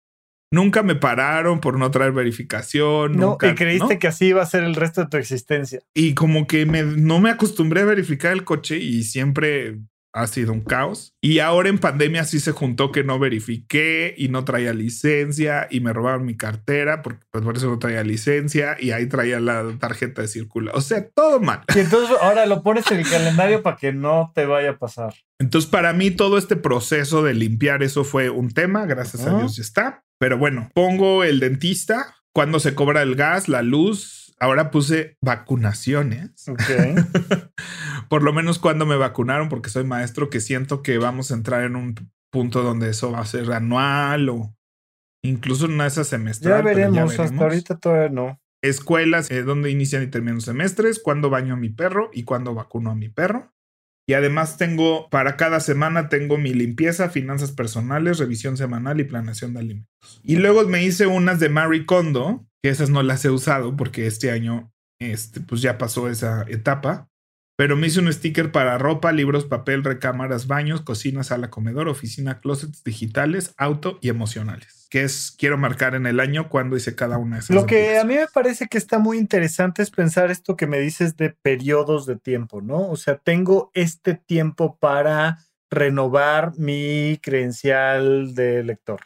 Nunca 0.51 0.81
me 0.81 0.95
pararon 0.95 1.59
por 1.59 1.77
no 1.77 1.91
traer 1.91 2.11
verificación. 2.11 3.15
No, 3.17 3.37
y 3.41 3.53
creíste 3.53 3.99
que 3.99 4.07
así 4.07 4.27
iba 4.27 4.41
a 4.41 4.47
ser 4.47 4.63
el 4.63 4.75
resto 4.75 5.01
de 5.01 5.07
tu 5.07 5.17
existencia. 5.17 5.81
Y 5.93 6.15
como 6.15 6.47
que 6.47 6.65
me, 6.65 6.83
no 6.83 7.19
me 7.19 7.29
acostumbré 7.29 7.81
a 7.81 7.85
verificar 7.85 8.33
el 8.33 8.43
coche 8.43 8.77
y 8.77 9.03
siempre 9.03 9.77
ha 10.13 10.27
sido 10.27 10.53
un 10.53 10.61
caos. 10.61 11.13
Y 11.21 11.39
ahora 11.39 11.69
en 11.69 11.77
pandemia 11.77 12.23
sí 12.23 12.39
se 12.39 12.51
juntó 12.51 12.91
que 12.91 13.03
no 13.03 13.19
verifiqué 13.19 14.15
y 14.17 14.29
no 14.29 14.43
traía 14.43 14.73
licencia 14.73 15.67
y 15.69 15.81
me 15.81 15.93
robaron 15.93 16.25
mi 16.25 16.35
cartera 16.35 17.01
porque 17.01 17.25
pues, 17.31 17.43
por 17.43 17.57
eso 17.57 17.67
no 17.67 17.79
traía 17.79 18.03
licencia 18.03 18.75
y 18.79 18.91
ahí 18.91 19.07
traía 19.07 19.39
la 19.39 19.77
tarjeta 19.79 20.21
de 20.21 20.27
circula. 20.27 20.71
O 20.73 20.81
sea, 20.81 21.07
todo 21.09 21.39
mal. 21.39 21.61
Y 21.75 21.79
entonces 21.79 22.15
ahora 22.21 22.45
lo 22.45 22.63
pones 22.63 22.89
en 22.91 22.99
el 22.99 23.09
calendario 23.09 23.61
para 23.61 23.77
que 23.77 23.93
no 23.93 24.31
te 24.33 24.45
vaya 24.45 24.71
a 24.71 24.77
pasar. 24.77 25.13
Entonces 25.39 25.69
para 25.69 25.93
mí 25.93 26.11
todo 26.11 26.37
este 26.37 26.55
proceso 26.55 27.23
de 27.23 27.33
limpiar 27.33 27.83
eso 27.83 28.03
fue 28.03 28.29
un 28.29 28.49
tema, 28.49 28.85
gracias 28.85 29.25
a 29.25 29.37
Dios 29.37 29.55
ya 29.57 29.61
está. 29.61 30.03
Pero 30.19 30.37
bueno, 30.37 30.69
pongo 30.75 31.23
el 31.23 31.39
dentista, 31.39 32.15
cuando 32.33 32.59
se 32.59 32.75
cobra 32.75 33.01
el 33.01 33.15
gas, 33.15 33.47
la 33.47 33.61
luz, 33.61 34.19
Ahora 34.39 34.71
puse 34.71 35.17
vacunaciones. 35.21 36.45
Por 38.09 38.23
lo 38.23 38.31
menos 38.31 38.57
cuando 38.57 38.85
me 38.85 38.95
vacunaron, 38.95 39.49
porque 39.49 39.69
soy 39.69 39.83
maestro, 39.83 40.29
que 40.29 40.39
siento 40.39 40.81
que 40.81 40.97
vamos 40.97 41.31
a 41.31 41.33
entrar 41.33 41.63
en 41.63 41.75
un 41.75 41.95
punto 42.31 42.63
donde 42.63 42.89
eso 42.89 43.11
va 43.11 43.19
a 43.19 43.25
ser 43.25 43.51
anual 43.51 44.29
o 44.29 44.55
incluso 45.21 45.65
en 45.65 45.81
esa 45.81 46.05
semestral. 46.05 46.59
Ya 46.59 46.63
veremos, 46.63 47.19
hasta 47.19 47.43
ahorita 47.43 47.77
todavía 47.77 48.09
no. 48.09 48.41
Escuelas, 48.61 49.29
eh, 49.29 49.43
donde 49.43 49.71
inician 49.71 50.03
y 50.03 50.07
terminan 50.07 50.41
semestres, 50.41 50.99
cuándo 50.99 51.29
baño 51.29 51.55
a 51.55 51.57
mi 51.57 51.69
perro 51.69 52.09
y 52.13 52.23
cuándo 52.23 52.53
vacuno 52.53 52.91
a 52.91 52.95
mi 52.95 53.09
perro. 53.09 53.53
Y 54.09 54.15
además 54.15 54.57
tengo, 54.57 55.07
para 55.11 55.37
cada 55.37 55.59
semana 55.59 56.09
tengo 56.09 56.39
mi 56.39 56.51
limpieza, 56.51 57.09
finanzas 57.09 57.51
personales, 57.51 58.17
revisión 58.17 58.57
semanal 58.57 58.99
y 58.99 59.03
planeación 59.03 59.53
de 59.53 59.59
alimentos. 59.59 60.19
Y 60.23 60.37
luego 60.37 60.65
me 60.65 60.83
hice 60.83 61.05
unas 61.05 61.39
de 61.39 61.49
Marie 61.49 61.85
Kondo, 61.85 62.43
que 62.63 62.71
esas 62.71 62.89
no 62.89 63.03
las 63.03 63.23
he 63.23 63.29
usado 63.29 63.77
porque 63.77 64.07
este 64.07 64.31
año, 64.31 64.73
este, 64.99 65.41
pues 65.41 65.61
ya 65.61 65.77
pasó 65.77 66.09
esa 66.09 66.43
etapa. 66.47 67.07
Pero 67.59 67.75
me 67.75 67.87
hice 67.87 67.99
un 67.99 68.13
sticker 68.13 68.53
para 68.53 68.77
ropa, 68.77 69.11
libros, 69.11 69.43
papel, 69.43 69.83
recámaras, 69.83 70.47
baños, 70.47 70.79
cocina, 70.79 71.25
sala, 71.25 71.49
comedor, 71.49 71.89
oficina, 71.89 72.39
closets 72.39 72.85
digitales, 72.85 73.53
auto 73.57 73.99
y 74.01 74.07
emocionales. 74.07 74.87
Que 74.89 75.03
es, 75.03 75.35
quiero 75.37 75.57
marcar 75.57 75.93
en 75.93 76.05
el 76.05 76.21
año 76.21 76.47
cuando 76.47 76.77
hice 76.77 76.95
cada 76.95 77.17
una 77.17 77.35
de 77.35 77.41
esas. 77.41 77.53
Lo 77.53 77.65
que 77.65 77.99
a 77.99 78.05
mí 78.05 78.15
me 78.15 78.27
parece 78.33 78.67
que 78.67 78.77
está 78.77 78.97
muy 78.97 79.17
interesante 79.17 79.81
es 79.81 79.91
pensar 79.91 80.31
esto 80.31 80.55
que 80.55 80.67
me 80.67 80.79
dices 80.79 81.17
de 81.17 81.31
periodos 81.31 82.05
de 82.05 82.15
tiempo, 82.15 82.61
¿no? 82.61 82.89
O 82.89 82.95
sea, 82.95 83.17
tengo 83.17 83.71
este 83.73 84.13
tiempo 84.13 84.77
para 84.79 85.39
renovar 85.69 86.53
mi 86.57 87.19
credencial 87.21 88.35
de 88.35 88.63
lector. 88.63 89.01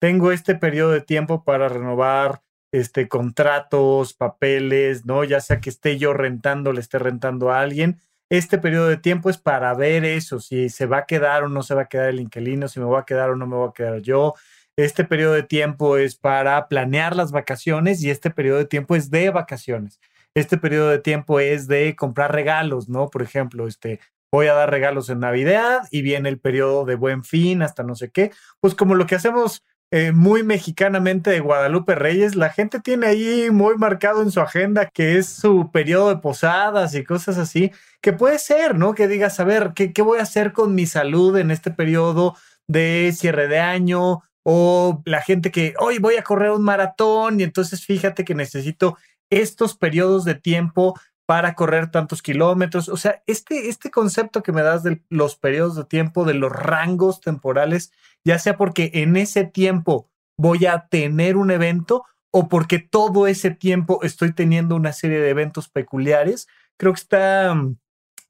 Tengo 0.00 0.30
este 0.30 0.54
periodo 0.54 0.92
de 0.92 1.00
tiempo 1.00 1.42
para 1.42 1.68
renovar 1.68 2.40
este, 2.72 3.08
contratos, 3.08 4.14
papeles, 4.14 5.06
¿no? 5.06 5.24
Ya 5.24 5.40
sea 5.40 5.60
que 5.60 5.70
esté 5.70 5.98
yo 5.98 6.12
rentando, 6.12 6.72
le 6.72 6.80
esté 6.80 6.98
rentando 6.98 7.50
a 7.50 7.60
alguien. 7.60 7.98
Este 8.28 8.58
periodo 8.58 8.88
de 8.88 8.96
tiempo 8.96 9.30
es 9.30 9.38
para 9.38 9.72
ver 9.74 10.04
eso, 10.04 10.40
si 10.40 10.68
se 10.68 10.86
va 10.86 10.98
a 10.98 11.06
quedar 11.06 11.44
o 11.44 11.48
no 11.48 11.62
se 11.62 11.74
va 11.74 11.82
a 11.82 11.88
quedar 11.88 12.08
el 12.08 12.20
inquilino, 12.20 12.66
si 12.66 12.80
me 12.80 12.86
voy 12.86 12.98
a 12.98 13.04
quedar 13.04 13.30
o 13.30 13.36
no 13.36 13.46
me 13.46 13.56
voy 13.56 13.68
a 13.68 13.72
quedar 13.72 14.00
yo. 14.00 14.34
Este 14.76 15.04
periodo 15.04 15.32
de 15.32 15.44
tiempo 15.44 15.96
es 15.96 16.16
para 16.16 16.68
planear 16.68 17.16
las 17.16 17.32
vacaciones 17.32 18.02
y 18.02 18.10
este 18.10 18.30
periodo 18.30 18.58
de 18.58 18.66
tiempo 18.66 18.96
es 18.96 19.10
de 19.10 19.30
vacaciones. 19.30 20.00
Este 20.34 20.58
periodo 20.58 20.90
de 20.90 20.98
tiempo 20.98 21.40
es 21.40 21.66
de 21.66 21.96
comprar 21.96 22.32
regalos, 22.32 22.88
¿no? 22.88 23.08
Por 23.08 23.22
ejemplo, 23.22 23.66
este, 23.68 24.00
voy 24.30 24.48
a 24.48 24.54
dar 24.54 24.70
regalos 24.70 25.08
en 25.08 25.20
Navidad 25.20 25.82
y 25.90 26.02
viene 26.02 26.28
el 26.28 26.38
periodo 26.38 26.84
de 26.84 26.96
buen 26.96 27.24
fin 27.24 27.62
hasta 27.62 27.84
no 27.84 27.94
sé 27.94 28.10
qué. 28.10 28.32
Pues 28.60 28.74
como 28.74 28.94
lo 28.94 29.06
que 29.06 29.14
hacemos 29.14 29.64
eh, 29.92 30.12
muy 30.12 30.42
mexicanamente 30.42 31.30
de 31.30 31.40
Guadalupe 31.40 31.94
Reyes, 31.94 32.34
la 32.34 32.50
gente 32.50 32.80
tiene 32.80 33.06
ahí 33.06 33.50
muy 33.52 33.76
marcado 33.76 34.20
en 34.22 34.32
su 34.32 34.40
agenda 34.40 34.86
que 34.86 35.16
es 35.16 35.28
su 35.28 35.70
periodo 35.70 36.08
de 36.08 36.20
posadas 36.20 36.94
y 36.94 37.04
cosas 37.04 37.38
así, 37.38 37.70
que 38.00 38.12
puede 38.12 38.38
ser, 38.38 38.74
¿no? 38.76 38.94
Que 38.94 39.06
digas, 39.06 39.38
a 39.38 39.44
ver, 39.44 39.72
¿qué, 39.74 39.92
qué 39.92 40.02
voy 40.02 40.18
a 40.18 40.22
hacer 40.22 40.52
con 40.52 40.74
mi 40.74 40.86
salud 40.86 41.36
en 41.36 41.50
este 41.50 41.70
periodo 41.70 42.36
de 42.66 43.12
cierre 43.16 43.46
de 43.46 43.60
año? 43.60 44.22
O 44.42 45.02
la 45.04 45.22
gente 45.22 45.50
que, 45.50 45.74
hoy 45.78 45.98
voy 45.98 46.16
a 46.16 46.22
correr 46.22 46.50
un 46.50 46.62
maratón 46.62 47.40
y 47.40 47.44
entonces 47.44 47.84
fíjate 47.84 48.24
que 48.24 48.34
necesito 48.34 48.96
estos 49.30 49.76
periodos 49.76 50.24
de 50.24 50.34
tiempo 50.34 50.98
para 51.26 51.54
correr 51.54 51.90
tantos 51.90 52.22
kilómetros. 52.22 52.88
O 52.88 52.96
sea, 52.96 53.22
este, 53.26 53.68
este 53.68 53.90
concepto 53.90 54.42
que 54.42 54.52
me 54.52 54.62
das 54.62 54.82
de 54.82 55.02
los 55.10 55.36
periodos 55.36 55.76
de 55.76 55.84
tiempo, 55.84 56.24
de 56.24 56.34
los 56.34 56.52
rangos 56.52 57.20
temporales, 57.20 57.92
ya 58.24 58.38
sea 58.38 58.56
porque 58.56 58.90
en 58.94 59.16
ese 59.16 59.44
tiempo 59.44 60.08
voy 60.38 60.66
a 60.66 60.86
tener 60.88 61.36
un 61.36 61.50
evento 61.50 62.04
o 62.30 62.48
porque 62.48 62.78
todo 62.78 63.26
ese 63.26 63.50
tiempo 63.50 64.00
estoy 64.02 64.32
teniendo 64.32 64.76
una 64.76 64.92
serie 64.92 65.18
de 65.18 65.30
eventos 65.30 65.68
peculiares, 65.68 66.46
creo 66.76 66.92
que 66.92 67.00
está, 67.00 67.54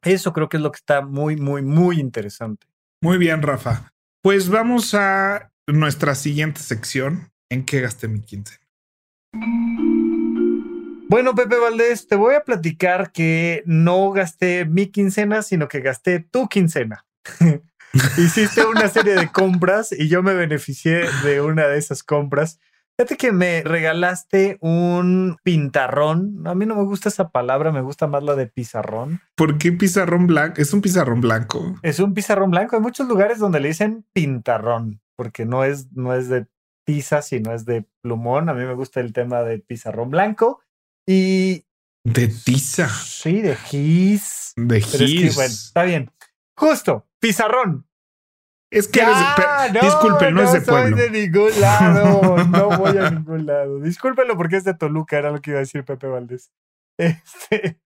eso 0.02 0.32
creo 0.32 0.48
que 0.48 0.56
es 0.56 0.62
lo 0.62 0.70
que 0.70 0.76
está 0.78 1.02
muy, 1.02 1.36
muy, 1.36 1.62
muy 1.62 1.98
interesante. 1.98 2.66
Muy 3.02 3.18
bien, 3.18 3.42
Rafa. 3.42 3.92
Pues 4.22 4.48
vamos 4.48 4.94
a 4.94 5.50
nuestra 5.66 6.14
siguiente 6.14 6.60
sección, 6.60 7.32
¿en 7.50 7.64
qué 7.64 7.80
gasté 7.80 8.08
mi 8.08 8.22
quince? 8.22 8.58
Bueno, 11.08 11.36
Pepe 11.36 11.56
Valdés, 11.56 12.08
te 12.08 12.16
voy 12.16 12.34
a 12.34 12.40
platicar 12.40 13.12
que 13.12 13.62
no 13.64 14.10
gasté 14.10 14.64
mi 14.64 14.88
quincena, 14.88 15.42
sino 15.42 15.68
que 15.68 15.80
gasté 15.80 16.18
tu 16.18 16.48
quincena. 16.48 17.06
Hiciste 18.18 18.66
una 18.66 18.88
serie 18.88 19.14
de 19.14 19.30
compras 19.30 19.92
y 19.92 20.08
yo 20.08 20.24
me 20.24 20.34
beneficié 20.34 21.04
de 21.22 21.40
una 21.40 21.68
de 21.68 21.78
esas 21.78 22.02
compras. 22.02 22.58
Fíjate 22.98 23.16
que 23.16 23.30
me 23.30 23.62
regalaste 23.62 24.58
un 24.60 25.36
pintarrón. 25.44 26.42
A 26.44 26.56
mí 26.56 26.66
no 26.66 26.74
me 26.74 26.84
gusta 26.84 27.08
esa 27.08 27.28
palabra, 27.28 27.70
me 27.70 27.82
gusta 27.82 28.08
más 28.08 28.24
la 28.24 28.34
de 28.34 28.48
pizarrón. 28.48 29.20
¿Por 29.36 29.58
qué 29.58 29.70
pizarrón 29.70 30.26
blanco? 30.26 30.60
Es 30.60 30.72
un 30.72 30.80
pizarrón 30.80 31.20
blanco. 31.20 31.76
Es 31.82 32.00
un 32.00 32.14
pizarrón 32.14 32.50
blanco. 32.50 32.74
Hay 32.74 32.82
muchos 32.82 33.06
lugares 33.06 33.38
donde 33.38 33.60
le 33.60 33.68
dicen 33.68 34.04
pintarrón, 34.12 35.00
porque 35.14 35.44
no 35.44 35.62
es, 35.62 35.92
no 35.92 36.14
es 36.14 36.28
de 36.28 36.46
tiza, 36.84 37.22
sino 37.22 37.52
es 37.52 37.64
de 37.64 37.86
plumón. 38.02 38.48
A 38.48 38.54
mí 38.54 38.64
me 38.64 38.74
gusta 38.74 39.00
el 39.00 39.12
tema 39.12 39.42
de 39.42 39.60
pizarrón 39.60 40.10
blanco. 40.10 40.62
Y. 41.06 41.64
De 42.04 42.28
tiza. 42.28 42.88
Sí, 42.88 43.40
de 43.42 43.56
gis. 43.56 44.52
De 44.56 44.80
gis. 44.80 45.34
bueno, 45.34 45.52
está 45.52 45.82
bien. 45.84 46.10
Justo, 46.56 47.06
pizarrón. 47.20 47.86
Es 48.70 48.88
que 48.88 49.00
eres 49.00 49.14
de, 49.72 49.80
disculpen, 49.80 50.34
no, 50.34 50.42
es 50.42 50.52
de 50.52 50.60
pueblo. 50.60 50.90
No 50.90 50.96
soy 50.96 51.10
de 51.10 51.20
ningún 51.20 51.60
lado, 51.60 52.44
no 52.48 52.78
voy 52.78 52.98
a 52.98 53.10
ningún 53.10 53.46
lado. 53.46 53.80
Discúlpenlo 53.80 54.36
porque 54.36 54.56
es 54.56 54.64
de 54.64 54.74
Toluca, 54.74 55.18
era 55.18 55.30
lo 55.30 55.40
que 55.40 55.50
iba 55.50 55.58
a 55.58 55.60
decir 55.60 55.84
Pepe 55.84 56.06
Valdés. 56.06 56.50
Este, 56.98 57.78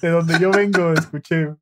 de 0.00 0.08
donde 0.08 0.38
yo 0.40 0.50
vengo, 0.50 0.94
escuché. 0.94 1.54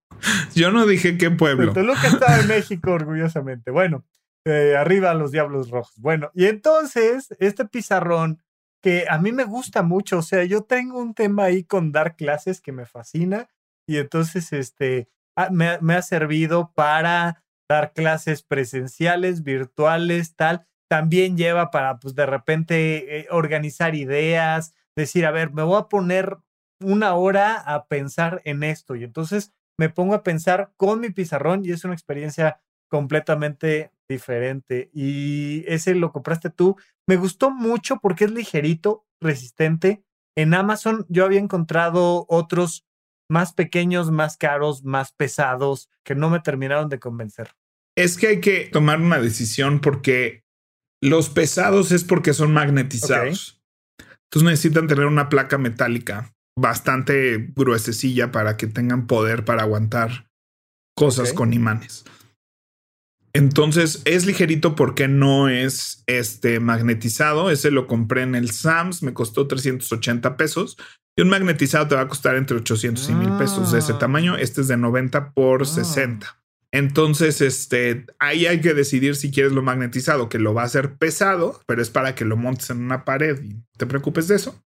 Yo 0.55 0.71
no 0.71 0.87
dije 0.87 1.19
qué 1.19 1.31
pueblo. 1.31 1.73
Toluca 1.73 2.07
estaba 2.07 2.39
en 2.39 2.47
México, 2.47 2.93
orgullosamente. 2.93 3.73
Bueno, 3.73 4.05
eh, 4.45 4.77
arriba 4.77 5.13
los 5.15 5.33
Diablos 5.33 5.71
Rojos. 5.71 5.95
Bueno, 5.99 6.31
y 6.35 6.47
entonces, 6.47 7.35
este 7.41 7.65
pizarrón 7.65 8.41
que 8.83 9.07
a 9.09 9.19
mí 9.19 9.33
me 9.33 9.45
gusta 9.45 9.83
mucho, 9.83 10.19
o 10.19 10.23
sea, 10.23 10.45
yo 10.45 10.63
tengo 10.63 11.01
un 11.01 11.15
tema 11.15 11.45
ahí 11.45 11.65
con 11.65 11.93
dar 11.93 12.17
clases 12.17 12.61
que 12.61 12.73
me 12.73 12.87
fascina 12.87 13.49
y 13.87 13.97
entonces, 13.97 14.53
este, 14.53 15.09
ah, 15.37 15.49
me, 15.51 15.79
me 15.81 15.95
ha 15.95 16.03
servido 16.03 16.73
para 16.75 17.45
dar 17.69 17.93
clases 17.93 18.43
presenciales, 18.43 19.43
virtuales, 19.43 20.37
tal. 20.37 20.67
También 20.91 21.37
lleva 21.37 21.71
para, 21.71 21.99
pues, 21.99 22.15
de 22.15 22.27
repente 22.27 23.21
eh, 23.21 23.27
organizar 23.31 23.95
ideas, 23.95 24.75
decir, 24.97 25.27
a 25.27 25.31
ver, 25.31 25.53
me 25.53 25.63
voy 25.63 25.79
a 25.79 25.89
poner 25.89 26.39
una 26.81 27.15
hora 27.15 27.55
a 27.57 27.87
pensar 27.87 28.41
en 28.45 28.63
esto 28.63 28.95
y 28.95 29.05
entonces 29.05 29.53
me 29.79 29.89
pongo 29.89 30.15
a 30.15 30.23
pensar 30.23 30.73
con 30.77 31.01
mi 31.01 31.11
pizarrón 31.11 31.65
y 31.65 31.71
es 31.71 31.85
una 31.85 31.95
experiencia 31.95 32.61
completamente 32.89 33.93
diferente. 34.09 34.91
Y 34.93 35.65
ese 35.67 35.95
lo 35.95 36.13
compraste 36.13 36.51
tú. 36.51 36.77
Me 37.07 37.17
gustó 37.17 37.51
mucho 37.51 37.99
porque 38.01 38.25
es 38.25 38.31
ligerito, 38.31 39.07
resistente. 39.21 40.03
En 40.37 40.55
Amazon 40.55 41.07
yo 41.09 41.25
había 41.25 41.41
encontrado 41.41 42.27
otros 42.29 42.87
más 43.31 43.53
pequeños, 43.53 44.11
más 44.11 44.37
caros, 44.37 44.85
más 44.85 45.13
pesados, 45.13 45.91
que 46.05 46.15
no 46.15 46.31
me 46.31 46.41
terminaron 46.41 46.89
de 46.89 46.99
convencer. 46.99 47.53
Es 47.97 48.17
que 48.17 48.29
hay 48.29 48.41
que 48.41 48.69
tomar 48.73 49.01
una 49.01 49.19
decisión 49.19 49.81
porque 49.81 50.45
los 51.03 51.29
pesados 51.29 51.93
es 51.93 52.05
porque 52.05 52.33
son 52.33 52.53
magnetizados. 52.53 53.63
Entonces 53.99 54.51
necesitan 54.51 54.87
tener 54.87 55.07
una 55.07 55.29
placa 55.29 55.59
metálica 55.59 56.35
bastante 56.59 57.53
gruesecilla 57.55 58.33
para 58.33 58.57
que 58.57 58.67
tengan 58.67 59.07
poder 59.07 59.45
para 59.45 59.63
aguantar 59.63 60.29
cosas 60.97 61.33
con 61.33 61.53
imanes. 61.53 62.05
Entonces 63.33 64.03
es 64.05 64.27
ligerito 64.27 64.75
porque 64.75 65.09
no 65.09 65.49
es 65.49 66.03
este 66.07 66.61
magnetizado. 66.61 67.51
Ese 67.51 67.71
lo 67.71 67.87
compré 67.87 68.23
en 68.23 68.35
el 68.35 68.51
Sams, 68.51 69.03
me 69.03 69.13
costó 69.13 69.47
380 69.47 70.37
pesos. 70.37 70.77
Y 71.17 71.23
un 71.23 71.29
magnetizado 71.29 71.89
te 71.89 71.95
va 71.95 72.03
a 72.03 72.09
costar 72.09 72.37
entre 72.37 72.57
800 72.57 73.09
y 73.09 73.15
1000 73.15 73.31
pesos 73.39 73.73
de 73.73 73.81
ese 73.81 73.93
ah. 73.93 73.99
tamaño. 73.99 74.37
Este 74.37 74.61
es 74.61 74.69
de 74.69 74.77
90 74.77 75.33
por 75.33 75.67
60. 75.67 76.27
Ah. 76.27 76.43
Entonces, 76.71 77.41
este, 77.41 78.07
ahí 78.19 78.47
hay 78.47 78.61
que 78.61 78.75
decidir 78.75 79.17
si 79.17 79.31
quieres 79.31 79.53
lo 79.53 79.63
magnetizado, 79.63 80.29
que 80.29 80.39
lo 80.39 80.53
va 80.53 80.63
a 80.63 80.67
hacer 80.67 80.97
pesado, 80.97 81.63
pero 81.67 81.81
es 81.81 81.91
para 81.91 82.15
que 82.15 82.27
lo 82.27 82.37
montes 82.37 82.71
en 82.71 82.83
una 82.83 83.05
pared 83.05 83.43
y 83.43 83.65
te 83.77 83.87
preocupes 83.87 84.29
de 84.29 84.37
eso 84.37 84.63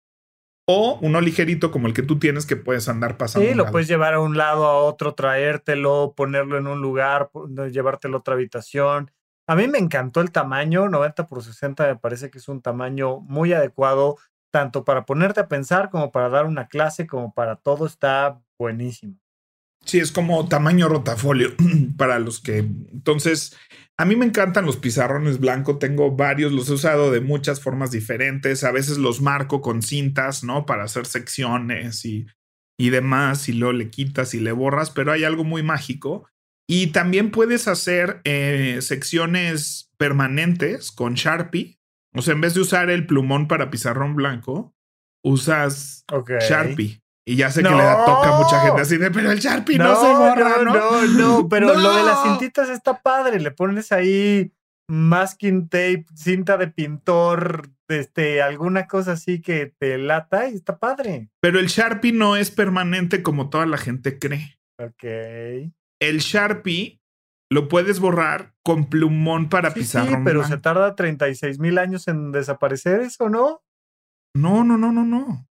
o 0.71 0.99
uno 1.01 1.23
ligerito 1.23 1.71
como 1.71 1.87
el 1.87 1.95
que 1.95 2.03
tú 2.03 2.19
tienes 2.19 2.45
que 2.45 2.55
puedes 2.55 2.91
andar 2.91 3.17
pasando. 3.17 3.49
Sí, 3.49 3.55
lo 3.55 3.71
puedes 3.71 3.89
llevar 3.89 4.13
a 4.13 4.21
un 4.21 4.37
lado, 4.37 4.67
a 4.67 4.77
otro, 4.77 5.15
traértelo, 5.15 6.13
ponerlo 6.15 6.59
en 6.59 6.67
un 6.67 6.83
lugar, 6.83 7.31
llevártelo 7.73 8.19
a 8.19 8.21
otra 8.21 8.35
habitación. 8.35 9.11
A 9.47 9.57
mí 9.57 9.67
me 9.67 9.79
encantó 9.79 10.21
el 10.21 10.31
tamaño, 10.31 10.91
90 10.91 11.27
por 11.27 11.43
60 11.43 11.87
me 11.87 11.97
parece 11.97 12.31
que 12.31 12.37
es 12.37 12.49
un 12.49 12.61
tamaño 12.61 13.21
muy 13.21 13.55
adecuado, 13.55 14.19
tanto 14.51 14.85
para 14.85 15.07
ponerte 15.07 15.41
a 15.41 15.49
pensar 15.49 15.89
como 15.89 16.13
para 16.13 16.29
dar 16.29 16.45
una 16.45 16.69
clase, 16.69 17.07
como 17.07 17.33
para 17.33 17.57
todo, 17.57 17.87
está 17.87 18.39
buenísimo. 18.59 19.15
Sí, 19.85 19.99
es 19.99 20.13
como 20.13 20.49
tamaño 20.49 20.89
rotafolio 20.89 21.55
para 21.97 22.19
los 22.19 22.41
que... 22.41 22.59
Entonces, 22.59 23.57
a 23.97 24.05
mí 24.05 24.17
me 24.17 24.27
encantan 24.27 24.67
los 24.67 24.77
pizarrones 24.77 25.41
blancos, 25.41 25.79
tengo 25.79 26.15
varios, 26.15 26.53
los 26.53 26.69
he 26.69 26.75
usado 26.75 27.11
de 27.11 27.21
muchas 27.21 27.61
formas 27.61 27.91
diferentes, 27.91 28.65
a 28.65 28.71
veces 28.71 28.99
los 28.99 29.21
marco 29.21 29.61
con 29.61 29.83
cintas, 29.83 30.45
¿no? 30.45 30.67
Para 30.67 30.85
hacer 30.85 31.07
secciones 31.07 32.05
y, 32.05 32.27
y 32.79 32.91
demás, 32.91 33.49
y 33.49 33.55
luego 33.55 33.73
le 33.73 33.91
quitas 33.91 34.35
y 34.35 34.41
le 34.41 34.53
borras, 34.53 34.91
pero 34.91 35.11
hay 35.11 35.25
algo 35.25 35.43
muy 35.43 35.63
mágico. 35.63 36.29
Y 36.69 36.89
también 36.89 37.31
puedes 37.31 37.67
hacer 37.67 38.21
eh, 38.25 38.79
secciones 38.83 39.91
permanentes 39.97 40.93
con 40.93 41.15
Sharpie. 41.15 41.81
O 42.15 42.23
sea, 42.23 42.35
en 42.35 42.41
vez 42.41 42.55
de 42.55 42.61
usar 42.61 42.91
el 42.91 43.07
plumón 43.07 43.49
para 43.49 43.71
pizarrón 43.71 44.15
blanco, 44.15 44.77
usas 45.25 46.05
Sharpie. 46.49 47.03
Y 47.29 47.37
ya 47.37 47.51
sé 47.51 47.63
que 47.63 47.69
le 47.69 47.77
da 47.77 48.07
toca 48.07 48.35
a 48.35 48.39
mucha 48.39 48.61
gente 48.61 48.81
así 48.81 48.97
de, 48.97 49.11
pero 49.11 49.31
el 49.31 49.39
Sharpie 49.39 49.77
no, 49.77 50.01
se 50.01 50.07
borra, 50.15 50.65
¿no? 50.65 50.73
No, 50.75 51.07
no, 51.07 51.49
pero 51.51 51.75
lo 51.75 51.95
de 51.95 52.03
las 52.03 52.23
cintitas 52.23 52.71
está 52.71 53.03
padre. 53.03 53.39
Le 53.39 53.51
pones 53.51 53.93
ahí 53.93 54.51
masking 54.89 55.69
tape, 55.69 56.07
cinta 56.15 56.57
de 56.57 56.69
pintor, 56.69 57.69
este, 57.89 58.41
alguna 58.41 58.87
cosa 58.87 59.13
así 59.13 59.43
que 59.43 59.75
te 59.79 59.99
lata 59.99 60.49
y 60.49 60.55
está 60.55 60.79
padre. 60.79 61.29
Pero 61.43 61.59
el 61.59 61.67
Sharpie 61.67 62.15
no 62.15 62.35
es 62.35 62.51
permanente 62.51 63.23
como 63.23 63.51
toda 63.51 63.67
la 63.67 63.77
gente 63.77 64.19
cree. 64.19 64.59
Ok. 64.81 65.05
El 66.01 66.21
Sharpie 66.21 67.03
lo 67.53 67.69
puedes 67.69 68.01
borrar 68.01 68.55
con 68.65 68.87
plumón 68.87 69.51
para 69.51 69.71
sí, 69.73 69.85
Sí, 69.85 69.99
pero 70.25 70.45
se 70.45 70.57
tarda 70.57 70.97
36 70.97 71.59
mil 71.59 71.77
años 71.77 72.09
en 72.09 72.33
desaparecer 72.33 73.01
eso, 73.01 73.29
¿no? 73.29 73.61
No, 74.35 74.65
no, 74.65 74.79
no, 74.79 74.93
no, 74.93 75.05
no. 75.05 75.48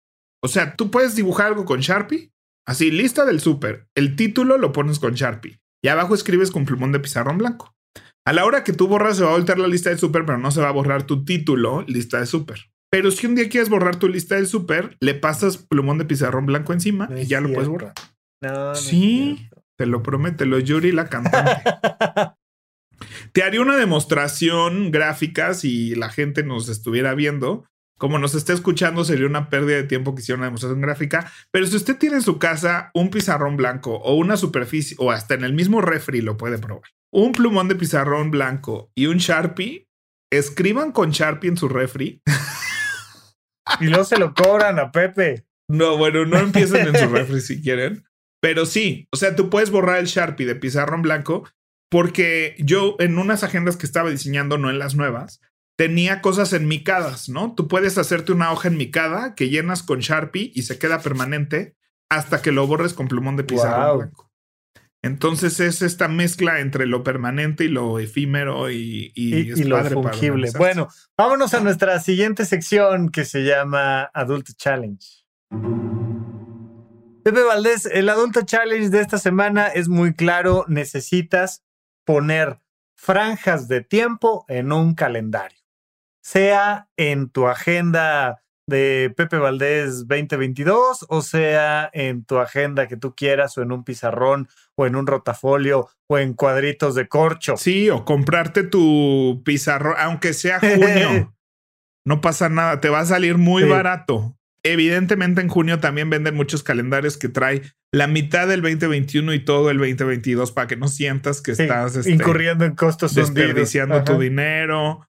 O 0.44 0.48
sea, 0.48 0.76
tú 0.76 0.90
puedes 0.90 1.14
dibujar 1.14 1.46
algo 1.46 1.64
con 1.64 1.80
Sharpie, 1.80 2.32
así, 2.66 2.90
lista 2.90 3.24
del 3.24 3.40
súper. 3.40 3.86
El 3.94 4.16
título 4.16 4.58
lo 4.58 4.72
pones 4.72 4.98
con 4.98 5.14
Sharpie 5.14 5.60
y 5.84 5.88
abajo 5.88 6.14
escribes 6.14 6.50
con 6.50 6.64
plumón 6.64 6.92
de 6.92 7.00
pizarrón 7.00 7.38
blanco. 7.38 7.74
A 8.24 8.32
la 8.32 8.44
hora 8.44 8.64
que 8.64 8.72
tú 8.72 8.86
borras, 8.86 9.16
se 9.16 9.24
va 9.24 9.30
a 9.30 9.34
voltear 9.34 9.58
la 9.58 9.68
lista 9.68 9.90
de 9.90 9.98
súper, 9.98 10.24
pero 10.24 10.38
no 10.38 10.50
se 10.50 10.60
va 10.60 10.68
a 10.68 10.72
borrar 10.72 11.04
tu 11.04 11.24
título, 11.24 11.82
lista 11.88 12.20
de 12.20 12.26
súper. 12.26 12.70
Pero 12.90 13.10
si 13.10 13.26
un 13.26 13.34
día 13.34 13.48
quieres 13.48 13.68
borrar 13.68 13.96
tu 13.96 14.08
lista 14.08 14.36
del 14.36 14.46
súper, 14.46 14.96
le 15.00 15.14
pasas 15.14 15.56
plumón 15.56 15.98
de 15.98 16.04
pizarrón 16.04 16.46
blanco 16.46 16.72
encima 16.72 17.08
y 17.16 17.26
ya 17.26 17.40
lo 17.40 17.52
puedes 17.52 17.68
borrar. 17.68 17.94
No, 18.42 18.74
sí, 18.74 19.48
te 19.78 19.86
lo 19.86 20.02
prometo, 20.02 20.44
lo 20.44 20.58
Yuri, 20.58 20.92
la 20.92 21.08
cantante. 21.08 21.62
te 23.32 23.42
haría 23.42 23.60
una 23.60 23.76
demostración 23.76 24.90
gráfica 24.90 25.54
si 25.54 25.94
la 25.94 26.10
gente 26.10 26.42
nos 26.42 26.68
estuviera 26.68 27.14
viendo 27.14 27.64
como 28.02 28.18
nos 28.18 28.34
está 28.34 28.52
escuchando, 28.52 29.04
sería 29.04 29.28
una 29.28 29.48
pérdida 29.48 29.76
de 29.76 29.84
tiempo 29.84 30.12
que 30.12 30.22
hiciera 30.22 30.36
una 30.36 30.46
demostración 30.46 30.80
gráfica. 30.80 31.30
Pero 31.52 31.68
si 31.68 31.76
usted 31.76 31.96
tiene 31.98 32.16
en 32.16 32.22
su 32.22 32.36
casa 32.36 32.90
un 32.94 33.10
pizarrón 33.10 33.56
blanco 33.56 33.94
o 33.94 34.16
una 34.16 34.36
superficie, 34.36 34.96
o 34.98 35.12
hasta 35.12 35.34
en 35.34 35.44
el 35.44 35.52
mismo 35.52 35.80
refri 35.80 36.20
lo 36.20 36.36
puede 36.36 36.58
probar, 36.58 36.90
un 37.12 37.30
plumón 37.30 37.68
de 37.68 37.76
pizarrón 37.76 38.32
blanco 38.32 38.90
y 38.96 39.06
un 39.06 39.18
Sharpie, 39.18 39.86
escriban 40.32 40.90
con 40.90 41.12
Sharpie 41.12 41.50
en 41.50 41.56
su 41.56 41.68
refri. 41.68 42.20
Y 43.78 43.86
luego 43.86 44.02
se 44.02 44.18
lo 44.18 44.34
cobran 44.34 44.80
a 44.80 44.90
Pepe. 44.90 45.46
No, 45.68 45.96
bueno, 45.96 46.26
no 46.26 46.38
empiecen 46.38 46.88
en 46.88 46.98
su 46.98 47.06
refri 47.14 47.40
si 47.40 47.62
quieren. 47.62 48.04
Pero 48.40 48.66
sí, 48.66 49.06
o 49.12 49.16
sea, 49.16 49.36
tú 49.36 49.48
puedes 49.48 49.70
borrar 49.70 50.00
el 50.00 50.06
Sharpie 50.06 50.44
de 50.44 50.56
pizarrón 50.56 51.02
blanco 51.02 51.48
porque 51.88 52.56
yo 52.58 52.96
en 52.98 53.16
unas 53.16 53.44
agendas 53.44 53.76
que 53.76 53.86
estaba 53.86 54.10
diseñando, 54.10 54.58
no 54.58 54.70
en 54.70 54.80
las 54.80 54.96
nuevas, 54.96 55.40
tenía 55.82 56.20
cosas 56.20 56.52
enmicadas, 56.52 57.28
¿no? 57.28 57.56
Tú 57.56 57.66
puedes 57.66 57.98
hacerte 57.98 58.30
una 58.30 58.52
hoja 58.52 58.68
enmicada 58.68 59.34
que 59.34 59.48
llenas 59.48 59.82
con 59.82 59.98
Sharpie 59.98 60.52
y 60.54 60.62
se 60.62 60.78
queda 60.78 61.00
permanente 61.00 61.74
hasta 62.08 62.40
que 62.40 62.52
lo 62.52 62.68
borres 62.68 62.94
con 62.94 63.08
plumón 63.08 63.34
de 63.34 63.42
pizarra 63.42 63.92
blanco. 63.92 64.30
Entonces 65.02 65.58
es 65.58 65.82
esta 65.82 66.06
mezcla 66.06 66.60
entre 66.60 66.86
lo 66.86 67.02
permanente 67.02 67.64
y 67.64 67.68
lo 67.68 67.98
efímero 67.98 68.70
y, 68.70 69.12
lo 69.64 69.84
fungible. 69.86 70.52
Bueno, 70.56 70.86
vámonos 71.18 71.52
a 71.52 71.58
nuestra 71.58 71.98
siguiente 71.98 72.44
sección 72.44 73.08
que 73.08 73.24
se 73.24 73.40
llama 73.40 74.04
Adult 74.14 74.50
Challenge. 74.56 75.04
Pepe 77.24 77.42
Valdés, 77.42 77.86
el 77.86 78.08
Adulto 78.08 78.42
Challenge 78.42 78.88
de 78.88 79.00
esta 79.00 79.18
semana 79.18 79.66
es 79.66 79.88
muy 79.88 80.14
claro. 80.14 80.64
Necesitas 80.68 81.64
poner 82.04 82.60
franjas 82.94 83.66
de 83.66 83.80
tiempo 83.80 84.44
en 84.46 84.70
un 84.70 84.94
calendario 84.94 85.61
sea 86.22 86.88
en 86.96 87.28
tu 87.28 87.48
agenda 87.48 88.42
de 88.66 89.12
Pepe 89.16 89.38
Valdés 89.38 90.06
2022 90.06 91.06
o 91.08 91.22
sea 91.22 91.90
en 91.92 92.24
tu 92.24 92.38
agenda 92.38 92.86
que 92.86 92.96
tú 92.96 93.14
quieras 93.14 93.58
o 93.58 93.62
en 93.62 93.72
un 93.72 93.84
pizarrón 93.84 94.48
o 94.76 94.86
en 94.86 94.96
un 94.96 95.06
rotafolio 95.06 95.88
o 96.08 96.18
en 96.18 96.34
cuadritos 96.34 96.94
de 96.94 97.08
corcho. 97.08 97.56
Sí, 97.56 97.90
o 97.90 98.04
comprarte 98.04 98.62
tu 98.62 99.42
pizarrón, 99.44 99.94
aunque 99.98 100.32
sea 100.32 100.60
junio. 100.60 101.34
no 102.06 102.20
pasa 102.20 102.48
nada, 102.48 102.80
te 102.80 102.88
va 102.88 103.00
a 103.00 103.06
salir 103.06 103.38
muy 103.38 103.64
barato. 103.64 104.36
Evidentemente 104.64 105.40
en 105.40 105.48
junio 105.48 105.80
también 105.80 106.08
venden 106.08 106.36
muchos 106.36 106.62
calendarios 106.62 107.16
que 107.16 107.28
trae 107.28 107.62
la 107.92 108.06
mitad 108.06 108.46
del 108.46 108.62
2021 108.62 109.34
y 109.34 109.44
todo 109.44 109.70
el 109.70 109.78
2022 109.78 110.52
para 110.52 110.68
que 110.68 110.76
no 110.76 110.86
sientas 110.86 111.40
que 111.42 111.50
estás 111.52 111.96
este, 111.96 112.12
incurriendo 112.12 112.64
en 112.64 112.76
costos 112.76 113.14
desperdiciando 113.14 114.04
tu 114.04 114.18
dinero 114.20 115.08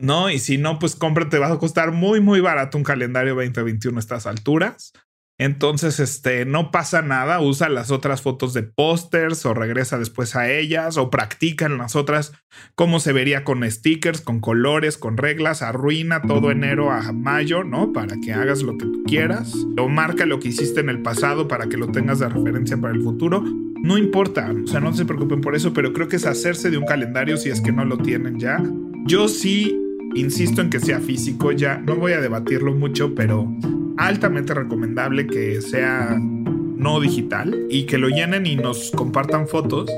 ¿no? 0.00 0.30
Y 0.30 0.38
si 0.38 0.58
no, 0.58 0.78
pues 0.78 0.96
cómprate, 0.96 1.38
va 1.38 1.52
a 1.52 1.58
costar 1.58 1.92
muy, 1.92 2.20
muy 2.20 2.40
barato 2.40 2.78
un 2.78 2.84
calendario 2.84 3.34
2021 3.34 3.96
a 3.96 4.00
estas 4.00 4.26
alturas. 4.26 4.92
Entonces, 5.38 5.98
este, 5.98 6.44
no 6.44 6.70
pasa 6.70 7.02
nada, 7.02 7.40
usa 7.40 7.68
las 7.68 7.90
otras 7.90 8.22
fotos 8.22 8.52
de 8.52 8.62
pósters 8.62 9.44
o 9.44 9.54
regresa 9.54 9.98
después 9.98 10.36
a 10.36 10.48
ellas 10.48 10.96
o 10.98 11.10
practica 11.10 11.66
en 11.66 11.78
las 11.78 11.96
otras 11.96 12.32
cómo 12.76 13.00
se 13.00 13.12
vería 13.12 13.42
con 13.42 13.68
stickers, 13.68 14.20
con 14.20 14.40
colores, 14.40 14.98
con 14.98 15.16
reglas, 15.16 15.62
arruina 15.62 16.22
todo 16.22 16.52
enero 16.52 16.92
a 16.92 17.10
mayo, 17.12 17.64
¿no? 17.64 17.92
Para 17.92 18.20
que 18.20 18.32
hagas 18.32 18.62
lo 18.62 18.78
que 18.78 18.84
tú 18.84 19.02
quieras. 19.04 19.52
O 19.78 19.88
marca 19.88 20.26
lo 20.26 20.38
que 20.38 20.48
hiciste 20.48 20.80
en 20.80 20.90
el 20.90 21.02
pasado 21.02 21.48
para 21.48 21.66
que 21.66 21.76
lo 21.76 21.90
tengas 21.90 22.20
de 22.20 22.28
referencia 22.28 22.76
para 22.76 22.94
el 22.94 23.02
futuro. 23.02 23.42
No 23.82 23.98
importa, 23.98 24.52
o 24.62 24.66
sea, 24.68 24.78
no 24.78 24.92
se 24.92 25.06
preocupen 25.06 25.40
por 25.40 25.56
eso, 25.56 25.72
pero 25.72 25.92
creo 25.92 26.06
que 26.06 26.16
es 26.16 26.26
hacerse 26.26 26.70
de 26.70 26.78
un 26.78 26.86
calendario 26.86 27.36
si 27.36 27.48
es 27.48 27.60
que 27.60 27.72
no 27.72 27.84
lo 27.84 27.98
tienen 27.98 28.38
ya. 28.38 28.62
Yo 29.06 29.28
sí 29.28 29.78
insisto 30.14 30.60
en 30.60 30.70
que 30.70 30.80
sea 30.80 31.00
físico, 31.00 31.52
ya 31.52 31.78
no 31.78 31.96
voy 31.96 32.12
a 32.12 32.20
debatirlo 32.20 32.72
mucho, 32.72 33.14
pero 33.14 33.48
altamente 33.96 34.54
recomendable 34.54 35.26
que 35.26 35.60
sea 35.60 36.16
no 36.18 37.00
digital 37.00 37.66
y 37.70 37.84
que 37.84 37.98
lo 37.98 38.08
llenen 38.08 38.46
y 38.46 38.56
nos 38.56 38.90
compartan 38.90 39.46
fotos 39.46 39.90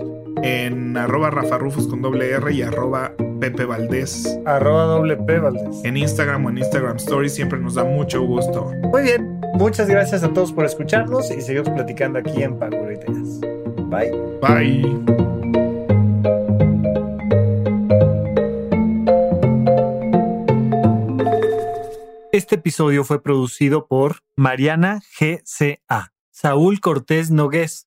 en 0.42 0.96
arroba 0.96 1.30
con 1.88 2.02
doble 2.02 2.30
R 2.30 2.52
y 2.52 2.62
arroba 2.62 3.12
Pepe 3.40 3.64
Valdés. 3.64 4.38
Arroba 4.44 4.84
doble 4.84 5.16
P 5.16 5.38
Valdés. 5.38 5.82
En 5.84 5.96
Instagram 5.96 6.44
o 6.44 6.50
en 6.50 6.58
Instagram 6.58 6.96
Stories 6.96 7.34
siempre 7.34 7.58
nos 7.58 7.74
da 7.74 7.84
mucho 7.84 8.22
gusto. 8.22 8.70
Muy 8.92 9.02
bien, 9.02 9.40
muchas 9.54 9.88
gracias 9.88 10.22
a 10.22 10.32
todos 10.32 10.52
por 10.52 10.64
escucharnos 10.64 11.30
y 11.30 11.40
seguimos 11.40 11.70
platicando 11.70 12.18
aquí 12.18 12.42
en 12.42 12.58
Paguro 12.58 12.92
Ideas. 12.92 13.40
Bye. 13.88 14.12
Bye. 14.40 15.33
Este 22.34 22.56
episodio 22.56 23.04
fue 23.04 23.22
producido 23.22 23.86
por 23.86 24.24
Mariana 24.34 25.00
GCA, 25.20 26.12
Saúl 26.32 26.80
Cortés 26.80 27.30
Nogués, 27.30 27.86